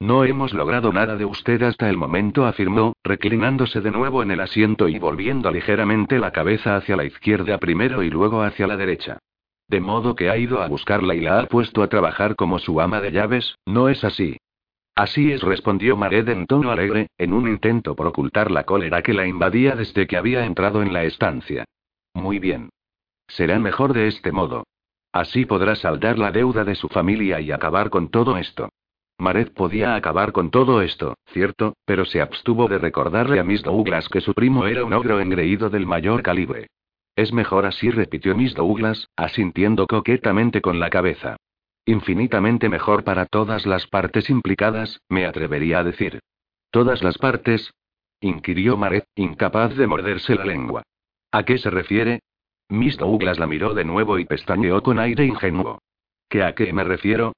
No 0.00 0.24
hemos 0.24 0.52
logrado 0.52 0.92
nada 0.92 1.16
de 1.16 1.24
usted 1.24 1.62
hasta 1.62 1.88
el 1.88 1.96
momento, 1.96 2.46
afirmó, 2.46 2.94
reclinándose 3.04 3.80
de 3.80 3.90
nuevo 3.90 4.22
en 4.22 4.30
el 4.30 4.40
asiento 4.40 4.88
y 4.88 4.98
volviendo 4.98 5.50
ligeramente 5.50 6.18
la 6.18 6.32
cabeza 6.32 6.76
hacia 6.76 6.96
la 6.96 7.04
izquierda 7.04 7.58
primero 7.58 8.02
y 8.02 8.10
luego 8.10 8.42
hacia 8.42 8.66
la 8.66 8.76
derecha. 8.76 9.18
De 9.68 9.80
modo 9.80 10.14
que 10.14 10.28
ha 10.28 10.36
ido 10.36 10.60
a 10.60 10.68
buscarla 10.68 11.14
y 11.14 11.20
la 11.20 11.40
ha 11.40 11.46
puesto 11.46 11.82
a 11.82 11.88
trabajar 11.88 12.36
como 12.36 12.58
su 12.58 12.80
ama 12.80 13.00
de 13.00 13.12
llaves, 13.12 13.56
¿no 13.64 13.88
es 13.88 14.04
así? 14.04 14.36
Así 14.94 15.32
es, 15.32 15.42
respondió 15.42 15.96
Mared 15.96 16.28
en 16.28 16.46
tono 16.46 16.70
alegre, 16.70 17.08
en 17.18 17.32
un 17.32 17.48
intento 17.48 17.96
por 17.96 18.06
ocultar 18.06 18.50
la 18.50 18.64
cólera 18.64 19.02
que 19.02 19.14
la 19.14 19.26
invadía 19.26 19.74
desde 19.74 20.06
que 20.06 20.16
había 20.16 20.44
entrado 20.44 20.82
en 20.82 20.92
la 20.92 21.04
estancia. 21.04 21.64
Muy 22.12 22.38
bien. 22.38 22.70
Será 23.26 23.58
mejor 23.58 23.92
de 23.92 24.06
este 24.06 24.30
modo. 24.30 24.64
Así 25.12 25.46
podrá 25.46 25.76
saldar 25.76 26.18
la 26.18 26.30
deuda 26.30 26.64
de 26.64 26.74
su 26.74 26.88
familia 26.88 27.40
y 27.40 27.50
acabar 27.50 27.90
con 27.90 28.08
todo 28.08 28.36
esto. 28.36 28.68
Mared 29.24 29.52
podía 29.52 29.94
acabar 29.94 30.32
con 30.32 30.50
todo 30.50 30.82
esto, 30.82 31.16
cierto, 31.32 31.78
pero 31.86 32.04
se 32.04 32.20
abstuvo 32.20 32.68
de 32.68 32.78
recordarle 32.78 33.40
a 33.40 33.42
Miss 33.42 33.62
Douglas 33.62 34.06
que 34.10 34.20
su 34.20 34.34
primo 34.34 34.66
era 34.66 34.84
un 34.84 34.92
ogro 34.92 35.18
engreído 35.18 35.70
del 35.70 35.86
mayor 35.86 36.22
calibre. 36.22 36.66
Es 37.16 37.32
mejor 37.32 37.64
así, 37.64 37.90
repitió 37.90 38.36
Miss 38.36 38.52
Douglas, 38.54 39.08
asintiendo 39.16 39.86
coquetamente 39.86 40.60
con 40.60 40.78
la 40.78 40.90
cabeza. 40.90 41.38
Infinitamente 41.86 42.68
mejor 42.68 43.02
para 43.02 43.24
todas 43.24 43.64
las 43.64 43.86
partes 43.86 44.28
implicadas, 44.28 45.00
me 45.08 45.24
atrevería 45.24 45.78
a 45.78 45.84
decir. 45.84 46.20
¿Todas 46.70 47.02
las 47.02 47.16
partes? 47.16 47.72
inquirió 48.20 48.76
Mared, 48.76 49.04
incapaz 49.14 49.74
de 49.74 49.86
morderse 49.86 50.34
la 50.34 50.44
lengua. 50.44 50.82
¿A 51.32 51.44
qué 51.44 51.56
se 51.56 51.70
refiere? 51.70 52.20
Miss 52.68 52.98
Douglas 52.98 53.38
la 53.38 53.46
miró 53.46 53.72
de 53.72 53.86
nuevo 53.86 54.18
y 54.18 54.26
pestañeó 54.26 54.82
con 54.82 54.98
aire 54.98 55.24
ingenuo. 55.24 55.78
¿Qué 56.28 56.42
a 56.42 56.54
qué 56.54 56.74
me 56.74 56.84
refiero? 56.84 57.32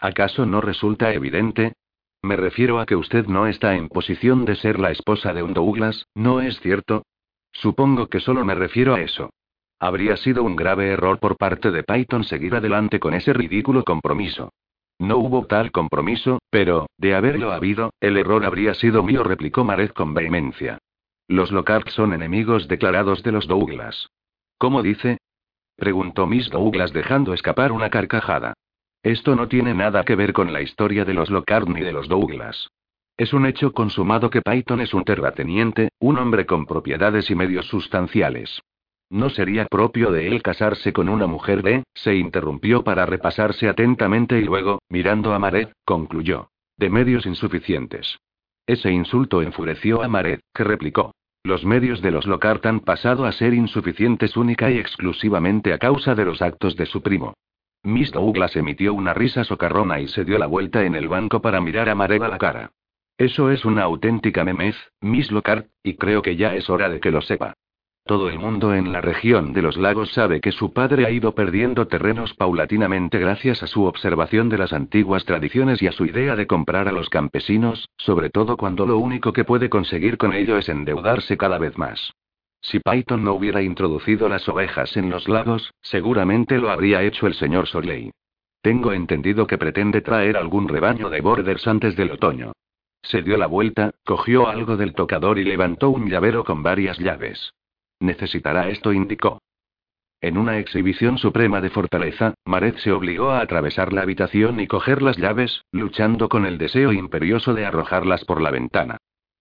¿Acaso 0.00 0.46
no 0.46 0.60
resulta 0.60 1.12
evidente? 1.12 1.74
Me 2.22 2.36
refiero 2.36 2.80
a 2.80 2.86
que 2.86 2.96
usted 2.96 3.26
no 3.26 3.46
está 3.46 3.74
en 3.74 3.88
posición 3.88 4.44
de 4.44 4.56
ser 4.56 4.78
la 4.78 4.90
esposa 4.90 5.32
de 5.32 5.42
un 5.42 5.54
Douglas, 5.54 6.06
¿no 6.14 6.40
es 6.40 6.58
cierto? 6.60 7.04
Supongo 7.52 8.08
que 8.08 8.20
solo 8.20 8.44
me 8.44 8.54
refiero 8.54 8.94
a 8.94 9.00
eso. 9.00 9.30
Habría 9.78 10.16
sido 10.16 10.42
un 10.44 10.56
grave 10.56 10.88
error 10.88 11.18
por 11.18 11.36
parte 11.36 11.70
de 11.70 11.82
Python 11.82 12.24
seguir 12.24 12.54
adelante 12.54 13.00
con 13.00 13.14
ese 13.14 13.32
ridículo 13.32 13.84
compromiso. 13.84 14.52
No 14.98 15.16
hubo 15.16 15.46
tal 15.46 15.70
compromiso, 15.70 16.40
pero, 16.50 16.86
de 16.98 17.14
haberlo 17.14 17.52
habido, 17.52 17.94
el 18.00 18.18
error 18.18 18.44
habría 18.44 18.74
sido 18.74 19.02
mío, 19.02 19.24
replicó 19.24 19.64
Mared 19.64 19.90
con 19.90 20.12
vehemencia. 20.12 20.78
Los 21.26 21.50
Lockhart 21.52 21.88
son 21.88 22.12
enemigos 22.12 22.68
declarados 22.68 23.22
de 23.22 23.32
los 23.32 23.46
Douglas. 23.46 24.08
¿Cómo 24.58 24.82
dice? 24.82 25.18
preguntó 25.76 26.26
Miss 26.26 26.50
Douglas 26.50 26.92
dejando 26.92 27.32
escapar 27.32 27.72
una 27.72 27.88
carcajada. 27.88 28.52
Esto 29.02 29.34
no 29.34 29.48
tiene 29.48 29.72
nada 29.72 30.04
que 30.04 30.14
ver 30.14 30.34
con 30.34 30.52
la 30.52 30.60
historia 30.60 31.06
de 31.06 31.14
los 31.14 31.30
Lockhart 31.30 31.68
ni 31.68 31.80
de 31.80 31.92
los 31.92 32.06
Douglas. 32.06 32.68
Es 33.16 33.32
un 33.32 33.46
hecho 33.46 33.72
consumado 33.72 34.28
que 34.28 34.42
Python 34.42 34.80
es 34.82 34.92
un 34.92 35.04
terrateniente, 35.04 35.88
un 36.00 36.18
hombre 36.18 36.44
con 36.44 36.66
propiedades 36.66 37.30
y 37.30 37.34
medios 37.34 37.66
sustanciales. 37.66 38.60
No 39.08 39.30
sería 39.30 39.64
propio 39.66 40.12
de 40.12 40.28
él 40.28 40.42
casarse 40.42 40.92
con 40.92 41.08
una 41.08 41.26
mujer 41.26 41.62
de, 41.62 41.82
se 41.94 42.14
interrumpió 42.14 42.84
para 42.84 43.06
repasarse 43.06 43.68
atentamente 43.68 44.38
y 44.38 44.44
luego, 44.44 44.80
mirando 44.90 45.32
a 45.32 45.38
Mared, 45.38 45.68
concluyó. 45.84 46.50
De 46.76 46.90
medios 46.90 47.26
insuficientes. 47.26 48.18
Ese 48.66 48.90
insulto 48.90 49.42
enfureció 49.42 50.02
a 50.02 50.08
Mared, 50.08 50.40
que 50.54 50.64
replicó. 50.64 51.12
Los 51.42 51.64
medios 51.64 52.02
de 52.02 52.10
los 52.10 52.26
Lockhart 52.26 52.66
han 52.66 52.80
pasado 52.80 53.24
a 53.24 53.32
ser 53.32 53.54
insuficientes 53.54 54.36
única 54.36 54.70
y 54.70 54.78
exclusivamente 54.78 55.72
a 55.72 55.78
causa 55.78 56.14
de 56.14 56.26
los 56.26 56.42
actos 56.42 56.76
de 56.76 56.86
su 56.86 57.02
primo. 57.02 57.34
Miss 57.82 58.12
Douglas 58.12 58.56
emitió 58.56 58.92
una 58.92 59.14
risa 59.14 59.42
socarrona 59.44 60.00
y 60.00 60.08
se 60.08 60.24
dio 60.24 60.38
la 60.38 60.46
vuelta 60.46 60.84
en 60.84 60.94
el 60.94 61.08
banco 61.08 61.40
para 61.40 61.62
mirar 61.62 61.88
a 61.88 61.94
Mareva 61.94 62.28
la 62.28 62.36
cara. 62.36 62.72
Eso 63.16 63.50
es 63.50 63.64
una 63.64 63.82
auténtica 63.82 64.44
memez, 64.44 64.76
Miss 65.00 65.30
Lockhart, 65.30 65.66
y 65.82 65.94
creo 65.94 66.20
que 66.20 66.36
ya 66.36 66.54
es 66.54 66.68
hora 66.68 66.90
de 66.90 67.00
que 67.00 67.10
lo 67.10 67.22
sepa. 67.22 67.54
Todo 68.04 68.28
el 68.28 68.38
mundo 68.38 68.74
en 68.74 68.92
la 68.92 69.00
región 69.00 69.52
de 69.52 69.62
los 69.62 69.76
lagos 69.76 70.12
sabe 70.12 70.40
que 70.40 70.52
su 70.52 70.72
padre 70.72 71.06
ha 71.06 71.10
ido 71.10 71.34
perdiendo 71.34 71.86
terrenos 71.86 72.34
paulatinamente 72.34 73.18
gracias 73.18 73.62
a 73.62 73.66
su 73.66 73.84
observación 73.84 74.48
de 74.48 74.58
las 74.58 74.72
antiguas 74.72 75.24
tradiciones 75.24 75.80
y 75.80 75.86
a 75.86 75.92
su 75.92 76.04
idea 76.04 76.36
de 76.36 76.46
comprar 76.46 76.88
a 76.88 76.92
los 76.92 77.08
campesinos, 77.08 77.88
sobre 77.96 78.28
todo 78.28 78.56
cuando 78.56 78.84
lo 78.84 78.98
único 78.98 79.32
que 79.32 79.44
puede 79.44 79.70
conseguir 79.70 80.18
con 80.18 80.32
ello 80.32 80.58
es 80.58 80.68
endeudarse 80.68 81.36
cada 81.36 81.58
vez 81.58 81.78
más. 81.78 82.12
Si 82.62 82.78
Python 82.78 83.24
no 83.24 83.32
hubiera 83.32 83.62
introducido 83.62 84.28
las 84.28 84.48
ovejas 84.48 84.96
en 84.96 85.10
los 85.10 85.28
lagos, 85.28 85.72
seguramente 85.80 86.58
lo 86.58 86.70
habría 86.70 87.02
hecho 87.02 87.26
el 87.26 87.34
señor 87.34 87.66
Sorley. 87.66 88.10
Tengo 88.62 88.92
entendido 88.92 89.46
que 89.46 89.58
pretende 89.58 90.02
traer 90.02 90.36
algún 90.36 90.68
rebaño 90.68 91.08
de 91.08 91.20
borders 91.22 91.66
antes 91.66 91.96
del 91.96 92.10
otoño. 92.10 92.52
Se 93.02 93.22
dio 93.22 93.38
la 93.38 93.46
vuelta, 93.46 93.92
cogió 94.04 94.48
algo 94.48 94.76
del 94.76 94.94
tocador 94.94 95.38
y 95.38 95.44
levantó 95.44 95.88
un 95.90 96.10
llavero 96.10 96.44
con 96.44 96.62
varias 96.62 96.98
llaves. 96.98 97.54
Necesitará 97.98 98.68
esto, 98.68 98.92
indicó. 98.92 99.40
En 100.20 100.36
una 100.36 100.58
exhibición 100.58 101.16
suprema 101.16 101.62
de 101.62 101.70
fortaleza, 101.70 102.34
Mared 102.44 102.76
se 102.76 102.92
obligó 102.92 103.30
a 103.30 103.40
atravesar 103.40 103.94
la 103.94 104.02
habitación 104.02 104.60
y 104.60 104.66
coger 104.66 105.00
las 105.00 105.16
llaves, 105.16 105.64
luchando 105.72 106.28
con 106.28 106.44
el 106.44 106.58
deseo 106.58 106.92
imperioso 106.92 107.54
de 107.54 107.64
arrojarlas 107.64 108.26
por 108.26 108.42
la 108.42 108.50
ventana. 108.50 108.98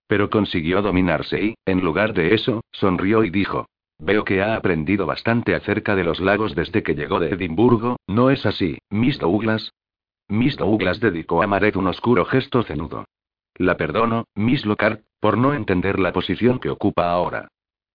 Pero 0.09 0.31
consiguió 0.31 0.81
dominarse 0.81 1.39
y, 1.39 1.55
en 1.67 1.81
lugar 1.81 2.13
de 2.15 2.33
eso, 2.33 2.61
sonrió 2.71 3.23
y 3.23 3.29
dijo. 3.29 3.67
Veo 3.99 4.23
que 4.23 4.41
ha 4.41 4.55
aprendido 4.55 5.05
bastante 5.05 5.53
acerca 5.53 5.95
de 5.95 6.03
los 6.03 6.19
lagos 6.19 6.55
desde 6.55 6.81
que 6.81 6.95
llegó 6.95 7.19
de 7.19 7.29
Edimburgo, 7.29 7.97
¿no 8.07 8.31
es 8.31 8.43
así, 8.47 8.79
Miss 8.89 9.19
Douglas? 9.19 9.71
Miss 10.27 10.57
Douglas 10.57 10.99
dedicó 10.99 11.43
a 11.43 11.47
Mared 11.47 11.75
un 11.75 11.85
oscuro 11.85 12.25
gesto 12.25 12.63
cenudo. 12.63 13.05
La 13.53 13.77
perdono, 13.77 14.25
Miss 14.33 14.65
Lockhart, 14.65 15.03
por 15.19 15.37
no 15.37 15.53
entender 15.53 15.99
la 15.99 16.11
posición 16.11 16.59
que 16.59 16.71
ocupa 16.71 17.11
ahora. 17.11 17.49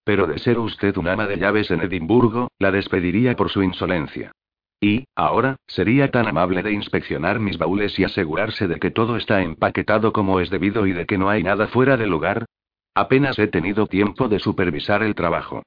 Pero 0.04 0.28
de 0.28 0.38
ser 0.38 0.60
usted 0.60 0.96
un 0.96 1.08
ama 1.08 1.26
de 1.26 1.38
llaves 1.38 1.72
en 1.72 1.80
Edimburgo, 1.80 2.48
la 2.60 2.70
despediría 2.70 3.34
por 3.34 3.50
su 3.50 3.64
insolencia. 3.64 4.30
Y, 4.80 5.06
ahora, 5.14 5.56
sería 5.66 6.10
tan 6.10 6.26
amable 6.26 6.62
de 6.62 6.72
inspeccionar 6.72 7.40
mis 7.40 7.58
baúles 7.58 7.98
y 7.98 8.04
asegurarse 8.04 8.68
de 8.68 8.78
que 8.78 8.90
todo 8.90 9.16
está 9.16 9.42
empaquetado 9.42 10.12
como 10.12 10.40
es 10.40 10.50
debido 10.50 10.86
y 10.86 10.92
de 10.92 11.06
que 11.06 11.18
no 11.18 11.30
hay 11.30 11.42
nada 11.42 11.68
fuera 11.68 11.96
de 11.96 12.06
lugar. 12.06 12.44
Apenas 12.94 13.38
he 13.38 13.48
tenido 13.48 13.86
tiempo 13.86 14.28
de 14.28 14.38
supervisar 14.38 15.02
el 15.02 15.14
trabajo. 15.14 15.62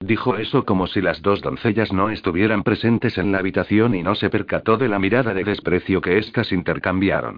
Dijo 0.00 0.36
eso 0.36 0.64
como 0.64 0.88
si 0.88 1.00
las 1.00 1.22
dos 1.22 1.42
doncellas 1.42 1.92
no 1.92 2.10
estuvieran 2.10 2.64
presentes 2.64 3.18
en 3.18 3.30
la 3.30 3.38
habitación 3.38 3.94
y 3.94 4.02
no 4.02 4.16
se 4.16 4.30
percató 4.30 4.76
de 4.76 4.88
la 4.88 4.98
mirada 4.98 5.32
de 5.32 5.44
desprecio 5.44 6.00
que 6.00 6.18
éstas 6.18 6.50
intercambiaron. 6.50 7.36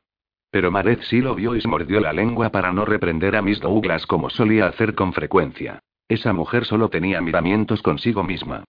Pero 0.50 0.70
Mareth 0.70 1.02
sí 1.02 1.20
lo 1.20 1.34
vio 1.34 1.56
y 1.56 1.60
se 1.60 1.68
mordió 1.68 2.00
la 2.00 2.12
lengua 2.12 2.50
para 2.50 2.72
no 2.72 2.84
reprender 2.84 3.36
a 3.36 3.42
Miss 3.42 3.60
Douglas 3.60 4.06
como 4.06 4.30
solía 4.30 4.66
hacer 4.66 4.94
con 4.94 5.12
frecuencia. 5.12 5.80
Esa 6.08 6.32
mujer 6.32 6.64
solo 6.64 6.88
tenía 6.88 7.20
miramientos 7.20 7.82
consigo 7.82 8.22
misma. 8.22 8.64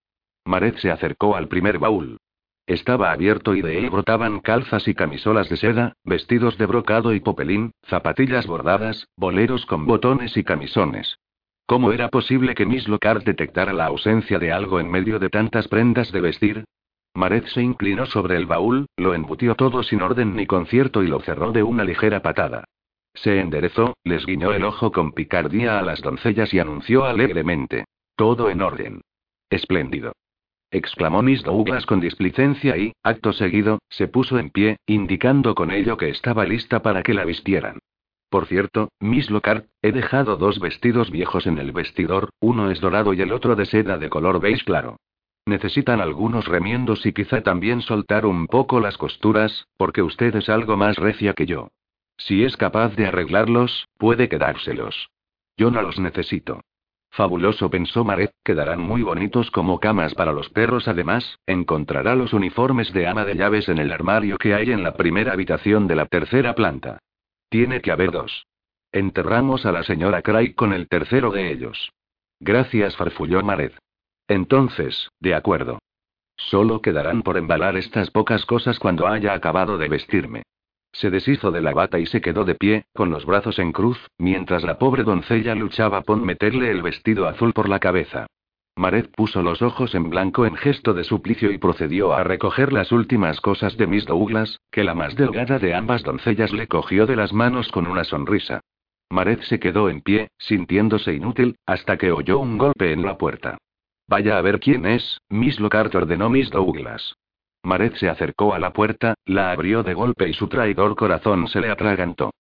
Mareth 0.46 0.80
se 0.80 0.92
acercó 0.92 1.36
al 1.36 1.48
primer 1.48 1.80
baúl. 1.80 2.18
Estaba 2.68 3.12
abierto 3.12 3.54
y 3.54 3.62
de 3.62 3.78
él 3.78 3.92
brotaban 3.92 4.40
calzas 4.40 4.88
y 4.88 4.96
camisolas 4.96 5.50
de 5.50 5.58
seda, 5.58 5.94
vestidos 6.04 6.58
de 6.58 6.66
brocado 6.66 7.14
y 7.14 7.20
popelín, 7.20 7.74
zapatillas 7.84 8.48
bordadas, 8.48 9.08
boleros 9.16 9.68
con 9.68 9.86
botones 9.86 10.36
y 10.36 10.44
camisones. 10.44 11.20
¿Cómo 11.68 11.92
era 11.92 12.10
posible 12.10 12.56
que 12.56 12.66
Miss 12.66 12.88
Lockhart 12.88 13.24
detectara 13.24 13.72
la 13.72 13.86
ausencia 13.86 14.40
de 14.40 14.52
algo 14.52 14.80
en 14.80 14.90
medio 14.90 15.20
de 15.20 15.30
tantas 15.30 15.68
prendas 15.68 16.12
de 16.12 16.22
vestir? 16.22 16.66
Maret 17.14 17.46
se 17.48 17.62
inclinó 17.62 18.08
sobre 18.08 18.36
el 18.36 18.48
baúl, 18.48 18.88
lo 18.98 19.14
embutió 19.14 19.56
todo 19.56 19.84
sin 19.84 20.02
orden 20.02 20.36
ni 20.36 20.48
concierto 20.48 21.04
y 21.04 21.08
lo 21.08 21.20
cerró 21.20 21.52
de 21.52 21.64
una 21.64 21.84
ligera 21.84 22.22
patada. 22.22 22.66
Se 23.14 23.40
enderezó, 23.40 23.96
les 24.04 24.26
guiñó 24.26 24.52
el 24.54 24.64
ojo 24.64 24.92
con 24.92 25.14
picardía 25.14 25.80
a 25.80 25.84
las 25.84 26.02
doncellas 26.02 26.54
y 26.54 26.60
anunció 26.60 27.06
alegremente. 27.06 27.86
Todo 28.16 28.50
en 28.50 28.62
orden. 28.62 29.02
Espléndido 29.50 30.14
exclamó 30.76 31.22
Miss 31.22 31.44
Douglas 31.44 31.86
con 31.86 32.00
displicencia 32.00 32.78
y, 32.78 32.94
acto 33.04 33.34
seguido, 33.34 33.80
se 33.90 34.08
puso 34.08 34.38
en 34.40 34.50
pie, 34.50 34.78
indicando 34.86 35.56
con 35.56 35.72
ello 35.72 35.98
que 35.98 36.10
estaba 36.10 36.46
lista 36.46 36.82
para 36.82 37.04
que 37.04 37.14
la 37.14 37.26
vistieran. 37.26 37.80
Por 38.30 38.48
cierto, 38.48 38.90
Miss 39.00 39.30
Lockhart, 39.30 39.68
he 39.82 39.92
dejado 39.92 40.36
dos 40.36 40.60
vestidos 40.60 41.12
viejos 41.12 41.48
en 41.48 41.58
el 41.58 41.72
vestidor, 41.72 42.30
uno 42.40 42.70
es 42.72 42.82
dorado 42.82 43.14
y 43.14 43.22
el 43.22 43.32
otro 43.32 43.56
de 43.56 43.66
seda 43.66 43.98
de 43.98 44.10
color 44.10 44.42
beige 44.42 44.66
claro. 44.66 44.98
Necesitan 45.46 46.02
algunos 46.02 46.48
remiendos 46.48 47.06
y 47.06 47.14
quizá 47.14 47.42
también 47.42 47.82
soltar 47.82 48.26
un 48.26 48.48
poco 48.48 48.80
las 48.80 48.98
costuras, 48.98 49.68
porque 49.78 50.02
usted 50.02 50.36
es 50.36 50.50
algo 50.50 50.76
más 50.76 50.98
recia 50.98 51.34
que 51.34 51.46
yo. 51.46 51.70
Si 52.18 52.44
es 52.44 52.58
capaz 52.58 52.96
de 52.96 53.06
arreglarlos, 53.06 53.88
puede 53.98 54.28
quedárselos. 54.28 55.10
Yo 55.56 55.70
no 55.70 55.82
los 55.82 56.00
necesito. 56.00 56.62
Fabuloso, 57.16 57.70
pensó 57.70 58.04
Maret, 58.04 58.34
quedarán 58.44 58.82
muy 58.82 59.02
bonitos 59.02 59.50
como 59.50 59.80
camas 59.80 60.14
para 60.16 60.34
los 60.34 60.50
perros. 60.50 60.90
Además, 60.90 61.40
encontrará 61.46 62.14
los 62.14 62.34
uniformes 62.34 62.92
de 62.92 63.08
ama 63.08 63.24
de 63.24 63.36
llaves 63.36 63.70
en 63.70 63.78
el 63.78 63.94
armario 63.94 64.38
que 64.38 64.54
hay 64.54 64.72
en 64.72 64.84
la 64.84 64.96
primera 64.96 65.32
habitación 65.32 65.88
de 65.88 65.96
la 65.96 66.08
tercera 66.08 66.56
planta. 66.56 67.00
Tiene 67.48 67.80
que 67.80 67.94
haber 67.94 68.12
dos. 68.12 68.48
Enterramos 68.92 69.66
a 69.66 69.72
la 69.72 69.84
señora 69.84 70.22
Craig 70.24 70.56
con 70.56 70.74
el 70.74 70.90
tercero 70.90 71.32
de 71.32 71.54
ellos. 71.54 71.90
Gracias, 72.42 72.98
farfulló 72.98 73.42
Maret. 73.44 73.78
Entonces, 74.28 75.10
de 75.22 75.36
acuerdo. 75.36 75.80
Solo 76.36 76.82
quedarán 76.82 77.22
por 77.22 77.38
embalar 77.38 77.78
estas 77.78 78.12
pocas 78.12 78.46
cosas 78.46 78.78
cuando 78.78 79.08
haya 79.08 79.34
acabado 79.34 79.78
de 79.78 79.88
vestirme. 79.88 80.44
Se 80.96 81.10
deshizo 81.10 81.52
de 81.52 81.60
la 81.60 81.74
bata 81.74 82.00
y 82.00 82.06
se 82.06 82.22
quedó 82.22 82.46
de 82.46 82.56
pie, 82.56 82.86
con 82.94 83.10
los 83.10 83.26
brazos 83.26 83.60
en 83.60 83.74
cruz, 83.74 84.00
mientras 84.18 84.64
la 84.64 84.78
pobre 84.78 85.04
doncella 85.04 85.54
luchaba 85.54 86.04
por 86.04 86.22
meterle 86.22 86.72
el 86.72 86.82
vestido 86.82 87.28
azul 87.28 87.52
por 87.52 87.68
la 87.68 87.80
cabeza. 87.80 88.28
Maret 88.78 89.12
puso 89.14 89.42
los 89.42 89.62
ojos 89.62 89.94
en 89.94 90.10
blanco 90.10 90.46
en 90.46 90.56
gesto 90.56 90.94
de 90.94 91.04
suplicio 91.04 91.52
y 91.52 91.58
procedió 91.58 92.14
a 92.14 92.24
recoger 92.24 92.72
las 92.72 92.94
últimas 92.94 93.42
cosas 93.42 93.76
de 93.76 93.88
Miss 93.88 94.06
Douglas, 94.06 94.62
que 94.72 94.86
la 94.86 94.94
más 94.96 95.16
delgada 95.16 95.60
de 95.60 95.74
ambas 95.74 96.02
doncellas 96.02 96.54
le 96.54 96.68
cogió 96.68 97.06
de 97.06 97.18
las 97.18 97.34
manos 97.34 97.68
con 97.70 97.88
una 97.88 98.06
sonrisa. 98.06 98.62
Maret 99.10 99.42
se 99.44 99.60
quedó 99.60 99.90
en 99.90 100.00
pie, 100.00 100.30
sintiéndose 100.38 101.14
inútil, 101.14 101.58
hasta 101.66 101.98
que 101.98 102.14
oyó 102.14 102.40
un 102.40 102.58
golpe 102.58 102.94
en 102.94 103.02
la 103.02 103.18
puerta. 103.18 103.58
Vaya 104.08 104.38
a 104.38 104.42
ver 104.42 104.62
quién 104.62 104.86
es, 104.86 105.20
Miss 105.28 105.60
Lockhart 105.60 105.94
ordenó 105.94 106.30
Miss 106.30 106.50
Douglas. 106.52 107.18
Maret 107.66 107.96
se 107.96 108.10
acercó 108.10 108.54
a 108.54 108.60
la 108.60 108.72
puerta, 108.72 109.16
la 109.26 109.52
abrió 109.52 109.84
de 109.84 109.94
golpe 109.94 110.30
y 110.30 110.34
su 110.34 110.48
traidor 110.48 110.96
corazón 110.96 111.48
se 111.48 111.62
le 111.62 111.70
atragantó. 111.70 112.32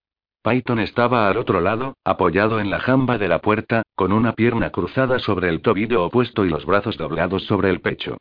Python 0.43 0.79
estaba 0.79 1.27
al 1.27 1.37
otro 1.37 1.59
lado, 1.59 1.97
apoyado 2.03 2.59
en 2.59 2.69
la 2.69 2.79
jamba 2.79 3.17
de 3.17 3.27
la 3.27 3.39
puerta, 3.39 3.81
con 3.95 4.11
una 4.11 4.33
pierna 4.33 4.69
cruzada 4.69 5.17
sobre 5.17 5.49
el 5.49 5.61
tobillo 5.61 6.05
opuesto 6.05 6.45
y 6.45 6.49
los 6.49 6.65
brazos 6.65 6.97
doblados 6.97 7.45
sobre 7.45 7.71
el 7.71 7.81
pecho. 7.81 8.17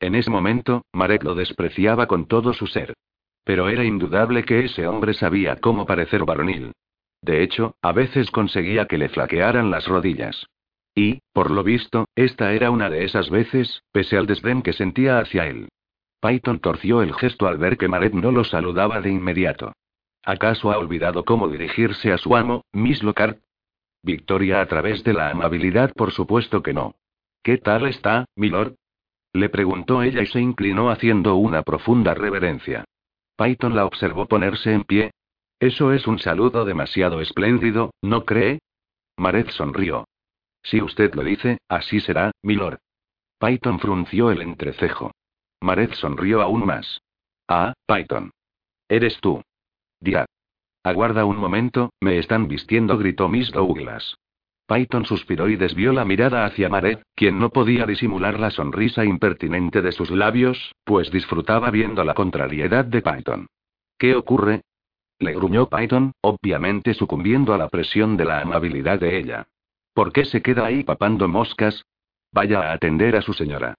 En 0.00 0.16
ese 0.16 0.30
momento, 0.30 0.82
Marek 0.92 1.22
lo 1.22 1.36
despreciaba 1.36 2.06
con 2.08 2.26
todo 2.26 2.52
su 2.52 2.66
ser. 2.66 2.94
Pero 3.44 3.68
era 3.68 3.84
indudable 3.84 4.44
que 4.44 4.64
ese 4.64 4.88
hombre 4.88 5.14
sabía 5.14 5.56
cómo 5.56 5.86
parecer 5.86 6.24
varonil. 6.24 6.72
De 7.22 7.42
hecho, 7.44 7.76
a 7.80 7.92
veces 7.92 8.30
conseguía 8.30 8.86
que 8.86 8.98
le 8.98 9.08
flaquearan 9.08 9.70
las 9.70 9.86
rodillas. 9.86 10.46
Y, 10.96 11.20
por 11.32 11.52
lo 11.52 11.62
visto, 11.62 12.06
esta 12.16 12.52
era 12.52 12.72
una 12.72 12.90
de 12.90 13.04
esas 13.04 13.30
veces, 13.30 13.82
pese 13.92 14.16
al 14.16 14.26
desdén 14.26 14.62
que 14.62 14.72
sentía 14.72 15.20
hacia 15.20 15.46
él. 15.46 15.68
Python 16.20 16.58
torció 16.58 17.02
el 17.02 17.14
gesto 17.14 17.46
al 17.46 17.58
ver 17.58 17.76
que 17.76 17.88
Maret 17.88 18.12
no 18.12 18.32
lo 18.32 18.44
saludaba 18.44 19.00
de 19.00 19.10
inmediato. 19.10 19.72
¿Acaso 20.24 20.72
ha 20.72 20.78
olvidado 20.78 21.24
cómo 21.24 21.48
dirigirse 21.48 22.12
a 22.12 22.18
su 22.18 22.36
amo, 22.36 22.64
Miss 22.72 23.02
Lockhart? 23.02 23.40
Victoria 24.02 24.60
a 24.60 24.66
través 24.66 25.04
de 25.04 25.12
la 25.12 25.30
amabilidad, 25.30 25.92
por 25.94 26.12
supuesto 26.12 26.62
que 26.62 26.72
no. 26.72 26.96
¿Qué 27.42 27.58
tal 27.58 27.86
está, 27.86 28.26
milord? 28.36 28.74
Le 29.32 29.48
preguntó 29.48 30.02
ella 30.02 30.22
y 30.22 30.26
se 30.26 30.40
inclinó 30.40 30.90
haciendo 30.90 31.36
una 31.36 31.62
profunda 31.62 32.14
reverencia. 32.14 32.84
Python 33.36 33.76
la 33.76 33.84
observó 33.84 34.26
ponerse 34.26 34.72
en 34.72 34.84
pie. 34.84 35.12
Eso 35.60 35.92
es 35.92 36.06
un 36.06 36.18
saludo 36.18 36.64
demasiado 36.64 37.20
espléndido, 37.20 37.92
¿no 38.02 38.24
cree? 38.24 38.60
Maret 39.16 39.50
sonrió. 39.50 40.06
Si 40.62 40.80
usted 40.82 41.14
lo 41.14 41.22
dice, 41.22 41.58
así 41.68 42.00
será, 42.00 42.32
milord. 42.42 42.78
Python 43.38 43.78
frunció 43.78 44.30
el 44.30 44.42
entrecejo. 44.42 45.12
Maret 45.60 45.94
sonrió 45.94 46.42
aún 46.42 46.64
más. 46.64 47.00
Ah, 47.48 47.74
Python. 47.86 48.30
Eres 48.88 49.18
tú. 49.20 49.42
Dia. 50.00 50.26
Aguarda 50.84 51.24
un 51.24 51.36
momento, 51.36 51.90
me 52.00 52.18
están 52.18 52.48
vistiendo, 52.48 52.96
gritó 52.96 53.28
Miss 53.28 53.50
Douglas. 53.50 54.16
Python 54.66 55.06
suspiró 55.06 55.48
y 55.48 55.56
desvió 55.56 55.92
la 55.92 56.04
mirada 56.04 56.44
hacia 56.44 56.68
Maret, 56.68 57.02
quien 57.14 57.38
no 57.38 57.50
podía 57.50 57.86
disimular 57.86 58.38
la 58.38 58.50
sonrisa 58.50 59.04
impertinente 59.04 59.80
de 59.80 59.92
sus 59.92 60.10
labios, 60.10 60.74
pues 60.84 61.10
disfrutaba 61.10 61.70
viendo 61.70 62.04
la 62.04 62.14
contrariedad 62.14 62.84
de 62.84 63.00
Python. 63.00 63.46
¿Qué 63.98 64.14
ocurre? 64.14 64.60
Le 65.18 65.32
gruñó 65.32 65.68
Python, 65.68 66.12
obviamente 66.20 66.94
sucumbiendo 66.94 67.54
a 67.54 67.58
la 67.58 67.68
presión 67.68 68.16
de 68.16 68.26
la 68.26 68.40
amabilidad 68.40 69.00
de 69.00 69.18
ella. 69.18 69.48
¿Por 69.94 70.12
qué 70.12 70.26
se 70.26 70.42
queda 70.42 70.66
ahí 70.66 70.84
papando 70.84 71.26
moscas? 71.28 71.84
Vaya 72.30 72.60
a 72.60 72.72
atender 72.72 73.16
a 73.16 73.22
su 73.22 73.32
señora. 73.32 73.74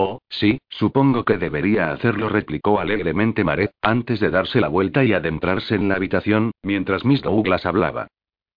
Oh, 0.00 0.22
sí, 0.28 0.60
supongo 0.68 1.24
que 1.24 1.38
debería 1.38 1.90
hacerlo, 1.90 2.28
replicó 2.28 2.78
alegremente 2.78 3.42
Maret, 3.42 3.72
antes 3.82 4.20
de 4.20 4.30
darse 4.30 4.60
la 4.60 4.68
vuelta 4.68 5.02
y 5.02 5.12
adentrarse 5.12 5.74
en 5.74 5.88
la 5.88 5.96
habitación, 5.96 6.52
mientras 6.62 7.04
Miss 7.04 7.20
Douglas 7.20 7.66
hablaba. 7.66 8.06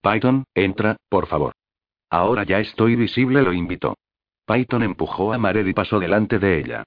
Python, 0.03 0.43
entra, 0.53 0.97
por 1.09 1.25
favor. 1.25 1.53
Ahora 2.11 2.43
ya 2.43 2.59
estoy 2.59 2.95
visible, 2.95 3.41
lo 3.41 3.53
invitó. 3.53 3.97
Python 4.45 4.83
empujó 4.83 5.33
a 5.33 5.39
Maret 5.39 5.65
y 5.65 5.73
pasó 5.73 5.99
delante 5.99 6.37
de 6.37 6.59
ella. 6.59 6.83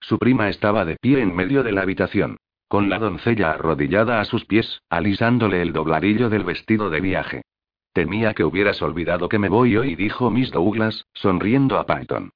Su 0.00 0.18
prima 0.18 0.48
estaba 0.48 0.86
de 0.86 0.96
pie 0.96 1.20
en 1.20 1.36
medio 1.36 1.62
de 1.62 1.72
la 1.72 1.82
habitación, 1.82 2.38
con 2.66 2.88
la 2.88 2.98
doncella 2.98 3.50
arrodillada 3.50 4.22
a 4.22 4.24
sus 4.24 4.46
pies, 4.46 4.80
alisándole 4.88 5.60
el 5.60 5.74
dobladillo 5.74 6.30
del 6.30 6.44
vestido 6.44 6.88
de 6.88 7.02
viaje. 7.02 7.42
Temía 7.92 8.32
que 8.32 8.44
hubieras 8.44 8.80
olvidado 8.80 9.28
que 9.28 9.38
me 9.38 9.50
voy 9.50 9.76
hoy, 9.76 9.96
dijo 9.96 10.30
Miss 10.30 10.50
Douglas, 10.50 11.04
sonriendo 11.12 11.78
a 11.78 11.84
Python. 11.84 12.30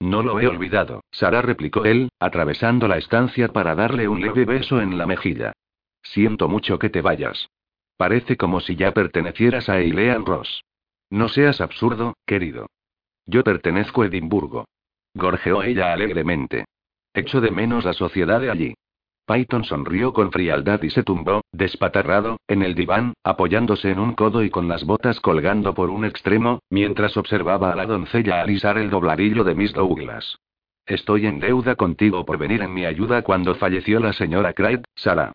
No 0.00 0.22
lo 0.22 0.40
he 0.40 0.46
olvidado, 0.46 1.02
Sara 1.10 1.42
replicó 1.42 1.84
él, 1.84 2.08
atravesando 2.20 2.86
la 2.86 2.98
estancia 2.98 3.48
para 3.48 3.74
darle 3.74 4.08
un 4.08 4.20
leve 4.20 4.44
beso 4.44 4.80
en 4.80 4.96
la 4.96 5.06
mejilla. 5.06 5.52
Siento 6.02 6.48
mucho 6.48 6.78
que 6.78 6.88
te 6.88 7.00
vayas. 7.00 7.48
Parece 7.96 8.36
como 8.36 8.60
si 8.60 8.76
ya 8.76 8.92
pertenecieras 8.92 9.68
a 9.68 9.80
Eilean 9.80 10.24
Ross. 10.24 10.62
No 11.10 11.28
seas 11.28 11.60
absurdo, 11.60 12.14
querido. 12.24 12.68
Yo 13.26 13.42
pertenezco 13.42 14.02
a 14.02 14.06
Edimburgo. 14.06 14.66
Gorjeó 15.14 15.62
ella 15.62 15.92
alegremente. 15.92 16.66
Echo 17.12 17.40
de 17.40 17.50
menos 17.50 17.84
la 17.84 17.92
sociedad 17.92 18.40
de 18.40 18.50
allí. 18.50 18.74
Python 19.28 19.62
sonrió 19.64 20.14
con 20.14 20.32
frialdad 20.32 20.82
y 20.82 20.88
se 20.88 21.02
tumbó, 21.02 21.42
despatarrado, 21.52 22.38
en 22.48 22.62
el 22.62 22.74
diván, 22.74 23.12
apoyándose 23.22 23.90
en 23.90 23.98
un 23.98 24.14
codo 24.14 24.42
y 24.42 24.48
con 24.48 24.68
las 24.68 24.84
botas 24.84 25.20
colgando 25.20 25.74
por 25.74 25.90
un 25.90 26.06
extremo, 26.06 26.60
mientras 26.70 27.14
observaba 27.18 27.70
a 27.70 27.76
la 27.76 27.84
doncella 27.84 28.40
alisar 28.40 28.78
el 28.78 28.88
dobladillo 28.88 29.44
de 29.44 29.54
Miss 29.54 29.74
Douglas. 29.74 30.38
Estoy 30.86 31.26
en 31.26 31.40
deuda 31.40 31.76
contigo 31.76 32.24
por 32.24 32.38
venir 32.38 32.62
en 32.62 32.72
mi 32.72 32.86
ayuda 32.86 33.20
cuando 33.20 33.54
falleció 33.54 34.00
la 34.00 34.14
señora 34.14 34.54
Craig, 34.54 34.80
Sara. 34.94 35.32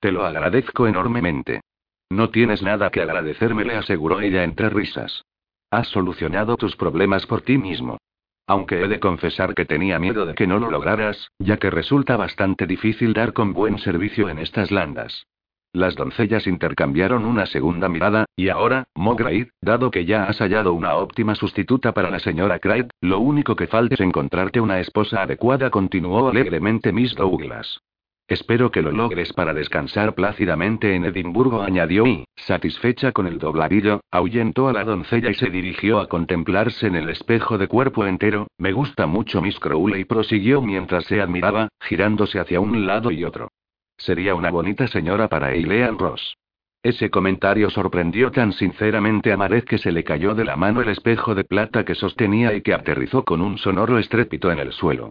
Te 0.00 0.10
lo 0.10 0.24
agradezco 0.24 0.86
enormemente. 0.86 1.60
No 2.08 2.30
tienes 2.30 2.62
nada 2.62 2.88
que 2.88 3.02
agradecerme, 3.02 3.66
le 3.66 3.74
aseguró 3.74 4.20
ella 4.20 4.44
entre 4.44 4.70
risas. 4.70 5.24
Has 5.70 5.88
solucionado 5.88 6.56
tus 6.56 6.74
problemas 6.76 7.26
por 7.26 7.42
ti 7.42 7.58
mismo. 7.58 7.98
Aunque 8.46 8.82
he 8.82 8.88
de 8.88 9.00
confesar 9.00 9.54
que 9.54 9.64
tenía 9.64 9.98
miedo 9.98 10.24
de 10.24 10.34
que 10.34 10.46
no 10.46 10.58
lo 10.58 10.70
lograras, 10.70 11.30
ya 11.38 11.56
que 11.56 11.70
resulta 11.70 12.16
bastante 12.16 12.66
difícil 12.66 13.12
dar 13.12 13.32
con 13.32 13.52
buen 13.52 13.78
servicio 13.78 14.28
en 14.28 14.38
estas 14.38 14.70
landas. 14.70 15.26
Las 15.72 15.94
doncellas 15.94 16.46
intercambiaron 16.46 17.26
una 17.26 17.44
segunda 17.44 17.88
mirada, 17.88 18.24
y 18.34 18.48
ahora, 18.48 18.84
Mograid, 18.94 19.48
dado 19.60 19.90
que 19.90 20.06
ya 20.06 20.24
has 20.24 20.38
hallado 20.38 20.72
una 20.72 20.94
óptima 20.94 21.34
sustituta 21.34 21.92
para 21.92 22.10
la 22.10 22.18
señora 22.18 22.60
Craig, 22.60 22.88
lo 23.00 23.18
único 23.18 23.56
que 23.56 23.66
falta 23.66 23.94
es 23.94 24.00
encontrarte 24.00 24.60
una 24.60 24.80
esposa 24.80 25.22
adecuada, 25.22 25.68
continuó 25.68 26.28
alegremente 26.28 26.92
Miss 26.92 27.14
Douglas. 27.14 27.82
Espero 28.28 28.72
que 28.72 28.82
lo 28.82 28.90
logres 28.90 29.32
para 29.32 29.54
descansar 29.54 30.16
plácidamente 30.16 30.96
en 30.96 31.04
Edimburgo, 31.04 31.62
añadió 31.62 32.04
y, 32.08 32.24
satisfecha 32.34 33.12
con 33.12 33.28
el 33.28 33.38
dobladillo, 33.38 34.00
ahuyentó 34.10 34.66
a 34.66 34.72
la 34.72 34.82
doncella 34.82 35.30
y 35.30 35.34
se 35.34 35.48
dirigió 35.48 36.00
a 36.00 36.08
contemplarse 36.08 36.88
en 36.88 36.96
el 36.96 37.08
espejo 37.08 37.56
de 37.56 37.68
cuerpo 37.68 38.04
entero. 38.04 38.48
Me 38.58 38.72
gusta 38.72 39.06
mucho 39.06 39.40
Miss 39.40 39.60
Crowley, 39.60 40.04
prosiguió 40.04 40.60
mientras 40.60 41.04
se 41.04 41.20
admiraba, 41.20 41.68
girándose 41.80 42.40
hacia 42.40 42.58
un 42.58 42.84
lado 42.84 43.12
y 43.12 43.22
otro. 43.22 43.48
Sería 43.96 44.34
una 44.34 44.50
bonita 44.50 44.88
señora 44.88 45.28
para 45.28 45.52
Eilean 45.52 45.96
Ross. 45.96 46.36
Ese 46.82 47.10
comentario 47.10 47.70
sorprendió 47.70 48.32
tan 48.32 48.52
sinceramente 48.52 49.32
a 49.32 49.36
Marek 49.36 49.66
que 49.66 49.78
se 49.78 49.92
le 49.92 50.02
cayó 50.02 50.34
de 50.34 50.44
la 50.44 50.56
mano 50.56 50.80
el 50.80 50.88
espejo 50.88 51.36
de 51.36 51.44
plata 51.44 51.84
que 51.84 51.94
sostenía 51.94 52.54
y 52.54 52.62
que 52.62 52.74
aterrizó 52.74 53.24
con 53.24 53.40
un 53.40 53.56
sonoro 53.56 53.98
estrépito 53.98 54.50
en 54.50 54.58
el 54.58 54.72
suelo. 54.72 55.10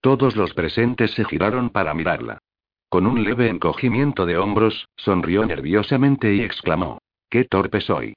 Todos 0.00 0.34
los 0.36 0.52
presentes 0.52 1.12
se 1.12 1.24
giraron 1.24 1.70
para 1.70 1.94
mirarla. 1.94 2.38
Con 2.88 3.06
un 3.06 3.24
leve 3.24 3.48
encogimiento 3.48 4.26
de 4.26 4.38
hombros, 4.38 4.88
sonrió 4.96 5.44
nerviosamente 5.44 6.34
y 6.34 6.40
exclamó: 6.40 6.98
¡Qué 7.28 7.44
torpe 7.44 7.80
soy! 7.80 8.14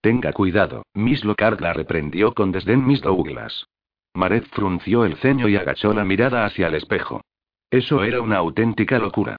Tenga 0.00 0.32
cuidado, 0.32 0.84
Miss 0.94 1.24
Lockhart 1.24 1.60
la 1.60 1.72
reprendió 1.72 2.34
con 2.34 2.52
desdén 2.52 2.86
Miss 2.86 3.00
Douglas. 3.00 3.66
Marek 4.14 4.46
frunció 4.50 5.04
el 5.04 5.16
ceño 5.16 5.48
y 5.48 5.56
agachó 5.56 5.92
la 5.92 6.04
mirada 6.04 6.44
hacia 6.44 6.68
el 6.68 6.74
espejo. 6.74 7.22
Eso 7.70 8.04
era 8.04 8.20
una 8.20 8.36
auténtica 8.36 8.98
locura. 8.98 9.36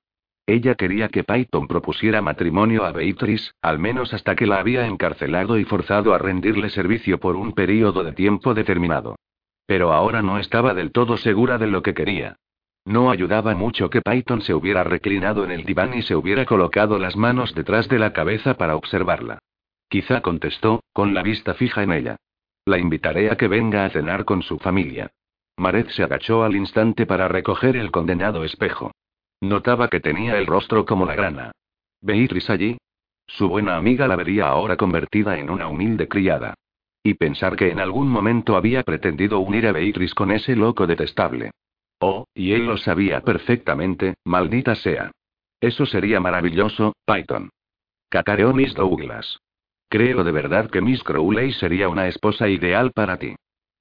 Ella 0.48 0.76
quería 0.76 1.08
que 1.08 1.24
Python 1.24 1.68
propusiera 1.68 2.22
matrimonio 2.22 2.84
a 2.84 2.92
Beatrice, 2.92 3.52
al 3.62 3.80
menos 3.80 4.14
hasta 4.14 4.36
que 4.36 4.46
la 4.46 4.60
había 4.60 4.86
encarcelado 4.86 5.58
y 5.58 5.64
forzado 5.64 6.14
a 6.14 6.18
rendirle 6.18 6.70
servicio 6.70 7.20
por 7.20 7.36
un 7.36 7.54
período 7.54 8.04
de 8.04 8.12
tiempo 8.12 8.54
determinado. 8.54 9.16
Pero 9.66 9.94
ahora 9.94 10.22
no 10.22 10.38
estaba 10.38 10.74
del 10.74 10.92
todo 10.92 11.18
segura 11.18 11.58
de 11.58 11.68
lo 11.68 11.82
que 11.82 11.94
quería. 11.94 12.36
No 12.86 13.10
ayudaba 13.10 13.56
mucho 13.56 13.90
que 13.90 14.02
Python 14.02 14.42
se 14.42 14.54
hubiera 14.54 14.84
reclinado 14.84 15.44
en 15.44 15.52
el 15.52 15.66
diván 15.66 15.98
y 15.98 16.04
se 16.04 16.16
hubiera 16.16 16.46
colocado 16.46 17.00
las 17.00 17.16
manos 17.16 17.56
detrás 17.56 17.90
de 17.90 17.98
la 17.98 18.14
cabeza 18.14 18.58
para 18.58 18.76
observarla. 18.76 19.40
Quizá 19.90 20.22
contestó, 20.22 20.84
con 20.94 21.16
la 21.16 21.24
vista 21.24 21.56
fija 21.56 21.82
en 21.82 21.92
ella. 21.92 22.18
La 22.64 22.78
invitaré 22.78 23.32
a 23.32 23.38
que 23.38 23.48
venga 23.48 23.86
a 23.86 23.90
cenar 23.90 24.24
con 24.24 24.44
su 24.44 24.60
familia. 24.60 25.12
Maret 25.58 25.90
se 25.90 26.04
agachó 26.04 26.44
al 26.44 26.56
instante 26.56 27.08
para 27.08 27.28
recoger 27.28 27.76
el 27.76 27.90
condenado 27.90 28.44
espejo. 28.44 28.92
Notaba 29.42 29.88
que 29.88 30.00
tenía 30.00 30.38
el 30.38 30.46
rostro 30.46 30.86
como 30.86 31.06
la 31.06 31.16
grana. 31.16 31.52
Beatrice 32.02 32.52
allí. 32.52 32.78
Su 33.26 33.50
buena 33.50 33.78
amiga 33.78 34.08
la 34.08 34.16
vería 34.16 34.48
ahora 34.48 34.78
convertida 34.78 35.40
en 35.40 35.50
una 35.50 35.68
humilde 35.68 36.08
criada. 36.08 36.54
Y 37.02 37.16
pensar 37.16 37.56
que 37.56 37.72
en 37.72 37.80
algún 37.80 38.10
momento 38.10 38.56
había 38.56 38.84
pretendido 38.84 39.40
unir 39.40 39.66
a 39.68 39.72
Beatrice 39.72 40.14
con 40.14 40.32
ese 40.32 40.56
loco 40.56 40.86
detestable. 40.86 41.52
Oh, 42.08 42.28
y 42.36 42.54
él 42.54 42.68
lo 42.68 42.78
sabía 42.78 43.22
perfectamente, 43.22 44.14
maldita 44.26 44.76
sea. 44.76 45.10
Eso 45.60 45.88
sería 45.88 46.20
maravilloso, 46.20 46.94
Python. 47.04 47.50
Cacareó 48.10 48.54
Miss 48.54 48.76
Douglas. 48.76 49.40
Creo 49.90 50.24
de 50.24 50.32
verdad 50.32 50.70
que 50.70 50.82
Miss 50.82 51.04
Crowley 51.04 51.52
sería 51.54 51.90
una 51.90 52.08
esposa 52.08 52.48
ideal 52.48 52.92
para 52.92 53.18
ti. 53.18 53.36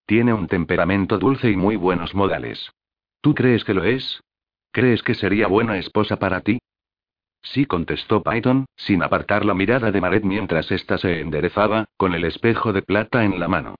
Tiene 0.07 0.33
un 0.33 0.49
temperamento 0.49 1.19
dulce 1.19 1.51
y 1.51 1.57
muy 1.57 1.77
buenos 1.77 2.15
modales. 2.15 2.73
¿Tú 3.21 3.35
crees 3.35 3.63
que 3.63 3.75
lo 3.75 3.85
es? 3.85 4.23
¿Crees 4.73 5.03
que 5.03 5.15
sería 5.15 5.47
buena 5.47 5.77
esposa 5.77 6.19
para 6.19 6.41
ti? 6.41 6.59
Sí, 7.43 7.67
contestó 7.67 8.23
Python, 8.23 8.65
sin 8.75 9.03
apartar 9.03 9.45
la 9.45 9.53
mirada 9.53 9.91
de 9.91 10.01
Maret 10.01 10.25
mientras 10.25 10.73
ésta 10.73 10.97
se 10.97 11.21
enderezaba, 11.21 11.85
con 11.99 12.15
el 12.15 12.25
espejo 12.25 12.73
de 12.73 12.81
plata 12.81 13.23
en 13.23 13.39
la 13.39 13.49
mano. 13.49 13.75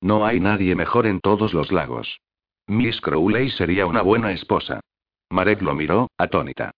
No 0.00 0.24
hay 0.24 0.40
nadie 0.40 0.74
mejor 0.74 1.06
en 1.06 1.20
todos 1.20 1.52
los 1.52 1.70
lagos. 1.70 2.18
Miss 2.70 3.00
Crowley 3.00 3.50
sería 3.50 3.84
una 3.84 4.00
buena 4.00 4.30
esposa. 4.30 4.78
Maret 5.28 5.60
lo 5.60 5.74
miró, 5.74 6.08
atónita. 6.16 6.70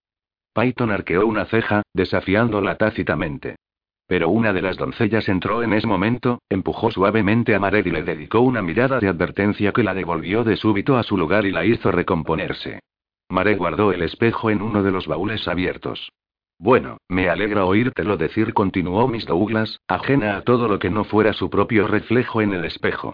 Python 0.55 0.91
arqueó 0.91 1.27
una 1.27 1.45
ceja, 1.45 1.83
desafiándola 1.93 2.77
tácitamente. 2.77 3.57
Pero 4.07 4.31
una 4.31 4.55
de 4.55 4.63
las 4.63 4.79
doncellas 4.79 5.29
entró 5.29 5.63
en 5.63 5.75
ese 5.75 5.87
momento, 5.87 6.41
empujó 6.49 6.91
suavemente 6.91 7.55
a 7.55 7.61
Maret 7.61 7.87
y 7.87 7.91
le 7.91 8.03
dedicó 8.05 8.41
una 8.41 8.63
mirada 8.63 9.01
de 9.01 9.09
advertencia 9.09 9.73
que 9.73 9.83
la 9.83 9.93
devolvió 9.93 10.45
de 10.45 10.57
súbito 10.57 10.97
a 10.97 11.03
su 11.03 11.19
lugar 11.19 11.45
y 11.45 11.53
la 11.53 11.67
hizo 11.67 11.93
recomponerse. 11.93 12.81
Mare 13.29 13.55
guardó 13.57 13.93
el 13.93 14.01
espejo 14.01 14.49
en 14.49 14.63
uno 14.63 14.83
de 14.83 14.93
los 14.93 15.07
baúles 15.07 15.47
abiertos. 15.47 16.11
Bueno, 16.59 16.97
me 17.11 17.29
alegra 17.29 17.67
oírtelo 17.67 18.17
decir, 18.17 18.55
continuó 18.55 19.09
Miss 19.09 19.27
Douglas, 19.27 19.79
ajena 19.89 20.39
a 20.39 20.41
todo 20.41 20.69
lo 20.69 20.79
que 20.79 20.89
no 20.89 21.05
fuera 21.05 21.35
su 21.35 21.51
propio 21.51 21.87
reflejo 21.87 22.41
en 22.41 22.55
el 22.55 22.65
espejo. 22.65 23.13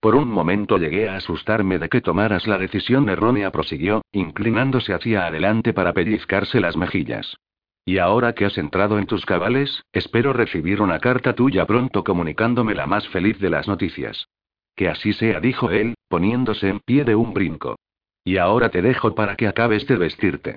Por 0.00 0.14
un 0.14 0.28
momento 0.28 0.78
llegué 0.78 1.08
a 1.08 1.16
asustarme 1.16 1.78
de 1.80 1.88
que 1.88 2.00
tomaras 2.00 2.46
la 2.46 2.56
decisión 2.56 3.08
errónea, 3.08 3.50
prosiguió, 3.50 4.02
inclinándose 4.12 4.94
hacia 4.94 5.26
adelante 5.26 5.72
para 5.72 5.92
pellizcarse 5.92 6.60
las 6.60 6.76
mejillas. 6.76 7.36
Y 7.84 7.98
ahora 7.98 8.34
que 8.34 8.44
has 8.44 8.58
entrado 8.58 8.98
en 8.98 9.06
tus 9.06 9.26
cabales, 9.26 9.82
espero 9.92 10.32
recibir 10.32 10.82
una 10.82 11.00
carta 11.00 11.34
tuya 11.34 11.66
pronto 11.66 12.04
comunicándome 12.04 12.74
la 12.74 12.86
más 12.86 13.08
feliz 13.08 13.40
de 13.40 13.50
las 13.50 13.66
noticias. 13.66 14.28
Que 14.76 14.88
así 14.88 15.12
sea, 15.12 15.40
dijo 15.40 15.70
él, 15.70 15.94
poniéndose 16.08 16.68
en 16.68 16.78
pie 16.78 17.04
de 17.04 17.16
un 17.16 17.34
brinco. 17.34 17.76
Y 18.22 18.36
ahora 18.36 18.68
te 18.68 18.82
dejo 18.82 19.14
para 19.16 19.34
que 19.34 19.48
acabes 19.48 19.86
de 19.88 19.96
vestirte. 19.96 20.56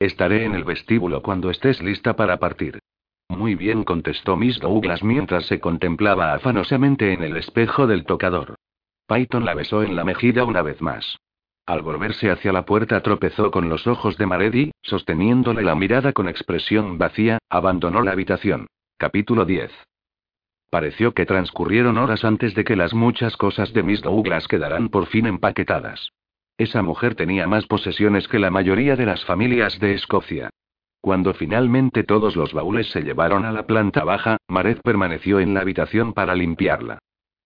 Estaré 0.00 0.44
en 0.44 0.54
el 0.54 0.64
vestíbulo 0.64 1.22
cuando 1.22 1.48
estés 1.50 1.80
lista 1.80 2.14
para 2.14 2.38
partir. 2.38 2.80
Muy 3.28 3.54
bien, 3.54 3.84
contestó 3.84 4.36
Miss 4.36 4.58
Douglas 4.58 5.02
mientras 5.02 5.46
se 5.46 5.60
contemplaba 5.60 6.34
afanosamente 6.34 7.12
en 7.12 7.22
el 7.22 7.36
espejo 7.38 7.86
del 7.86 8.04
tocador. 8.04 8.56
Python 9.06 9.44
la 9.44 9.54
besó 9.54 9.82
en 9.82 9.96
la 9.96 10.04
mejilla 10.04 10.44
una 10.44 10.62
vez 10.62 10.80
más. 10.80 11.18
Al 11.66 11.82
volverse 11.82 12.30
hacia 12.30 12.52
la 12.52 12.64
puerta 12.64 13.00
tropezó 13.02 13.50
con 13.50 13.68
los 13.68 13.86
ojos 13.86 14.16
de 14.18 14.26
Maredi, 14.26 14.72
sosteniéndole 14.82 15.62
la 15.62 15.74
mirada 15.74 16.12
con 16.12 16.28
expresión 16.28 16.98
vacía, 16.98 17.38
abandonó 17.48 18.02
la 18.02 18.12
habitación. 18.12 18.66
Capítulo 18.98 19.44
10. 19.44 19.70
Pareció 20.70 21.12
que 21.12 21.26
transcurrieron 21.26 21.98
horas 21.98 22.24
antes 22.24 22.54
de 22.54 22.64
que 22.64 22.76
las 22.76 22.94
muchas 22.94 23.36
cosas 23.36 23.72
de 23.72 23.82
Miss 23.82 24.00
Douglas 24.00 24.48
quedaran 24.48 24.88
por 24.88 25.06
fin 25.06 25.26
empaquetadas. 25.26 26.10
Esa 26.56 26.82
mujer 26.82 27.14
tenía 27.14 27.46
más 27.46 27.66
posesiones 27.66 28.26
que 28.26 28.38
la 28.38 28.50
mayoría 28.50 28.96
de 28.96 29.06
las 29.06 29.24
familias 29.24 29.78
de 29.78 29.94
Escocia. 29.94 30.50
Cuando 31.02 31.34
finalmente 31.34 32.04
todos 32.04 32.36
los 32.36 32.54
baúles 32.54 32.90
se 32.90 33.02
llevaron 33.02 33.44
a 33.44 33.52
la 33.52 33.66
planta 33.66 34.04
baja, 34.04 34.36
Maret 34.48 34.80
permaneció 34.82 35.40
en 35.40 35.52
la 35.52 35.60
habitación 35.60 36.12
para 36.12 36.34
limpiarla. 36.34 36.98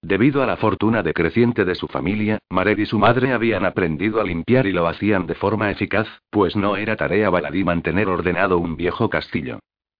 Debido 0.06 0.40
a 0.40 0.46
la 0.46 0.56
fortuna 0.56 1.02
decreciente 1.02 1.64
de 1.64 1.74
su 1.74 1.88
familia, 1.88 2.38
Maret 2.48 2.78
y 2.78 2.86
su 2.86 2.96
madre 2.96 3.32
habían 3.32 3.64
aprendido 3.64 4.20
a 4.20 4.24
limpiar 4.24 4.64
y 4.68 4.72
lo 4.72 4.86
hacían 4.86 5.26
de 5.26 5.34
forma 5.34 5.68
eficaz, 5.72 6.06
pues 6.30 6.54
no 6.54 6.76
era 6.76 6.94
tarea 6.94 7.28
baladí 7.28 7.64
mantener 7.64 8.06
ordenado 8.06 8.58
un 8.58 8.76
viejo 8.76 9.10
castillo. 9.10 9.58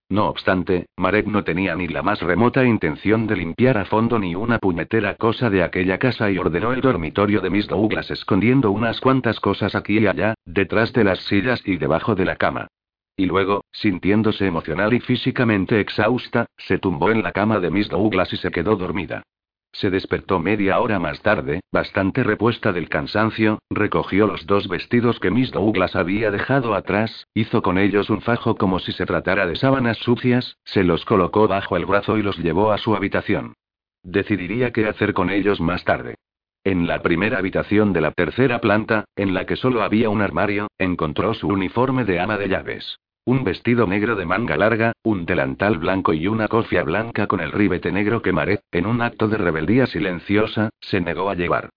No 0.09 0.28
obstante, 0.28 0.86
Marek 0.96 1.26
no 1.26 1.42
tenía 1.42 1.74
ni 1.74 1.88
la 1.88 2.04
más 2.04 2.20
remota 2.20 2.64
intención 2.64 3.26
de 3.26 3.34
limpiar 3.34 3.78
a 3.78 3.84
fondo 3.84 4.20
ni 4.20 4.36
una 4.36 4.61
puñetera 4.61 5.16
cosa 5.16 5.50
de 5.50 5.64
aquella 5.64 5.98
casa 5.98 6.30
y 6.30 6.38
ordenó 6.38 6.72
el 6.72 6.82
dormitorio 6.82 7.40
de 7.40 7.50
Miss 7.50 7.66
Douglas 7.66 8.09
escondiendo 8.12 8.70
unas 8.70 9.00
cuantas 9.00 9.40
cosas 9.40 9.74
aquí 9.74 9.98
y 9.98 10.07
allá, 10.07 10.34
detrás 10.44 10.92
de 10.92 11.02
las 11.02 11.18
sillas 11.24 11.61
y 11.66 11.78
debajo 11.78 12.14
de 12.14 12.26
la 12.26 12.36
cama. 12.36 12.68
Y 13.16 13.26
luego, 13.26 13.64
sintiéndose 13.72 14.46
emocional 14.46 14.94
y 14.94 15.00
físicamente 15.00 15.80
exhausta, 15.80 16.46
se 16.59 16.78
tumbó 16.78 17.11
en 17.11 17.24
la 17.24 17.32
cama 17.32 17.59
de 17.59 17.72
Miss 17.72 17.88
Douglas 17.88 18.32
y 18.32 18.36
se 18.36 18.52
quedó 18.52 18.76
dormida. 18.76 19.24
Se 19.76 19.90
despertó 19.90 20.38
media 20.38 20.80
hora 20.80 20.98
más 20.98 21.20
tarde, 21.20 21.60
bastante 21.70 22.24
repuesta 22.24 22.72
del 22.72 22.88
cansancio, 22.88 23.58
recogió 23.68 24.26
los 24.26 24.46
dos 24.46 24.68
vestidos 24.68 25.20
que 25.20 25.30
Miss 25.30 25.50
Douglas 25.50 25.94
había 25.96 26.30
dejado 26.30 26.74
atrás, 26.74 27.26
hizo 27.34 27.60
con 27.60 27.76
ellos 27.76 28.08
un 28.08 28.22
fajo 28.22 28.56
como 28.56 28.78
si 28.78 28.92
se 28.92 29.04
tratara 29.04 29.46
de 29.46 29.54
sábanas 29.54 29.98
sucias, 29.98 30.56
se 30.64 30.82
los 30.82 31.04
colocó 31.04 31.46
bajo 31.46 31.76
el 31.76 31.84
brazo 31.84 32.16
y 32.16 32.22
los 32.22 32.38
llevó 32.38 32.72
a 32.72 32.78
su 32.78 32.96
habitación. 32.96 33.52
Decidiría 34.02 34.72
qué 34.72 34.86
hacer 34.86 35.12
con 35.12 35.28
ellos 35.28 35.60
más 35.60 35.84
tarde. 35.84 36.14
En 36.64 36.86
la 36.86 37.02
primera 37.02 37.36
habitación 37.36 37.92
de 37.92 38.00
la 38.00 38.12
tercera 38.12 38.62
planta, 38.62 39.04
en 39.14 39.34
la 39.34 39.44
que 39.44 39.56
solo 39.56 39.82
había 39.82 40.08
un 40.08 40.22
armario, 40.22 40.68
encontró 40.78 41.34
su 41.34 41.48
uniforme 41.48 42.06
de 42.06 42.18
ama 42.18 42.38
de 42.38 42.48
llaves. 42.48 42.98
Un 43.28 43.42
vestido 43.42 43.88
negro 43.88 44.14
de 44.14 44.24
manga 44.24 44.56
larga, 44.56 44.92
un 45.02 45.26
delantal 45.26 45.78
blanco 45.78 46.14
y 46.14 46.28
una 46.28 46.46
cofia 46.46 46.84
blanca 46.84 47.26
con 47.26 47.40
el 47.40 47.50
ribete 47.50 47.90
negro 47.90 48.22
que 48.22 48.30
Maret, 48.30 48.60
en 48.70 48.86
un 48.86 49.02
acto 49.02 49.26
de 49.26 49.36
rebeldía 49.36 49.88
silenciosa, 49.88 50.70
se 50.80 51.00
negó 51.00 51.28
a 51.28 51.34
llevar. 51.34 51.70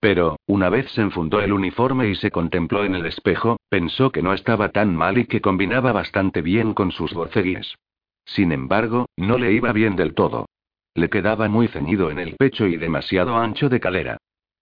Pero, 0.00 0.40
una 0.46 0.68
vez 0.68 0.90
se 0.90 1.02
enfundó 1.02 1.40
el 1.40 1.52
uniforme 1.52 2.08
y 2.08 2.16
se 2.16 2.32
contempló 2.32 2.84
en 2.84 2.96
el 2.96 3.06
espejo, 3.06 3.56
pensó 3.68 4.10
que 4.10 4.20
no 4.20 4.32
estaba 4.32 4.70
tan 4.70 4.96
mal 4.96 5.16
y 5.16 5.26
que 5.26 5.40
combinaba 5.40 5.92
bastante 5.92 6.42
bien 6.42 6.74
con 6.74 6.90
sus 6.90 7.14
borceguíes. 7.14 7.76
Sin 8.24 8.50
embargo, 8.50 9.06
no 9.16 9.38
le 9.38 9.52
iba 9.52 9.70
bien 9.72 9.94
del 9.94 10.12
todo. 10.12 10.46
Le 10.94 11.08
quedaba 11.08 11.48
muy 11.48 11.68
ceñido 11.68 12.10
en 12.10 12.18
el 12.18 12.34
pecho 12.34 12.66
y 12.66 12.78
demasiado 12.78 13.36
ancho 13.36 13.68
de 13.68 13.78
calera. 13.78 14.16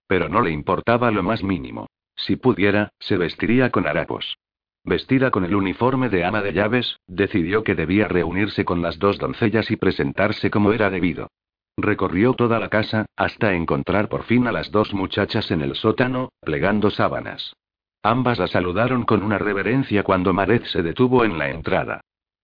Pero 0.05 0.29
no 0.29 0.41
le 0.41 0.51
importaba 0.51 1.09
lo 1.09 1.23
más 1.23 1.41
mínimo. 1.41 1.87
Si 2.15 2.35
pudiera, 2.35 2.89
se 2.99 3.17
vestiría 3.17 3.71
con 3.71 3.87
harapos. 3.87 4.37
Vestida 4.85 5.31
con 5.31 5.45
el 5.45 5.55
uniforme 5.55 6.09
de 6.09 6.23
ama 6.23 6.43
de 6.43 6.53
llaves, 6.53 6.99
decidió 7.07 7.63
que 7.63 7.73
debía 7.73 8.07
reunirse 8.07 8.65
con 8.65 8.83
las 8.83 8.99
dos 8.99 9.17
doncellas 9.17 9.71
y 9.71 9.77
presentarse 9.77 10.51
como 10.51 10.73
era 10.73 10.91
debido. 10.91 11.29
Recorrió 11.75 12.35
toda 12.35 12.59
la 12.59 12.69
casa, 12.69 13.07
hasta 13.17 13.53
encontrar 13.53 14.09
por 14.09 14.23
fin 14.23 14.45
a 14.45 14.51
las 14.51 14.69
dos 14.69 14.93
muchachas 14.93 15.49
en 15.49 15.61
el 15.61 15.75
sótano, 15.75 16.29
plegando 16.39 16.91
sábanas. 16.91 17.55
Ambas 18.03 18.37
la 18.37 18.45
saludaron 18.45 19.03
con 19.03 19.23
una 19.23 19.39
reverencia 19.39 20.03
cuando 20.03 20.33
Maret 20.33 20.65
se 20.65 20.83
detuvo 20.83 21.25
en 21.25 21.39
la 21.39 21.49
entrada. 21.49 22.01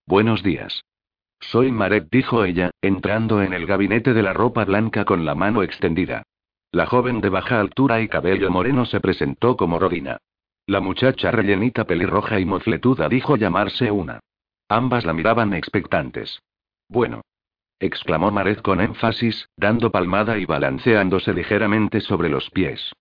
Buenos 0.08 0.42
días. 0.42 0.84
Soy 1.40 1.72
Maret, 1.72 2.08
dijo 2.12 2.44
ella, 2.44 2.72
entrando 2.82 3.44
en 3.44 3.54
el 3.54 3.68
gabinete 3.68 4.14
de 4.14 4.24
la 4.24 4.34
ropa 4.34 4.66
blanca 4.66 5.06
con 5.06 5.26
la 5.26 5.36
mano 5.36 5.62
extendida. 5.62 6.24
La 6.72 6.88
joven 6.88 7.22
de 7.22 7.30
baja 7.30 7.60
altura 7.60 8.02
y 8.02 8.08
cabello 8.08 8.50
moreno 8.50 8.86
se 8.86 9.00
presentó 9.00 9.56
como 9.56 9.78
Rodina. 9.78 10.18
La 10.68 10.80
muchacha 10.80 11.32
rellenita 11.32 11.86
pelirroja 11.86 12.40
y 12.40 12.46
mofletuda 12.46 13.10
dijo 13.10 13.36
llamarse 13.36 13.92
una. 13.92 14.20
Ambas 14.70 15.06
la 15.06 15.14
miraban 15.14 15.54
expectantes. 15.54 16.42
Bueno 16.88 17.22
exclamó 17.82 18.32
Maret 18.32 18.62
con 18.62 18.80
énfasis, 18.80 19.50
dando 19.58 19.92
palmada 19.92 20.38
y 20.38 20.46
balanceándose 20.46 21.34
ligeramente 21.34 22.00
sobre 22.00 22.30
los 22.30 22.50
pies. 22.52 22.94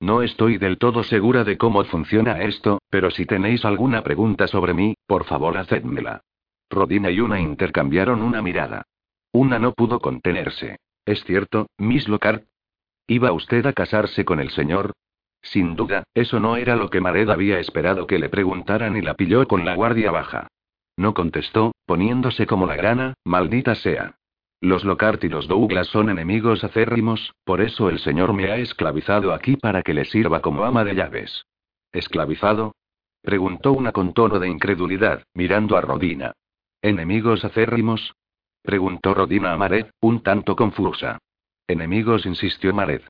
No 0.00 0.22
estoy 0.22 0.58
del 0.58 0.78
todo 0.78 1.02
segura 1.02 1.42
de 1.42 1.58
cómo 1.58 1.82
funciona 1.84 2.40
esto, 2.42 2.80
pero 2.88 3.10
si 3.10 3.26
tenéis 3.26 3.64
alguna 3.64 4.02
pregunta 4.04 4.46
sobre 4.46 4.74
mí, 4.74 4.94
por 5.06 5.24
favor 5.24 5.58
hacedmela. 5.58 6.22
Rodina 6.70 7.10
y 7.10 7.20
Una 7.20 7.40
intercambiaron 7.40 8.22
una 8.22 8.40
mirada. 8.40 8.84
Una 9.32 9.58
no 9.58 9.72
pudo 9.72 9.98
contenerse. 9.98 10.78
¿Es 11.04 11.24
cierto, 11.24 11.66
Miss 11.76 12.06
Lockhart? 12.06 12.44
¿Iba 13.08 13.32
usted 13.32 13.66
a 13.66 13.72
casarse 13.72 14.24
con 14.24 14.38
el 14.38 14.50
señor? 14.50 14.92
Sin 15.42 15.76
duda, 15.76 16.04
eso 16.14 16.40
no 16.40 16.56
era 16.56 16.76
lo 16.76 16.90
que 16.90 17.00
Mared 17.00 17.30
había 17.30 17.58
esperado 17.58 18.06
que 18.06 18.18
le 18.18 18.28
preguntaran 18.28 18.96
y 18.96 19.02
la 19.02 19.14
pilló 19.14 19.46
con 19.46 19.64
la 19.64 19.74
guardia 19.74 20.10
baja. 20.10 20.48
No 20.96 21.14
contestó, 21.14 21.72
poniéndose 21.86 22.46
como 22.46 22.66
la 22.66 22.76
grana, 22.76 23.14
maldita 23.24 23.74
sea. 23.74 24.16
Los 24.60 24.84
Lockhart 24.84 25.22
y 25.22 25.28
los 25.28 25.46
Douglas 25.46 25.86
son 25.86 26.10
enemigos 26.10 26.64
acérrimos, 26.64 27.32
por 27.44 27.60
eso 27.60 27.88
el 27.88 28.00
señor 28.00 28.32
me 28.32 28.50
ha 28.50 28.56
esclavizado 28.56 29.32
aquí 29.32 29.56
para 29.56 29.82
que 29.82 29.94
le 29.94 30.04
sirva 30.04 30.40
como 30.40 30.64
ama 30.64 30.84
de 30.84 30.96
llaves. 30.96 31.44
¿Esclavizado? 31.92 32.74
Preguntó 33.22 33.72
una 33.72 33.92
con 33.92 34.14
tono 34.14 34.40
de 34.40 34.48
incredulidad, 34.48 35.22
mirando 35.34 35.76
a 35.76 35.80
Rodina. 35.80 36.32
¿Enemigos 36.82 37.44
acérrimos? 37.44 38.14
Preguntó 38.62 39.14
Rodina 39.14 39.52
a 39.52 39.56
Mared, 39.56 39.86
un 40.00 40.22
tanto 40.22 40.56
confusa. 40.56 41.18
Enemigos, 41.68 42.26
insistió 42.26 42.74
Mared. 42.74 43.02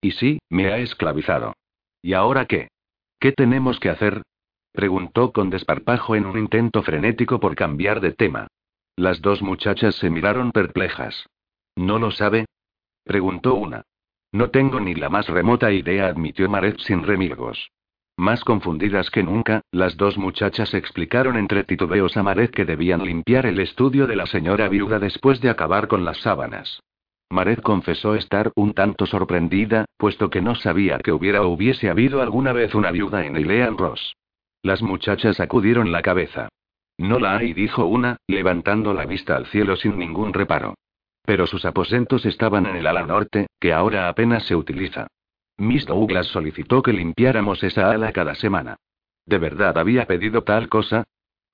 Y 0.00 0.12
sí, 0.12 0.38
me 0.48 0.72
ha 0.72 0.78
esclavizado. 0.78 1.54
¿Y 2.02 2.14
ahora 2.14 2.46
qué? 2.46 2.68
¿Qué 3.20 3.32
tenemos 3.32 3.78
que 3.78 3.88
hacer? 3.88 4.22
Preguntó 4.72 5.32
con 5.32 5.50
desparpajo 5.50 6.16
en 6.16 6.26
un 6.26 6.38
intento 6.38 6.82
frenético 6.82 7.38
por 7.38 7.54
cambiar 7.54 8.00
de 8.00 8.12
tema. 8.12 8.48
Las 8.96 9.22
dos 9.22 9.40
muchachas 9.40 9.94
se 9.94 10.10
miraron 10.10 10.50
perplejas. 10.50 11.26
¿No 11.76 11.98
lo 11.98 12.10
sabe? 12.10 12.46
preguntó 13.04 13.54
una. 13.54 13.82
No 14.32 14.50
tengo 14.50 14.80
ni 14.80 14.94
la 14.94 15.08
más 15.08 15.28
remota 15.28 15.70
idea, 15.72 16.06
admitió 16.06 16.48
Maret 16.48 16.78
sin 16.80 17.02
remilgos. 17.02 17.70
Más 18.16 18.44
confundidas 18.44 19.10
que 19.10 19.22
nunca, 19.22 19.62
las 19.70 19.96
dos 19.96 20.18
muchachas 20.18 20.74
explicaron 20.74 21.36
entre 21.36 21.64
titubeos 21.64 22.16
a 22.16 22.22
Maret 22.22 22.50
que 22.50 22.64
debían 22.64 23.04
limpiar 23.04 23.46
el 23.46 23.60
estudio 23.60 24.06
de 24.06 24.16
la 24.16 24.26
señora 24.26 24.68
viuda 24.68 24.98
después 24.98 25.40
de 25.40 25.50
acabar 25.50 25.88
con 25.88 26.04
las 26.04 26.18
sábanas. 26.18 26.82
Maret 27.32 27.62
confesó 27.62 28.14
estar 28.14 28.52
un 28.56 28.74
tanto 28.74 29.06
sorprendida, 29.06 29.86
puesto 29.96 30.28
que 30.28 30.42
no 30.42 30.54
sabía 30.54 30.98
que 30.98 31.12
hubiera 31.12 31.40
o 31.40 31.48
hubiese 31.48 31.88
habido 31.88 32.20
alguna 32.20 32.52
vez 32.52 32.74
una 32.74 32.90
viuda 32.90 33.24
en 33.24 33.38
Ilean 33.38 33.78
Ross. 33.78 34.14
Las 34.62 34.82
muchachas 34.82 35.36
sacudieron 35.38 35.92
la 35.92 36.02
cabeza. 36.02 36.50
No 36.98 37.18
la 37.18 37.38
hay, 37.38 37.54
dijo 37.54 37.86
una, 37.86 38.18
levantando 38.28 38.92
la 38.92 39.06
vista 39.06 39.34
al 39.34 39.46
cielo 39.46 39.76
sin 39.76 39.98
ningún 39.98 40.34
reparo. 40.34 40.74
Pero 41.24 41.46
sus 41.46 41.64
aposentos 41.64 42.26
estaban 42.26 42.66
en 42.66 42.76
el 42.76 42.86
ala 42.86 43.06
norte, 43.06 43.46
que 43.58 43.72
ahora 43.72 44.10
apenas 44.10 44.44
se 44.44 44.54
utiliza. 44.54 45.06
Miss 45.56 45.86
Douglas 45.86 46.26
solicitó 46.26 46.82
que 46.82 46.92
limpiáramos 46.92 47.62
esa 47.62 47.90
ala 47.90 48.12
cada 48.12 48.34
semana. 48.34 48.76
¿De 49.24 49.38
verdad 49.38 49.78
había 49.78 50.04
pedido 50.04 50.42
tal 50.42 50.68
cosa? 50.68 51.04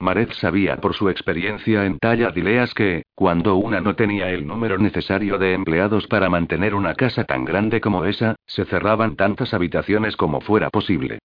Maret 0.00 0.32
sabía 0.34 0.76
por 0.76 0.94
su 0.94 1.08
experiencia 1.08 1.84
en 1.84 1.98
talla 1.98 2.30
dileas 2.30 2.72
que, 2.72 3.02
cuando 3.16 3.56
una 3.56 3.80
no 3.80 3.96
tenía 3.96 4.30
el 4.30 4.46
número 4.46 4.78
necesario 4.78 5.38
de 5.38 5.54
empleados 5.54 6.06
para 6.06 6.30
mantener 6.30 6.74
una 6.74 6.94
casa 6.94 7.24
tan 7.24 7.44
grande 7.44 7.80
como 7.80 8.04
esa, 8.04 8.36
se 8.46 8.64
cerraban 8.64 9.16
tantas 9.16 9.54
habitaciones 9.54 10.16
como 10.16 10.40
fuera 10.40 10.70
posible. 10.70 11.18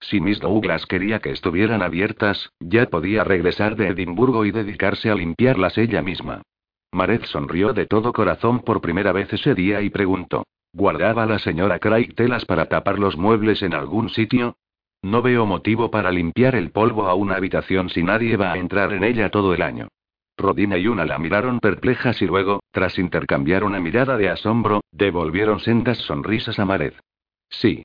Si 0.00 0.20
Miss 0.20 0.38
Douglas 0.38 0.86
quería 0.86 1.18
que 1.18 1.30
estuvieran 1.30 1.82
abiertas, 1.82 2.50
ya 2.60 2.86
podía 2.86 3.24
regresar 3.24 3.74
de 3.74 3.88
Edimburgo 3.88 4.44
y 4.44 4.52
dedicarse 4.52 5.10
a 5.10 5.14
limpiarlas 5.16 5.76
ella 5.76 6.00
misma. 6.00 6.42
Maret 6.92 7.24
sonrió 7.24 7.72
de 7.72 7.86
todo 7.86 8.12
corazón 8.12 8.60
por 8.60 8.80
primera 8.80 9.12
vez 9.12 9.32
ese 9.32 9.54
día 9.54 9.82
y 9.82 9.90
preguntó: 9.90 10.44
¿Guardaba 10.72 11.26
la 11.26 11.40
señora 11.40 11.80
Craig 11.80 12.14
telas 12.14 12.44
para 12.44 12.66
tapar 12.66 12.98
los 12.98 13.16
muebles 13.16 13.62
en 13.62 13.74
algún 13.74 14.08
sitio? 14.08 14.56
No 15.02 15.22
veo 15.22 15.46
motivo 15.46 15.90
para 15.90 16.10
limpiar 16.10 16.54
el 16.54 16.70
polvo 16.70 17.06
a 17.06 17.14
una 17.14 17.36
habitación 17.36 17.88
si 17.88 18.02
nadie 18.02 18.36
va 18.36 18.52
a 18.52 18.58
entrar 18.58 18.92
en 18.92 19.04
ella 19.04 19.30
todo 19.30 19.54
el 19.54 19.62
año. 19.62 19.88
Rodina 20.36 20.78
y 20.78 20.86
una 20.86 21.04
la 21.04 21.18
miraron 21.18 21.60
perplejas 21.60 22.20
y 22.22 22.26
luego, 22.26 22.60
tras 22.70 22.98
intercambiar 22.98 23.64
una 23.64 23.80
mirada 23.80 24.16
de 24.16 24.28
asombro, 24.28 24.82
devolvieron 24.92 25.60
sendas 25.60 25.98
sonrisas 25.98 26.58
a 26.58 26.64
Maret. 26.64 26.94
Sí. 27.48 27.82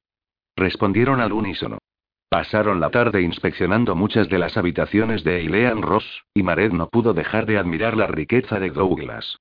Respondieron 0.57 1.19
al 1.19 1.33
unísono. 1.33 1.79
Pasaron 2.29 2.79
la 2.79 2.89
tarde 2.89 3.21
inspeccionando 3.21 3.95
muchas 3.95 4.29
de 4.29 4.39
las 4.39 4.57
habitaciones 4.57 5.23
de 5.23 5.39
Eilean 5.39 5.81
Ross, 5.81 6.23
y 6.33 6.43
Mared 6.43 6.71
no 6.71 6.89
pudo 6.89 7.13
dejar 7.13 7.45
de 7.45 7.57
admirar 7.57 7.95
la 7.95 8.07
riqueza 8.07 8.59
de 8.59 8.71
Douglas. 8.71 9.37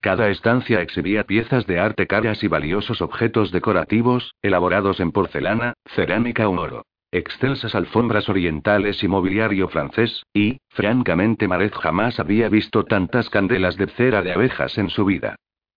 Cada 0.00 0.28
estancia 0.28 0.80
exhibía 0.80 1.24
piezas 1.24 1.66
de 1.66 1.80
arte 1.80 2.06
caras 2.06 2.42
y 2.44 2.48
valiosos 2.48 3.02
objetos 3.02 3.50
decorativos, 3.50 4.34
elaborados 4.42 5.00
en 5.00 5.10
porcelana, 5.10 5.74
cerámica 5.86 6.48
o 6.48 6.60
oro. 6.60 6.84
Excelsas 7.10 7.74
alfombras 7.74 8.28
orientales 8.28 9.02
y 9.02 9.08
mobiliario 9.08 9.68
francés, 9.68 10.24
y, 10.34 10.58
francamente, 10.68 11.48
Mared 11.48 11.72
jamás 11.72 12.20
había 12.20 12.50
visto 12.50 12.84
tantas 12.84 13.30
candelas 13.30 13.76
de 13.76 13.86
cera 13.86 14.22
de 14.22 14.32
abejas 14.32 14.76
en 14.76 14.90
su 14.90 15.06
vida. 15.06 15.36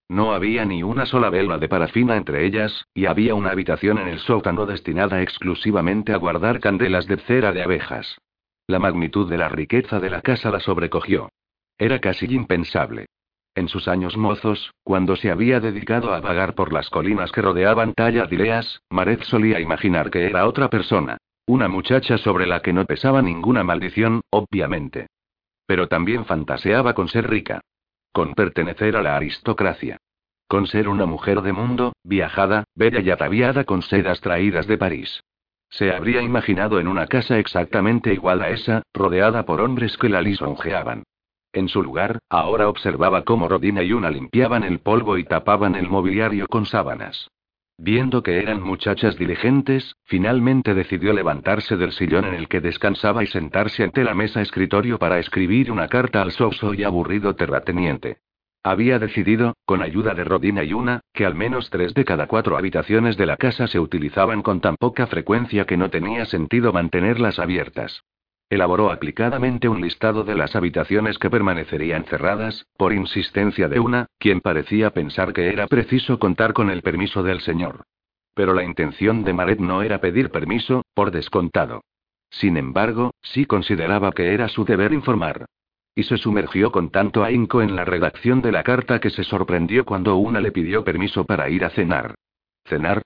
No 0.09 0.33
había 0.33 0.65
ni 0.65 0.83
una 0.83 1.05
sola 1.05 1.29
vela 1.29 1.57
de 1.57 1.69
parafina 1.69 2.17
entre 2.17 2.45
ellas, 2.45 2.85
y 2.93 3.05
había 3.05 3.33
una 3.33 3.51
habitación 3.51 3.97
en 3.97 4.09
el 4.09 4.19
sótano 4.19 4.65
destinada 4.65 5.21
exclusivamente 5.21 6.11
a 6.11 6.17
guardar 6.17 6.59
candelas 6.59 7.07
de 7.07 7.15
cera 7.15 7.53
de 7.53 7.63
abejas. 7.63 8.17
La 8.67 8.79
magnitud 8.79 9.29
de 9.29 9.37
la 9.37 9.47
riqueza 9.47 10.01
de 10.01 10.09
la 10.09 10.21
casa 10.21 10.51
la 10.51 10.59
sobrecogió. 10.59 11.29
Era 11.77 11.99
casi 11.99 12.25
impensable. 12.25 13.05
En 13.53 13.67
sus 13.67 13.89
años 13.89 14.15
mozos, 14.15 14.73
cuando 14.83 15.17
se 15.17 15.29
había 15.29 15.59
dedicado 15.59 16.13
a 16.13 16.21
vagar 16.21 16.55
por 16.55 16.71
las 16.71 16.89
colinas 16.89 17.33
que 17.33 17.41
rodeaban 17.41 17.93
Dileas, 18.29 18.81
Maret 18.89 19.23
solía 19.23 19.59
imaginar 19.59 20.09
que 20.09 20.25
era 20.25 20.47
otra 20.47 20.69
persona. 20.69 21.17
Una 21.45 21.67
muchacha 21.67 22.17
sobre 22.17 22.47
la 22.47 22.61
que 22.61 22.71
no 22.71 22.85
pesaba 22.85 23.21
ninguna 23.21 23.63
maldición, 23.63 24.21
obviamente. 24.29 25.07
Pero 25.65 25.89
también 25.89 26.23
fantaseaba 26.23 26.93
con 26.93 27.09
ser 27.09 27.29
rica. 27.29 27.59
Con 28.13 28.35
pertenecer 28.35 28.95
a 28.95 29.01
la 29.01 29.17
aristocracia. 29.17 29.97
Con 30.47 30.67
ser 30.67 30.87
una 30.87 31.05
mujer 31.05 31.41
de 31.41 31.51
mundo, 31.51 31.93
viajada, 32.03 32.63
bella 32.73 33.01
y 33.01 33.09
ataviada 33.09 33.65
con 33.65 33.81
sedas 33.81 34.21
traídas 34.21 34.65
de 34.67 34.77
París. 34.77 35.23
Se 35.69 35.93
habría 35.93 36.21
imaginado 36.21 36.79
en 36.79 36.87
una 36.87 37.07
casa 37.07 37.37
exactamente 37.37 38.13
igual 38.13 38.41
a 38.41 38.49
esa, 38.49 38.83
rodeada 38.93 39.45
por 39.45 39.59
hombres 39.59 39.97
que 39.97 40.09
la 40.09 40.21
lisonjeaban. 40.21 41.03
En 41.53 41.67
su 41.67 41.83
lugar, 41.83 42.19
ahora 42.29 42.69
observaba 42.69 43.23
cómo 43.23 43.49
Rodina 43.49 43.83
y 43.83 43.91
una 43.91 44.09
limpiaban 44.09 44.63
el 44.63 44.79
polvo 44.79 45.17
y 45.17 45.25
tapaban 45.25 45.75
el 45.75 45.89
mobiliario 45.89 46.47
con 46.47 46.65
sábanas. 46.65 47.29
Viendo 47.77 48.21
que 48.23 48.37
eran 48.37 48.61
muchachas 48.61 49.17
diligentes, 49.17 49.95
finalmente 50.05 50.73
decidió 50.73 51.13
levantarse 51.13 51.77
del 51.77 51.91
sillón 51.91 52.25
en 52.25 52.35
el 52.35 52.47
que 52.47 52.61
descansaba 52.61 53.23
y 53.23 53.27
sentarse 53.27 53.83
ante 53.83 54.03
la 54.03 54.13
mesa 54.13 54.41
escritorio 54.41 54.99
para 54.99 55.19
escribir 55.19 55.71
una 55.71 55.87
carta 55.87 56.21
al 56.21 56.31
soso 56.31 56.73
y 56.73 56.83
aburrido 56.83 57.35
terrateniente. 57.35 58.19
Había 58.63 58.99
decidido, 58.99 59.55
con 59.65 59.81
ayuda 59.81 60.13
de 60.13 60.23
Rodina 60.23 60.63
y 60.63 60.73
una, 60.73 61.01
que 61.13 61.25
al 61.25 61.33
menos 61.33 61.71
tres 61.71 61.95
de 61.95 62.05
cada 62.05 62.27
cuatro 62.27 62.55
habitaciones 62.55 63.17
de 63.17 63.25
la 63.25 63.35
casa 63.35 63.65
se 63.65 63.79
utilizaban 63.79 64.43
con 64.43 64.61
tan 64.61 64.75
poca 64.75 65.07
frecuencia 65.07 65.65
que 65.65 65.77
no 65.77 65.89
tenía 65.89 66.25
sentido 66.25 66.71
mantenerlas 66.71 67.39
abiertas. 67.39 68.03
Elaboró 68.51 68.91
aplicadamente 68.91 69.69
un 69.69 69.79
listado 69.79 70.25
de 70.25 70.35
las 70.35 70.57
habitaciones 70.57 71.17
que 71.17 71.29
permanecerían 71.29 72.03
cerradas, 72.03 72.65
por 72.75 72.91
insistencia 72.91 73.69
de 73.69 73.79
una, 73.79 74.07
quien 74.19 74.41
parecía 74.41 74.89
pensar 74.89 75.31
que 75.31 75.47
era 75.47 75.67
preciso 75.67 76.19
contar 76.19 76.51
con 76.51 76.69
el 76.69 76.81
permiso 76.81 77.23
del 77.23 77.39
señor. 77.39 77.85
Pero 78.33 78.53
la 78.53 78.65
intención 78.65 79.23
de 79.23 79.31
Maret 79.31 79.59
no 79.59 79.83
era 79.83 80.01
pedir 80.01 80.31
permiso, 80.31 80.83
por 80.93 81.11
descontado. 81.11 81.85
Sin 82.29 82.57
embargo, 82.57 83.11
sí 83.21 83.45
consideraba 83.45 84.11
que 84.11 84.33
era 84.33 84.49
su 84.49 84.65
deber 84.65 84.91
informar. 84.91 85.45
Y 85.95 86.03
se 86.03 86.17
sumergió 86.17 86.73
con 86.73 86.89
tanto 86.89 87.23
ahínco 87.23 87.61
en 87.61 87.77
la 87.77 87.85
redacción 87.85 88.41
de 88.41 88.51
la 88.51 88.63
carta 88.63 88.99
que 88.99 89.11
se 89.11 89.23
sorprendió 89.23 89.85
cuando 89.85 90.17
una 90.17 90.41
le 90.41 90.51
pidió 90.51 90.83
permiso 90.83 91.23
para 91.23 91.49
ir 91.49 91.63
a 91.63 91.69
cenar. 91.69 92.15
¿Cenar? 92.65 93.01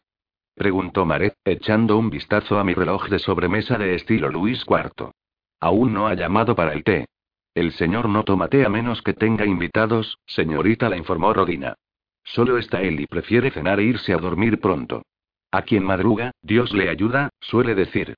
Preguntó 0.55 1.05
Maret, 1.05 1.35
echando 1.45 1.99
un 1.99 2.09
vistazo 2.09 2.57
a 2.57 2.63
mi 2.63 2.73
reloj 2.73 3.09
de 3.09 3.19
sobremesa 3.19 3.77
de 3.77 3.93
estilo 3.93 4.29
Luis 4.29 4.65
IV. 4.67 5.11
Aún 5.59 5.93
no 5.93 6.07
ha 6.07 6.13
llamado 6.13 6.55
para 6.55 6.73
el 6.73 6.83
té. 6.83 7.07
El 7.53 7.71
señor 7.71 8.09
no 8.09 8.23
toma 8.23 8.49
té 8.49 8.65
a 8.65 8.69
menos 8.69 9.01
que 9.01 9.13
tenga 9.13 9.45
invitados, 9.45 10.19
señorita, 10.25 10.89
la 10.89 10.97
informó 10.97 11.33
Rodina. 11.33 11.75
Solo 12.23 12.57
está 12.57 12.81
él 12.81 12.99
y 12.99 13.07
prefiere 13.07 13.51
cenar 13.51 13.79
e 13.79 13.83
irse 13.83 14.13
a 14.13 14.17
dormir 14.17 14.59
pronto. 14.59 15.03
A 15.51 15.61
quien 15.61 15.83
madruga, 15.83 16.31
Dios 16.41 16.73
le 16.73 16.89
ayuda, 16.89 17.29
suele 17.39 17.75
decir. 17.75 18.15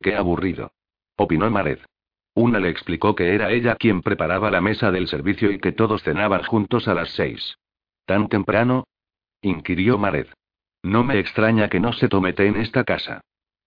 Qué 0.00 0.16
aburrido. 0.16 0.72
Opinó 1.16 1.50
Mared. 1.50 1.80
Una 2.34 2.58
le 2.58 2.70
explicó 2.70 3.14
que 3.14 3.34
era 3.34 3.50
ella 3.50 3.74
quien 3.74 4.00
preparaba 4.00 4.50
la 4.50 4.60
mesa 4.60 4.90
del 4.90 5.08
servicio 5.08 5.50
y 5.50 5.58
que 5.58 5.72
todos 5.72 6.02
cenaban 6.02 6.42
juntos 6.44 6.88
a 6.88 6.94
las 6.94 7.10
seis. 7.10 7.58
¿Tan 8.06 8.28
temprano? 8.28 8.84
inquirió 9.42 9.98
Mared. 9.98 10.28
No 10.82 11.04
me 11.04 11.18
extraña 11.18 11.68
que 11.68 11.80
no 11.80 11.92
se 11.92 12.08
tome 12.08 12.32
té 12.32 12.46
en 12.46 12.56
esta 12.56 12.84
casa. 12.84 13.20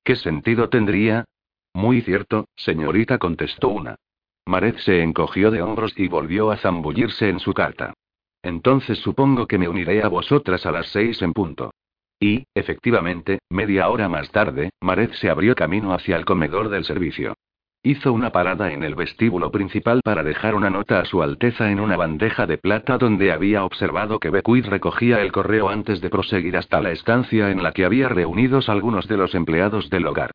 ¿Qué 0.03 0.15
sentido 0.15 0.69
tendría? 0.69 1.25
Muy 1.73 2.01
cierto, 2.01 2.47
señorita, 2.55 3.17
contestó 3.17 3.69
una. 3.69 3.95
Mared 4.45 4.75
se 4.77 5.01
encogió 5.01 5.51
de 5.51 5.61
hombros 5.61 5.93
y 5.97 6.07
volvió 6.07 6.51
a 6.51 6.57
zambullirse 6.57 7.29
en 7.29 7.39
su 7.39 7.53
carta. 7.53 7.93
Entonces 8.43 8.99
supongo 8.99 9.47
que 9.47 9.57
me 9.57 9.69
uniré 9.69 10.03
a 10.03 10.09
vosotras 10.09 10.65
a 10.65 10.71
las 10.71 10.87
seis 10.87 11.21
en 11.21 11.33
punto. 11.33 11.71
Y, 12.19 12.45
efectivamente, 12.53 13.39
media 13.49 13.89
hora 13.89 14.07
más 14.07 14.29
tarde, 14.31 14.69
Mared 14.81 15.11
se 15.13 15.29
abrió 15.29 15.55
camino 15.55 15.93
hacia 15.93 16.15
el 16.15 16.25
comedor 16.25 16.69
del 16.69 16.85
servicio. 16.85 17.35
Hizo 17.81 18.13
una 18.13 18.31
parada 18.31 18.71
en 18.71 18.83
el 18.83 18.95
vestíbulo 18.95 19.51
principal 19.51 19.99
para 20.03 20.23
dejar 20.23 20.55
una 20.55 20.69
nota 20.69 20.99
a 20.99 21.05
su 21.05 21.21
Alteza 21.21 21.69
en 21.69 21.81
una 21.81 21.97
bandeja 21.97 22.47
de 22.47 22.57
plata 22.57 22.97
donde 22.97 23.31
había 23.31 23.65
observado 23.65 24.19
que 24.19 24.29
Beckwith 24.29 24.67
recogía 24.67 25.21
el 25.21 25.33
correo 25.33 25.67
antes 25.67 25.99
de 25.99 26.09
proseguir 26.09 26.55
hasta 26.55 26.79
la 26.81 26.91
estancia 26.91 27.51
en 27.51 27.61
la 27.61 27.73
que 27.73 27.83
había 27.83 28.07
reunidos 28.07 28.69
algunos 28.69 29.07
de 29.07 29.17
los 29.17 29.35
empleados 29.35 29.89
del 29.89 30.07
hogar. 30.07 30.31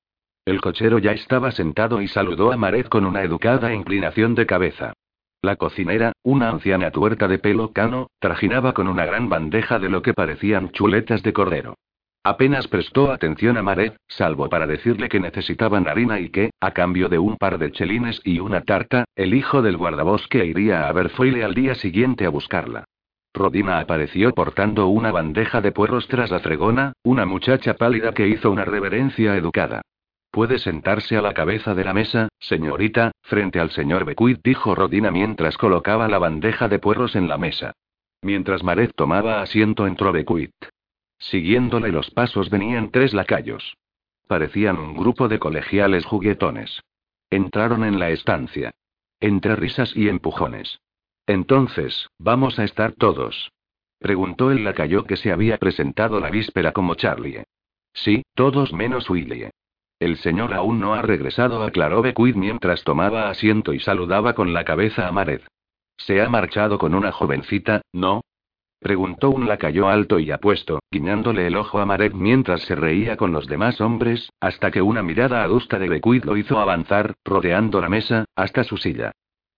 El 0.49 0.62
cochero 0.62 0.99
ya 0.99 1.12
estaba 1.12 1.51
sentado 1.51 2.01
y 2.01 2.09
saludó 2.09 2.53
a 2.53 2.57
Mared 2.57 2.86
con 2.86 3.05
una 3.05 3.22
educada 3.22 3.74
inclinación 3.74 4.34
de 4.34 4.46
cabeza. 4.46 4.94
La 5.42 5.57
cocinera, 5.57 6.12
una 6.22 6.49
anciana 6.49 6.90
tuerta 6.90 7.28
de 7.28 7.38
pelo 7.38 7.74
cano, 7.74 8.07
trajinaba 8.18 8.72
con 8.72 8.88
una 8.88 9.05
gran 9.05 9.28
bandeja 9.28 9.78
de 9.78 9.90
lo 9.90 10.01
que 10.01 10.14
parecían 10.14 10.70
chuletas 10.70 11.22
de 11.22 11.34
cordero. 11.34 11.74
Apenas 12.24 12.66
prestó 12.66 13.12
atención 13.12 13.59
a 13.59 13.62
Maret, 13.62 13.99
salvo 14.09 14.49
para 14.49 14.66
decirle 14.66 15.11
que 15.11 15.20
necesitaban 15.20 15.86
harina 15.86 16.18
y 16.18 16.30
que, 16.30 16.49
a 16.61 16.70
cambio 16.70 17.11
de 17.11 17.18
un 17.18 17.36
par 17.36 17.59
de 17.59 17.70
chelines 17.70 18.18
y 18.24 18.40
una 18.40 18.62
tarta, 18.62 19.05
el 19.16 19.34
hijo 19.34 19.61
del 19.61 19.76
guardabosque 19.76 20.46
iría 20.46 20.88
a 20.88 20.92
Berfoyle 20.92 21.44
al 21.44 21.53
día 21.53 21.74
siguiente 21.74 22.24
a 22.24 22.30
buscarla. 22.30 22.84
Rodina 23.34 23.80
apareció 23.80 24.32
portando 24.32 24.86
una 24.86 25.12
bandeja 25.12 25.61
de 25.61 25.72
puerros 25.72 26.09
tras 26.09 26.30
la 26.30 26.40
fregona, 26.40 26.94
una 27.03 27.26
muchacha 27.26 27.74
pálida 27.74 28.12
que 28.12 28.28
hizo 28.28 28.51
una 28.51 28.64
reverencia 28.64 29.36
educada. 29.36 29.82
Puede 30.39 30.61
sentarse 30.61 31.16
a 31.16 31.20
la 31.20 31.34
cabeza 31.34 31.74
de 31.74 31.82
la 31.82 31.93
mesa, 31.93 32.28
señorita, 32.39 33.11
frente 33.22 33.59
al 33.59 33.72
señor 33.72 34.05
Beckwith, 34.05 34.39
dijo 34.45 34.76
Rodina 34.76 35.11
mientras 35.11 35.57
colocaba 35.57 36.07
la 36.07 36.20
bandeja 36.20 36.68
de 36.68 36.78
puerros 36.78 37.16
en 37.16 37.26
la 37.26 37.39
mesa. 37.39 37.72
Mientras 38.22 38.62
Maret 38.62 38.93
tomaba 38.95 39.43
asiento 39.43 39.84
entró 39.89 40.12
Beckwith. 40.12 40.55
Siguiéndole 41.18 41.91
los 41.91 42.12
pasos 42.12 42.51
venían 42.51 42.93
tres 42.93 43.14
lacayos. 43.14 43.78
Parecían 44.28 44.78
un 44.78 44.97
grupo 44.97 45.26
de 45.26 45.41
colegiales 45.41 46.05
juguetones. 46.05 46.84
Entraron 47.30 47.82
en 47.82 47.99
la 47.99 48.11
estancia. 48.11 48.70
Entre 49.18 49.57
risas 49.57 49.91
y 49.97 50.09
empujones. 50.09 50.78
Entonces, 51.26 52.11
¿vamos 52.16 52.61
a 52.61 52.64
estar 52.64 52.93
todos? 52.93 53.51
Preguntó 53.99 54.53
el 54.53 54.62
lacayo 54.62 55.03
que 55.03 55.16
se 55.16 55.32
había 55.32 55.59
presentado 55.59 56.20
la 56.20 56.30
víspera 56.30 56.70
como 56.70 56.95
Charlie. 56.95 57.43
Sí, 57.93 58.22
todos 58.36 58.72
menos 58.72 59.11
Willie. 59.11 59.51
El 60.01 60.16
señor 60.18 60.55
aún 60.55 60.78
no 60.78 60.94
ha 60.94 61.03
regresado, 61.03 61.62
aclaró 61.62 62.03
Beckwith 62.03 62.36
mientras 62.36 62.84
tomaba 62.84 63.30
asiento 63.30 63.72
y 63.72 63.80
saludaba 63.80 64.34
con 64.34 64.53
la 64.53 64.64
cabeza 64.64 65.09
a 65.09 65.12
Mared. 65.12 65.40
Se 65.96 66.22
ha 66.22 66.28
marchado 66.28 66.78
con 66.78 66.94
una 66.94 67.11
jovencita, 67.11 67.82
¿no? 67.92 68.22
Preguntó 68.80 69.30
un 69.30 69.49
lacayo 69.49 69.88
alto 69.88 70.20
y 70.20 70.30
apuesto, 70.30 70.78
guiñándole 70.92 71.49
el 71.49 71.57
ojo 71.57 71.80
a 71.80 71.86
Marek 71.86 72.14
mientras 72.14 72.62
se 72.62 72.76
reía 72.76 73.16
con 73.16 73.32
los 73.32 73.49
demás 73.49 73.80
hombres, 73.80 74.30
hasta 74.38 74.70
que 74.70 74.82
una 74.82 75.03
mirada 75.03 75.42
adusta 75.42 75.80
de 75.80 75.88
Beckwith 75.88 76.24
lo 76.24 76.36
hizo 76.36 76.61
avanzar, 76.61 77.14
rodeando 77.24 77.80
la 77.80 77.88
mesa, 77.88 78.24
hasta 78.36 78.62
su 78.62 78.76
silla. 78.76 79.11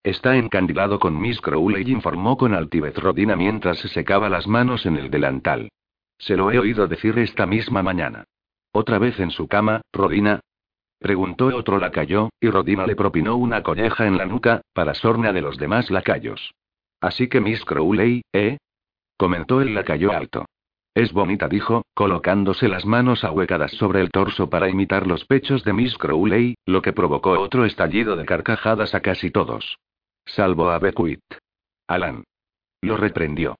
Está 0.02 0.36
encandilado 0.36 0.98
con 0.98 1.20
Miss 1.20 1.42
Crowley, 1.42 1.82
informó 1.90 2.38
con 2.38 2.54
altivez 2.54 2.96
Rodina 2.96 3.36
mientras 3.36 3.78
se 3.78 3.88
secaba 3.88 4.30
las 4.30 4.46
manos 4.46 4.86
en 4.86 4.96
el 4.96 5.10
delantal. 5.10 5.68
Se 6.16 6.36
lo 6.36 6.50
he 6.50 6.58
oído 6.58 6.88
decir 6.88 7.18
esta 7.18 7.44
misma 7.44 7.82
mañana. 7.82 8.24
¿Otra 8.72 8.98
vez 8.98 9.18
en 9.18 9.30
su 9.30 9.48
cama, 9.48 9.82
Rodina? 9.92 10.40
Preguntó 10.98 11.46
otro 11.46 11.78
lacayo, 11.78 12.28
y 12.40 12.48
Rodina 12.50 12.86
le 12.86 12.94
propinó 12.94 13.36
una 13.36 13.62
colleja 13.62 14.06
en 14.06 14.16
la 14.18 14.26
nuca, 14.26 14.60
para 14.74 14.94
sorna 14.94 15.32
de 15.32 15.40
los 15.40 15.56
demás 15.56 15.90
lacayos. 15.90 16.52
Así 17.00 17.28
que 17.28 17.40
Miss 17.40 17.64
Crowley, 17.64 18.22
¿eh? 18.32 18.58
Comentó 19.16 19.60
el 19.60 19.74
lacayo 19.74 20.12
alto. 20.12 20.44
Es 20.94 21.12
bonita, 21.12 21.48
dijo, 21.48 21.82
colocándose 21.94 22.68
las 22.68 22.84
manos 22.84 23.24
ahuecadas 23.24 23.72
sobre 23.72 24.00
el 24.00 24.10
torso 24.10 24.50
para 24.50 24.68
imitar 24.68 25.06
los 25.06 25.24
pechos 25.24 25.64
de 25.64 25.72
Miss 25.72 25.96
Crowley, 25.96 26.54
lo 26.66 26.82
que 26.82 26.92
provocó 26.92 27.38
otro 27.40 27.64
estallido 27.64 28.16
de 28.16 28.24
carcajadas 28.24 28.94
a 28.94 29.00
casi 29.00 29.30
todos. 29.30 29.78
Salvo 30.26 30.70
a 30.70 30.78
Beckwith. 30.78 31.20
Alan. 31.86 32.24
Lo 32.82 32.96
reprendió. 32.96 33.56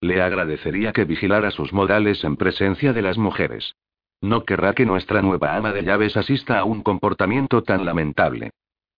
Le 0.00 0.22
agradecería 0.22 0.92
que 0.92 1.04
vigilara 1.04 1.50
sus 1.50 1.72
modales 1.72 2.24
en 2.24 2.36
presencia 2.36 2.92
de 2.92 3.02
las 3.02 3.18
mujeres. 3.18 3.74
No 4.20 4.44
querrá 4.44 4.74
que 4.74 4.84
nuestra 4.84 5.22
nueva 5.22 5.54
ama 5.54 5.72
de 5.72 5.82
llaves 5.82 6.16
asista 6.16 6.58
a 6.58 6.64
un 6.64 6.82
comportamiento 6.82 7.62
tan 7.62 7.84
lamentable. 7.84 8.50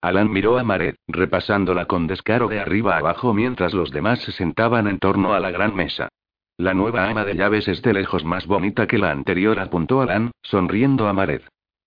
Alan 0.02 0.30
miró 0.30 0.58
a 0.58 0.64
Maret, 0.64 0.96
repasándola 1.08 1.84
con 1.84 2.06
descaro 2.06 2.48
de 2.48 2.58
arriba 2.58 2.96
abajo 2.96 3.34
mientras 3.34 3.74
los 3.74 3.90
demás 3.90 4.20
se 4.20 4.32
sentaban 4.32 4.86
en 4.86 4.98
torno 4.98 5.34
a 5.34 5.40
la 5.40 5.50
gran 5.50 5.74
mesa. 5.74 6.08
La 6.56 6.72
nueva 6.72 7.08
ama 7.08 7.24
de 7.24 7.34
llaves 7.34 7.68
es 7.68 7.82
de 7.82 7.92
lejos 7.92 8.24
más 8.24 8.46
bonita 8.46 8.86
que 8.86 8.98
la 8.98 9.10
anterior, 9.10 9.58
apuntó 9.60 10.00
Alan, 10.00 10.30
sonriendo 10.42 11.06
a 11.06 11.12
Maret. 11.12 11.46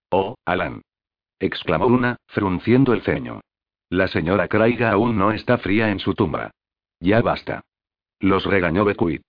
Oh, 0.09 0.36
Alan. 0.45 0.81
exclamó 1.39 1.88
una, 1.88 2.17
frunciendo 2.27 2.93
el 2.93 3.01
ceño. 3.01 3.41
La 3.89 4.07
señora 4.07 4.47
Craiga 4.47 4.91
aún 4.91 5.17
no 5.17 5.31
está 5.31 5.57
fría 5.57 5.89
en 5.89 5.99
su 5.99 6.13
tumba. 6.13 6.51
Ya 6.99 7.21
basta. 7.21 7.61
Los 8.19 8.45
regañó 8.45 8.86
Beckwith. 8.86 9.23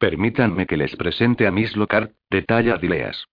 Permítanme 0.00 0.66
que 0.66 0.78
les 0.78 0.96
presente 0.96 1.46
a 1.46 1.50
Miss 1.50 1.76
Lockhart, 1.76 2.12
de 2.30 2.40
talla 2.40 2.78
Dileas. 2.78 3.26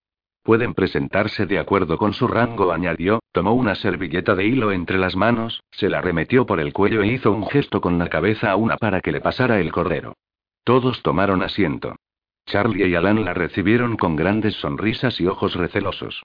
Pueden 0.44 0.74
presentarse 0.74 1.46
de 1.46 1.60
acuerdo 1.60 1.98
con 1.98 2.12
su 2.12 2.28
rango, 2.28 2.74
añadió, 2.74 3.22
tomó 3.32 3.54
una 3.54 3.74
servilleta 3.76 4.36
de 4.36 4.48
hilo 4.48 4.74
entre 4.74 4.98
las 4.98 5.16
manos, 5.16 5.64
se 5.72 5.88
la 5.88 6.02
remetió 6.02 6.46
por 6.46 6.60
el 6.60 6.74
cuello 6.74 7.04
e 7.04 7.08
hizo 7.08 7.32
un 7.32 7.48
gesto 7.48 7.80
con 7.80 7.98
la 7.98 8.10
cabeza 8.10 8.52
a 8.52 8.58
una 8.58 8.76
para 8.76 9.00
que 9.00 9.14
le 9.14 9.22
pasara 9.22 9.62
el 9.62 9.72
cordero. 9.72 10.18
Todos 10.66 11.02
tomaron 11.04 11.42
asiento. 11.42 11.96
Charlie 12.46 12.86
y 12.86 12.96
Alan 12.96 13.24
la 13.24 13.34
recibieron 13.34 13.96
con 13.96 14.18
grandes 14.18 14.56
sonrisas 14.56 15.22
y 15.22 15.28
ojos 15.28 15.56
recelosos. 15.56 16.22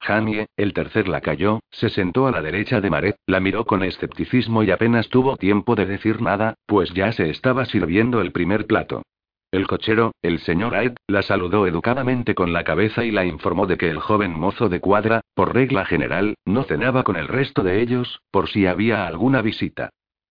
Jamie, 0.00 0.48
el 0.56 0.72
tercer 0.72 1.06
la 1.06 1.20
cayó, 1.20 1.60
se 1.70 1.88
sentó 1.88 2.26
a 2.26 2.32
la 2.32 2.42
derecha 2.42 2.80
de 2.80 2.90
Maret, 2.90 3.16
la 3.26 3.38
miró 3.38 3.64
con 3.64 3.84
escepticismo 3.84 4.64
y 4.64 4.72
apenas 4.72 5.08
tuvo 5.08 5.36
tiempo 5.36 5.76
de 5.76 5.86
decir 5.86 6.20
nada, 6.20 6.54
pues 6.66 6.92
ya 6.94 7.12
se 7.12 7.30
estaba 7.30 7.64
sirviendo 7.64 8.20
el 8.20 8.32
primer 8.32 8.66
plato. 8.66 9.04
El 9.54 9.68
cochero, 9.68 10.10
el 10.20 10.40
señor 10.40 10.74
Aed, 10.74 10.96
la 11.06 11.22
saludó 11.22 11.68
educadamente 11.68 12.34
con 12.34 12.52
la 12.52 12.64
cabeza 12.64 13.04
y 13.04 13.12
la 13.12 13.24
informó 13.24 13.68
de 13.68 13.76
que 13.76 13.88
el 13.88 14.00
joven 14.00 14.36
mozo 14.36 14.68
de 14.68 14.80
cuadra, 14.80 15.20
por 15.32 15.54
regla 15.54 15.84
general, 15.84 16.34
no 16.44 16.64
cenaba 16.64 17.04
con 17.04 17.14
el 17.14 17.28
resto 17.28 17.62
de 17.62 17.80
ellos, 17.80 18.20
por 18.32 18.48
si 18.48 18.66
había 18.66 19.06
alguna 19.06 19.42
visita. 19.42 19.90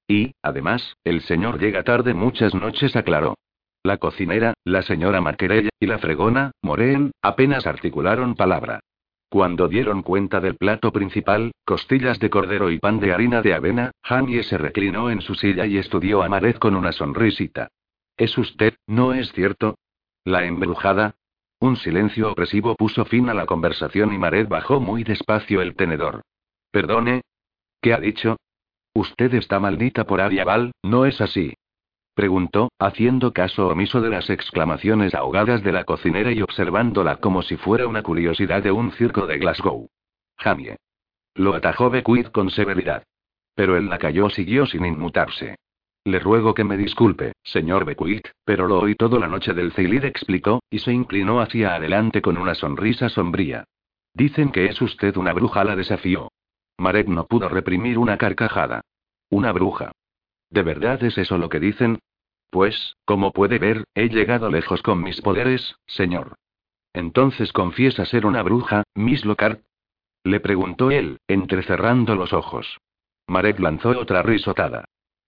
Y, 0.10 0.34
además, 0.42 0.98
el 1.06 1.22
señor 1.22 1.58
llega 1.58 1.84
tarde 1.84 2.14
muchas 2.14 2.54
noches, 2.54 2.98
aclaró. 2.98 3.36
La 3.82 3.96
cocinera, 3.96 4.56
la 4.66 4.82
señora 4.82 5.22
Maquerella, 5.22 5.70
y 5.80 5.86
la 5.86 6.00
fregona, 6.00 6.52
Morén, 6.62 7.14
apenas 7.22 7.66
articularon 7.66 8.36
palabra. 8.36 8.82
Cuando 9.30 9.70
dieron 9.70 10.02
cuenta 10.02 10.42
del 10.42 10.58
plato 10.58 10.92
principal, 10.92 11.54
costillas 11.64 12.20
de 12.20 12.30
cordero 12.30 12.70
y 12.72 12.78
pan 12.78 13.00
de 13.00 13.14
harina 13.14 13.42
de 13.42 13.54
avena, 13.54 13.92
Jamie 14.04 14.44
se 14.44 14.58
reclinó 14.58 15.10
en 15.10 15.22
su 15.22 15.34
silla 15.34 15.66
y 15.66 15.78
estudió 15.78 16.24
a 16.24 16.28
Maret 16.28 16.60
con 16.60 16.76
una 16.76 16.92
sonrisita. 16.92 17.70
¿Es 18.18 18.38
usted, 18.38 18.76
no 18.88 19.14
es 19.14 19.32
cierto? 19.32 19.78
¿La 20.24 20.46
embrujada? 20.46 21.16
Un 21.60 21.78
silencio 21.78 22.32
opresivo 22.32 22.76
puso 22.76 23.06
fin 23.06 23.30
a 23.30 23.34
la 23.34 23.46
conversación 23.46 24.14
y 24.14 24.18
Mared 24.18 24.48
bajó 24.48 24.80
muy 24.80 25.04
despacio 25.04 25.62
el 25.62 25.76
tenedor. 25.76 26.22
Perdone. 26.72 27.22
¿Qué 27.82 27.94
ha 27.94 28.00
dicho? 28.00 28.38
Usted 28.94 29.34
está 29.34 29.60
maldita 29.60 30.06
por 30.06 30.22
Ariabal, 30.22 30.72
¿no 30.84 31.06
es 31.06 31.20
así? 31.22 31.54
Preguntó, 32.14 32.72
haciendo 32.78 33.34
caso 33.34 33.68
omiso 33.68 34.00
de 34.00 34.10
las 34.10 34.30
exclamaciones 34.30 35.16
ahogadas 35.16 35.64
de 35.64 35.72
la 35.72 35.84
cocinera 35.84 36.32
y 36.32 36.42
observándola 36.42 37.18
como 37.18 37.42
si 37.42 37.58
fuera 37.58 37.88
una 37.88 38.04
curiosidad 38.04 38.62
de 38.62 38.72
un 38.72 38.92
circo 38.92 39.26
de 39.26 39.40
Glasgow. 39.40 39.90
Jamie. 40.38 40.78
Lo 41.34 41.56
atajó 41.56 41.90
Beckwith 41.90 42.30
con 42.30 42.52
severidad. 42.52 43.04
Pero 43.56 43.78
el 43.78 43.90
lacayo 43.90 44.30
siguió 44.30 44.66
sin 44.68 44.86
inmutarse. 44.86 45.56
Le 46.06 46.20
ruego 46.20 46.54
que 46.54 46.66
me 46.66 46.76
disculpe, 46.76 47.32
señor 47.44 47.86
Beckwith, 47.86 48.28
pero 48.44 48.68
lo 48.68 48.80
oí 48.80 48.96
todo 48.96 49.20
la 49.20 49.28
noche 49.28 49.54
del 49.54 49.72
Ceilid 49.72 50.04
explicó, 50.04 50.62
y 50.70 50.80
se 50.80 50.92
inclinó 50.92 51.40
hacia 51.40 51.76
adelante 51.76 52.22
con 52.22 52.38
una 52.38 52.56
sonrisa 52.56 53.08
sombría. 53.08 53.64
Dicen 54.14 54.52
que 54.52 54.66
es 54.66 54.82
usted 54.82 55.16
una 55.16 55.32
bruja, 55.32 55.64
la 55.64 55.76
desafió. 55.78 56.30
Marek 56.78 57.08
no 57.08 57.26
pudo 57.26 57.48
reprimir 57.48 57.98
una 57.98 58.18
carcajada. 58.18 58.82
Una 59.30 59.54
bruja. 59.54 59.92
¿De 60.50 60.62
verdad 60.62 61.02
es 61.04 61.18
eso 61.18 61.38
lo 61.38 61.50
que 61.50 61.60
dicen? 61.60 62.00
Pues, 62.50 62.98
como 63.06 63.32
puede 63.32 63.58
ver, 63.58 63.86
he 63.96 64.10
llegado 64.10 64.52
lejos 64.52 64.84
con 64.84 65.02
mis 65.02 65.22
poderes, 65.22 65.76
señor. 65.88 66.36
Entonces 66.94 67.52
confiesa 67.54 68.06
ser 68.06 68.26
una 68.26 68.44
bruja, 68.44 68.84
Miss 68.94 69.26
Lockhart. 69.26 69.62
Le 70.24 70.40
preguntó 70.40 70.92
él, 70.92 71.20
entrecerrando 71.28 72.16
los 72.16 72.34
ojos. 72.34 72.78
Marek 73.28 73.60
lanzó 73.60 73.90
otra 73.90 74.22
risotada. 74.22 74.86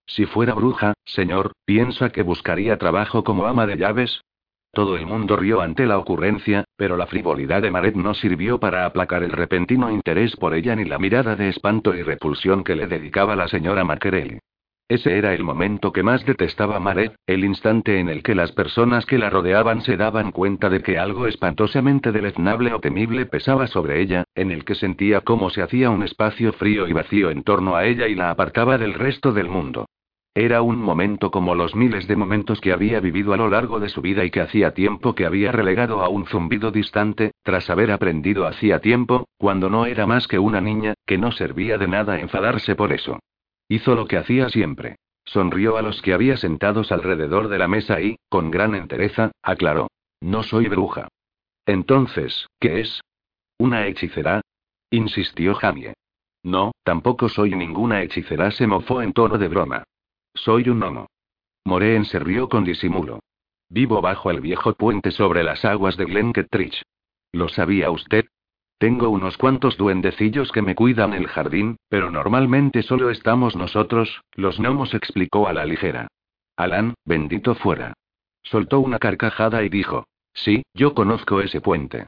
Si 0.08 0.26
fuera 0.26 0.53
bruja, 0.53 0.93
señor, 1.06 1.53
¿piensa 1.66 2.10
que 2.10 2.22
buscaría 2.22 2.78
trabajo 2.78 3.24
como 3.24 3.45
ama 3.45 3.66
de 3.66 3.78
llaves? 3.78 4.22
Todo 4.72 4.97
el 4.97 5.06
mundo 5.06 5.38
rió 5.38 5.62
ante 5.62 5.86
la 5.86 5.97
ocurrencia, 5.97 6.66
pero 6.76 6.97
la 6.97 7.08
frivolidad 7.08 7.62
de 7.62 7.72
Maret 7.72 7.95
no 7.95 8.14
sirvió 8.14 8.60
para 8.60 8.86
aplacar 8.86 9.24
el 9.24 9.32
repentino 9.32 9.89
interés 9.89 10.36
por 10.36 10.53
ella 10.53 10.76
ni 10.76 10.84
la 10.84 10.99
mirada 10.99 11.36
de 11.36 11.49
espanto 11.49 11.95
y 11.95 12.03
repulsión 12.03 12.64
que 12.64 12.76
le 12.76 12.88
dedicaba 12.88 13.36
la 13.36 13.47
señora 13.47 13.86
Mackerelli. 13.86 14.39
Ese 14.88 15.17
era 15.17 15.33
el 15.33 15.43
momento 15.43 15.91
que 15.91 16.03
más 16.03 16.23
detestaba 16.27 16.79
Maret, 16.79 17.15
el 17.25 17.43
instante 17.43 17.99
en 17.99 18.07
el 18.07 18.21
que 18.21 18.36
las 18.36 18.51
personas 18.51 19.07
que 19.07 19.17
la 19.17 19.31
rodeaban 19.31 19.81
se 19.81 19.97
daban 19.97 20.31
cuenta 20.31 20.69
de 20.69 20.83
que 20.83 20.99
algo 20.99 21.25
espantosamente 21.25 22.11
deleznable 22.11 22.71
o 22.71 22.79
temible 22.79 23.25
pesaba 23.25 23.65
sobre 23.65 23.99
ella, 23.99 24.25
en 24.36 24.51
el 24.51 24.63
que 24.63 24.75
sentía 24.75 25.21
cómo 25.21 25.49
se 25.49 25.63
hacía 25.63 25.89
un 25.89 26.03
espacio 26.03 26.53
frío 26.53 26.88
y 26.88 26.93
vacío 26.93 27.31
en 27.31 27.41
torno 27.41 27.75
a 27.75 27.86
ella 27.86 28.07
y 28.07 28.13
la 28.13 28.29
apartaba 28.29 28.77
del 28.77 28.93
resto 28.93 29.31
del 29.31 29.49
mundo. 29.49 29.88
Era 30.36 30.61
un 30.61 30.77
momento 30.77 31.31
como 31.31 31.55
los 31.55 31.75
miles 31.75 32.07
de 32.07 32.17
momentos 32.17 32.61
que 32.61 32.71
había 32.71 32.99
vivido 32.99 33.33
a 33.33 33.38
lo 33.38 33.49
largo 33.49 33.79
de 33.79 33.89
su 33.89 34.01
vida 34.01 34.23
y 34.23 34.29
que 34.29 34.41
hacía 34.41 34.75
tiempo 34.75 35.15
que 35.15 35.25
había 35.25 35.51
relegado 35.51 36.03
a 36.03 36.09
un 36.09 36.27
zumbido 36.27 36.69
distante, 36.69 37.31
tras 37.41 37.71
haber 37.71 37.89
aprendido 37.89 38.45
hacía 38.45 38.81
tiempo, 38.81 39.29
cuando 39.39 39.67
no 39.67 39.88
era 39.88 40.05
más 40.05 40.27
que 40.27 40.38
una 40.38 40.61
niña, 40.61 40.93
que 41.07 41.17
no 41.17 41.31
servía 41.31 41.79
de 41.79 41.88
nada 41.88 42.19
enfadarse 42.19 42.75
por 42.75 42.93
eso. 42.93 43.17
Hizo 43.68 43.95
lo 43.95 44.07
que 44.07 44.18
hacía 44.18 44.49
siempre. 44.49 44.97
Sonrió 45.26 45.78
a 45.78 45.82
los 45.82 46.01
que 46.01 46.13
había 46.13 46.38
sentados 46.38 46.91
alrededor 46.91 47.47
de 47.47 47.57
la 47.57 47.68
mesa 47.68 47.99
y, 47.99 48.18
con 48.30 48.51
gran 48.51 48.76
entereza, 48.76 49.32
aclaró. 49.41 49.88
No 50.22 50.43
soy 50.43 50.68
bruja. 50.68 51.07
Entonces, 51.66 52.47
¿qué 52.59 52.82
es? 52.82 53.01
¿Una 53.57 53.88
hechicera? 53.88 54.41
insistió 54.91 55.55
Jamie. 55.55 55.93
No, 56.43 56.74
tampoco 56.84 57.28
soy 57.28 57.55
ninguna 57.55 58.03
hechicera, 58.03 58.51
se 58.51 58.68
mofó 58.68 59.01
en 59.01 59.13
tono 59.13 59.38
de 59.39 59.47
broma. 59.47 59.84
Soy 60.36 60.70
un 60.70 60.80
gnomo. 60.80 61.07
Moreen 61.66 62.05
se 62.05 62.20
rió 62.20 62.47
con 62.49 62.63
disimulo. 62.63 63.20
Vivo 63.70 63.99
bajo 63.99 64.30
el 64.30 64.41
viejo 64.41 64.74
puente 64.74 65.09
sobre 65.09 65.43
las 65.43 65.66
aguas 65.66 65.97
de 65.97 66.05
Glenketrich. 66.05 66.84
¿Lo 67.32 67.49
sabía 67.49 67.89
usted? 67.89 68.26
Tengo 68.78 69.09
unos 69.09 69.38
cuantos 69.38 69.78
duendecillos 69.78 70.51
que 70.51 70.61
me 70.61 70.76
cuidan 70.76 71.13
el 71.13 71.28
jardín, 71.28 71.78
pero 71.88 72.11
normalmente 72.11 72.84
solo 72.84 73.09
estamos 73.09 73.55
nosotros, 73.55 74.21
los 74.34 74.59
gnomos 74.59 74.93
explicó 74.93 75.47
a 75.47 75.53
la 75.53 75.65
ligera. 75.65 76.07
Alan, 76.57 76.93
bendito 77.05 77.55
fuera. 77.55 77.93
Soltó 78.43 78.80
una 78.80 78.99
carcajada 78.99 79.63
y 79.63 79.69
dijo: 79.69 80.05
Sí, 80.34 80.63
yo 80.73 80.93
conozco 80.93 81.41
ese 81.41 81.61
puente. 81.61 82.07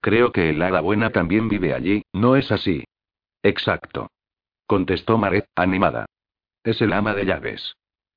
Creo 0.00 0.32
que 0.32 0.50
el 0.50 0.60
hada 0.62 0.80
buena 0.80 1.10
también 1.10 1.48
vive 1.48 1.74
allí, 1.74 2.02
¿no 2.12 2.36
es 2.36 2.50
así? 2.52 2.84
Exacto. 3.42 4.08
Contestó 4.66 5.18
Maret, 5.18 5.46
animada. 5.54 6.06
Es 6.62 6.80
el 6.82 6.92
ama 6.92 7.14
de 7.14 7.24
llaves. 7.24 7.74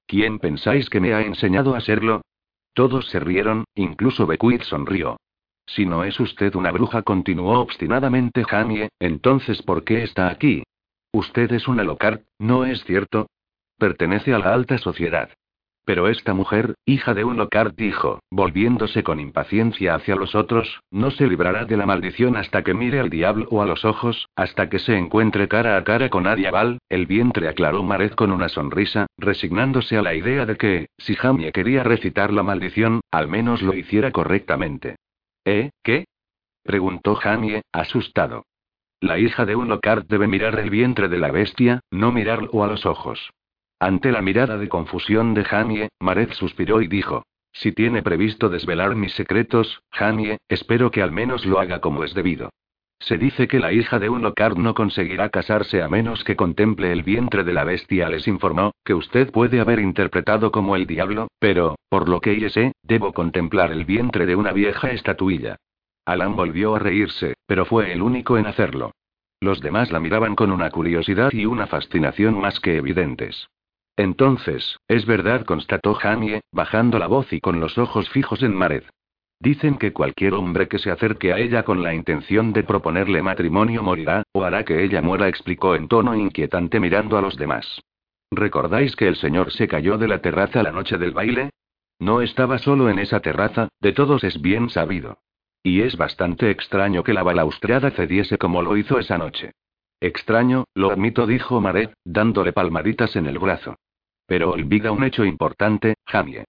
¿Quién 0.07 0.39
pensáis 0.39 0.89
que 0.89 0.99
me 0.99 1.13
ha 1.13 1.21
enseñado 1.21 1.75
a 1.75 1.81
serlo? 1.81 2.21
Todos 2.73 3.07
se 3.09 3.19
rieron, 3.19 3.65
incluso 3.75 4.27
Beckwith 4.27 4.63
sonrió. 4.63 5.17
Si 5.73 5.85
no 5.85 6.03
es 6.03 6.19
usted 6.19 6.53
una 6.55 6.71
bruja, 6.71 7.01
continuó 7.01 7.59
obstinadamente 7.61 8.43
Jamie, 8.43 8.89
entonces 8.99 9.61
¿por 9.61 9.85
qué 9.85 10.03
está 10.03 10.27
aquí? 10.27 10.63
Usted 11.13 11.49
es 11.53 11.65
una 11.69 11.83
locar, 11.83 12.23
¿no 12.39 12.65
es 12.65 12.83
cierto? 12.83 13.27
Pertenece 13.77 14.33
a 14.33 14.39
la 14.39 14.53
alta 14.53 14.77
sociedad. 14.77 15.29
Pero 15.85 16.09
esta 16.09 16.33
mujer, 16.33 16.75
hija 16.85 17.13
de 17.13 17.23
un 17.23 17.37
locar, 17.37 17.73
dijo, 17.73 18.19
volviéndose 18.29 19.01
con 19.01 19.21
impaciencia 19.21 19.95
hacia 19.95 20.17
los 20.17 20.35
otros, 20.35 20.81
no 20.91 21.09
se 21.09 21.25
librará 21.25 21.63
de 21.63 21.77
la 21.77 21.85
maldición 21.85 22.35
hasta 22.35 22.63
que 22.63 22.73
mire 22.73 22.99
al 22.99 23.09
diablo 23.09 23.47
o 23.49 23.61
a 23.61 23.65
los 23.65 23.85
ojos, 23.85 24.27
hasta 24.35 24.69
que 24.69 24.77
se 24.77 24.97
encuentre 24.97 25.47
cara 25.47 25.77
a 25.77 25.83
cara 25.85 26.09
con 26.09 26.27
Adiabal, 26.27 26.79
el 26.89 27.05
vientre 27.05 27.47
aclaró 27.47 27.81
Marez 27.81 28.13
con 28.13 28.31
una 28.31 28.49
sonrisa, 28.49 29.07
resignándose 29.17 29.97
a 29.97 30.01
la 30.01 30.15
idea 30.15 30.45
de 30.45 30.57
que, 30.57 30.87
si 30.97 31.15
Jamie 31.15 31.53
quería 31.53 31.83
recitar 31.83 32.33
la 32.33 32.43
maldición, 32.43 32.99
al 33.09 33.29
menos 33.29 33.61
lo 33.61 33.73
hiciera 33.73 34.11
correctamente. 34.11 34.97
¿Eh, 35.45 35.71
qué? 35.83 36.05
preguntó 36.63 37.15
Jamie, 37.15 37.63
asustado. 37.71 38.45
La 38.99 39.17
hija 39.17 39.45
de 39.45 39.55
un 39.55 39.67
locar 39.67 40.05
debe 40.05 40.27
mirar 40.27 40.59
el 40.59 40.69
vientre 40.69 41.09
de 41.09 41.17
la 41.17 41.31
bestia, 41.31 41.81
no 41.89 42.11
mirarlo 42.11 42.63
a 42.63 42.67
los 42.67 42.85
ojos. 42.85 43.31
Ante 43.79 44.11
la 44.11 44.21
mirada 44.21 44.59
de 44.59 44.69
confusión 44.69 45.33
de 45.33 45.43
Jamie, 45.43 45.89
Marez 45.99 46.35
suspiró 46.35 46.81
y 46.81 46.87
dijo: 46.87 47.25
Si 47.51 47.71
tiene 47.71 48.03
previsto 48.03 48.47
desvelar 48.47 48.95
mis 48.95 49.13
secretos, 49.13 49.81
Jamie, 49.89 50.37
espero 50.47 50.91
que 50.91 51.01
al 51.01 51.11
menos 51.11 51.47
lo 51.47 51.59
haga 51.59 51.81
como 51.81 52.03
es 52.03 52.13
debido. 52.13 52.51
Se 53.01 53.17
dice 53.17 53.47
que 53.47 53.59
la 53.59 53.73
hija 53.73 53.97
de 53.97 54.09
un 54.09 54.21
locar 54.21 54.57
no 54.57 54.75
conseguirá 54.75 55.29
casarse 55.29 55.81
a 55.81 55.89
menos 55.89 56.23
que 56.23 56.35
contemple 56.35 56.91
el 56.91 57.01
vientre 57.01 57.43
de 57.43 57.51
la 57.51 57.63
bestia. 57.63 58.07
Les 58.09 58.27
informó, 58.27 58.73
que 58.85 58.93
usted 58.93 59.31
puede 59.31 59.59
haber 59.59 59.79
interpretado 59.79 60.51
como 60.51 60.75
el 60.75 60.85
diablo, 60.85 61.27
pero, 61.39 61.75
por 61.89 62.07
lo 62.07 62.21
que 62.21 62.39
yo 62.39 62.49
sé, 62.49 62.73
debo 62.83 63.11
contemplar 63.11 63.71
el 63.71 63.85
vientre 63.85 64.27
de 64.27 64.35
una 64.35 64.53
vieja 64.53 64.91
estatuilla. 64.91 65.57
Alan 66.05 66.35
volvió 66.35 66.75
a 66.75 66.79
reírse, 66.79 67.33
pero 67.47 67.65
fue 67.65 67.91
el 67.91 68.03
único 68.03 68.37
en 68.37 68.45
hacerlo. 68.45 68.91
Los 69.39 69.61
demás 69.61 69.91
la 69.91 69.99
miraban 69.99 70.35
con 70.35 70.51
una 70.51 70.69
curiosidad 70.69 71.31
y 71.31 71.47
una 71.47 71.65
fascinación 71.65 72.39
más 72.39 72.59
que 72.59 72.77
evidentes. 72.77 73.47
Entonces, 73.97 74.77
es 74.87 75.07
verdad, 75.07 75.43
constató 75.45 75.95
Jamie, 75.95 76.41
bajando 76.51 76.99
la 76.99 77.07
voz 77.07 77.33
y 77.33 77.39
con 77.39 77.59
los 77.59 77.79
ojos 77.79 78.09
fijos 78.09 78.43
en 78.43 78.55
Mared. 78.55 78.83
Dicen 79.41 79.79
que 79.79 79.91
cualquier 79.91 80.35
hombre 80.35 80.67
que 80.67 80.77
se 80.77 80.91
acerque 80.91 81.33
a 81.33 81.39
ella 81.39 81.63
con 81.63 81.81
la 81.81 81.95
intención 81.95 82.53
de 82.53 82.61
proponerle 82.61 83.23
matrimonio 83.23 83.81
morirá, 83.81 84.21
o 84.33 84.43
hará 84.43 84.63
que 84.63 84.83
ella 84.83 85.01
muera, 85.01 85.27
explicó 85.27 85.73
en 85.73 85.87
tono 85.87 86.15
inquietante 86.15 86.79
mirando 86.79 87.17
a 87.17 87.23
los 87.23 87.37
demás. 87.37 87.81
¿Recordáis 88.29 88.95
que 88.95 89.07
el 89.07 89.15
señor 89.15 89.51
se 89.51 89.67
cayó 89.67 89.97
de 89.97 90.07
la 90.07 90.21
terraza 90.21 90.61
la 90.61 90.71
noche 90.71 90.99
del 90.99 91.13
baile? 91.13 91.49
No 91.97 92.21
estaba 92.21 92.59
solo 92.59 92.87
en 92.91 92.99
esa 92.99 93.19
terraza, 93.19 93.69
de 93.79 93.93
todos 93.93 94.23
es 94.23 94.39
bien 94.39 94.69
sabido. 94.69 95.17
Y 95.63 95.81
es 95.81 95.97
bastante 95.97 96.51
extraño 96.51 97.01
que 97.01 97.13
la 97.13 97.23
balaustrada 97.23 97.89
cediese 97.89 98.37
como 98.37 98.61
lo 98.61 98.77
hizo 98.77 98.99
esa 98.99 99.17
noche. 99.17 99.53
Extraño, 99.99 100.65
lo 100.75 100.91
admito, 100.91 101.25
dijo 101.25 101.59
Maret, 101.59 101.95
dándole 102.05 102.53
palmaditas 102.53 103.15
en 103.15 103.25
el 103.25 103.39
brazo. 103.39 103.75
Pero 104.27 104.51
olvida 104.51 104.91
un 104.91 105.03
hecho 105.03 105.25
importante, 105.25 105.95
Jamie. 106.05 106.45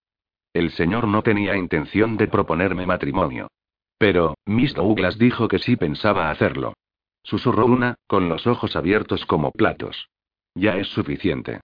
El 0.53 0.71
señor 0.73 1.09
no 1.09 1.23
tenía 1.23 1.57
intención 1.57 2.17
de 2.17 2.29
proponerme 2.29 2.87
matrimonio. 2.87 3.49
Pero, 3.99 4.35
Miss 4.45 4.75
Douglas 4.75 5.19
dijo 5.19 5.49
que 5.49 5.59
sí 5.59 5.77
pensaba 5.77 6.31
hacerlo. 6.31 6.75
Susurró 7.23 7.67
una, 7.67 7.95
con 8.07 8.29
los 8.29 8.47
ojos 8.47 8.77
abiertos 8.77 9.25
como 9.27 9.53
platos. 9.53 10.09
Ya 10.55 10.77
es 10.77 10.89
suficiente. 10.89 11.61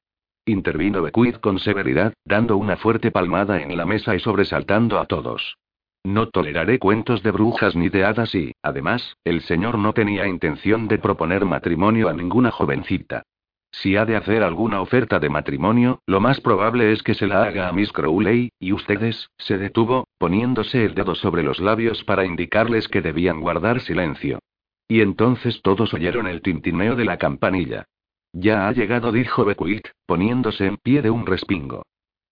Intervino 0.47 1.03
Beckwith 1.03 1.41
con 1.41 1.59
severidad, 1.59 2.15
dando 2.25 2.57
una 2.57 2.77
fuerte 2.77 3.11
palmada 3.11 3.61
en 3.61 3.77
la 3.77 3.85
mesa 3.85 4.15
y 4.15 4.21
sobresaltando 4.21 4.99
a 4.99 5.05
todos. 5.05 5.57
No 6.05 6.29
toleraré 6.29 6.79
cuentos 6.79 7.23
de 7.23 7.33
brujas 7.33 7.77
ni 7.77 7.91
de 7.91 8.05
hadas 8.05 8.35
y, 8.35 8.53
además, 8.63 9.17
el 9.25 9.43
señor 9.43 9.77
no 9.79 9.93
tenía 9.93 10.27
intención 10.27 10.89
de 10.89 10.99
proponer 10.99 11.45
matrimonio 11.45 12.09
a 12.09 12.15
ninguna 12.15 12.51
jovencita. 12.51 13.25
Si 13.71 13.97
ha 13.97 14.05
de 14.05 14.17
hacer 14.17 14.43
alguna 14.43 14.81
oferta 14.81 15.21
de 15.21 15.29
matrimonio, 15.29 16.01
lo 16.07 16.21
más 16.21 16.41
probable 16.41 16.93
es 16.93 17.03
que 17.03 17.15
se 17.15 17.27
la 17.27 17.43
haga 17.45 17.69
a 17.69 17.73
Miss 17.73 17.93
Crowley, 17.93 18.51
y 18.59 18.73
ustedes, 18.73 19.31
se 19.39 19.59
detuvo, 19.59 20.09
poniéndose 20.19 20.85
el 20.85 20.95
dedo 20.95 21.15
sobre 21.15 21.43
los 21.43 21.61
labios 21.61 22.03
para 22.05 22.25
indicarles 22.25 22.89
que 22.89 23.03
debían 23.03 23.41
guardar 23.41 23.81
silencio. 23.81 24.41
Y 24.89 25.03
entonces 25.03 25.61
todos 25.63 25.93
oyeron 25.93 26.27
el 26.27 26.41
tintineo 26.41 26.97
de 26.97 27.05
la 27.05 27.19
campanilla. 27.19 27.85
Ya 28.33 28.69
ha 28.69 28.73
llegado, 28.73 29.13
dijo 29.13 29.45
Beckwith, 29.45 29.89
poniéndose 30.07 30.67
en 30.67 30.77
pie 30.79 31.03
de 31.03 31.11
un 31.11 31.27
respingo. 31.27 31.83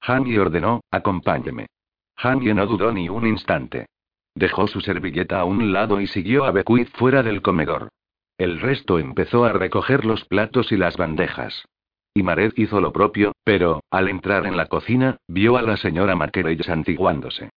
Hanny 0.01 0.39
ordenó, 0.39 0.80
acompáñeme. 0.91 1.66
Hanny 2.16 2.55
no 2.55 2.66
dudó 2.66 2.93
ni 2.93 3.09
un 3.09 3.26
instante. 3.26 3.87
Dejó 4.34 4.66
su 4.66 4.80
servilleta 4.80 5.41
a 5.41 5.45
un 5.45 5.72
lado 5.72 6.01
y 6.01 6.07
siguió 6.07 6.45
a 6.45 6.51
Beckwith 6.51 6.89
fuera 6.97 7.22
del 7.22 7.43
comedor. 7.43 7.89
El 8.39 8.61
resto 8.61 8.99
empezó 8.99 9.45
a 9.45 9.53
recoger 9.53 10.05
los 10.05 10.24
platos 10.24 10.70
y 10.72 10.76
las 10.76 10.97
bandejas. 10.97 11.64
Y 12.14 12.22
Mared 12.22 12.53
hizo 12.57 12.80
lo 12.80 12.93
propio, 12.93 13.32
pero, 13.45 13.80
al 13.91 14.09
entrar 14.09 14.47
en 14.47 14.57
la 14.57 14.66
cocina, 14.66 15.18
vio 15.28 15.57
a 15.57 15.62
la 15.62 15.76
señora 15.76 16.16
Mackerey 16.16 16.57
santiguándose. 16.59 17.45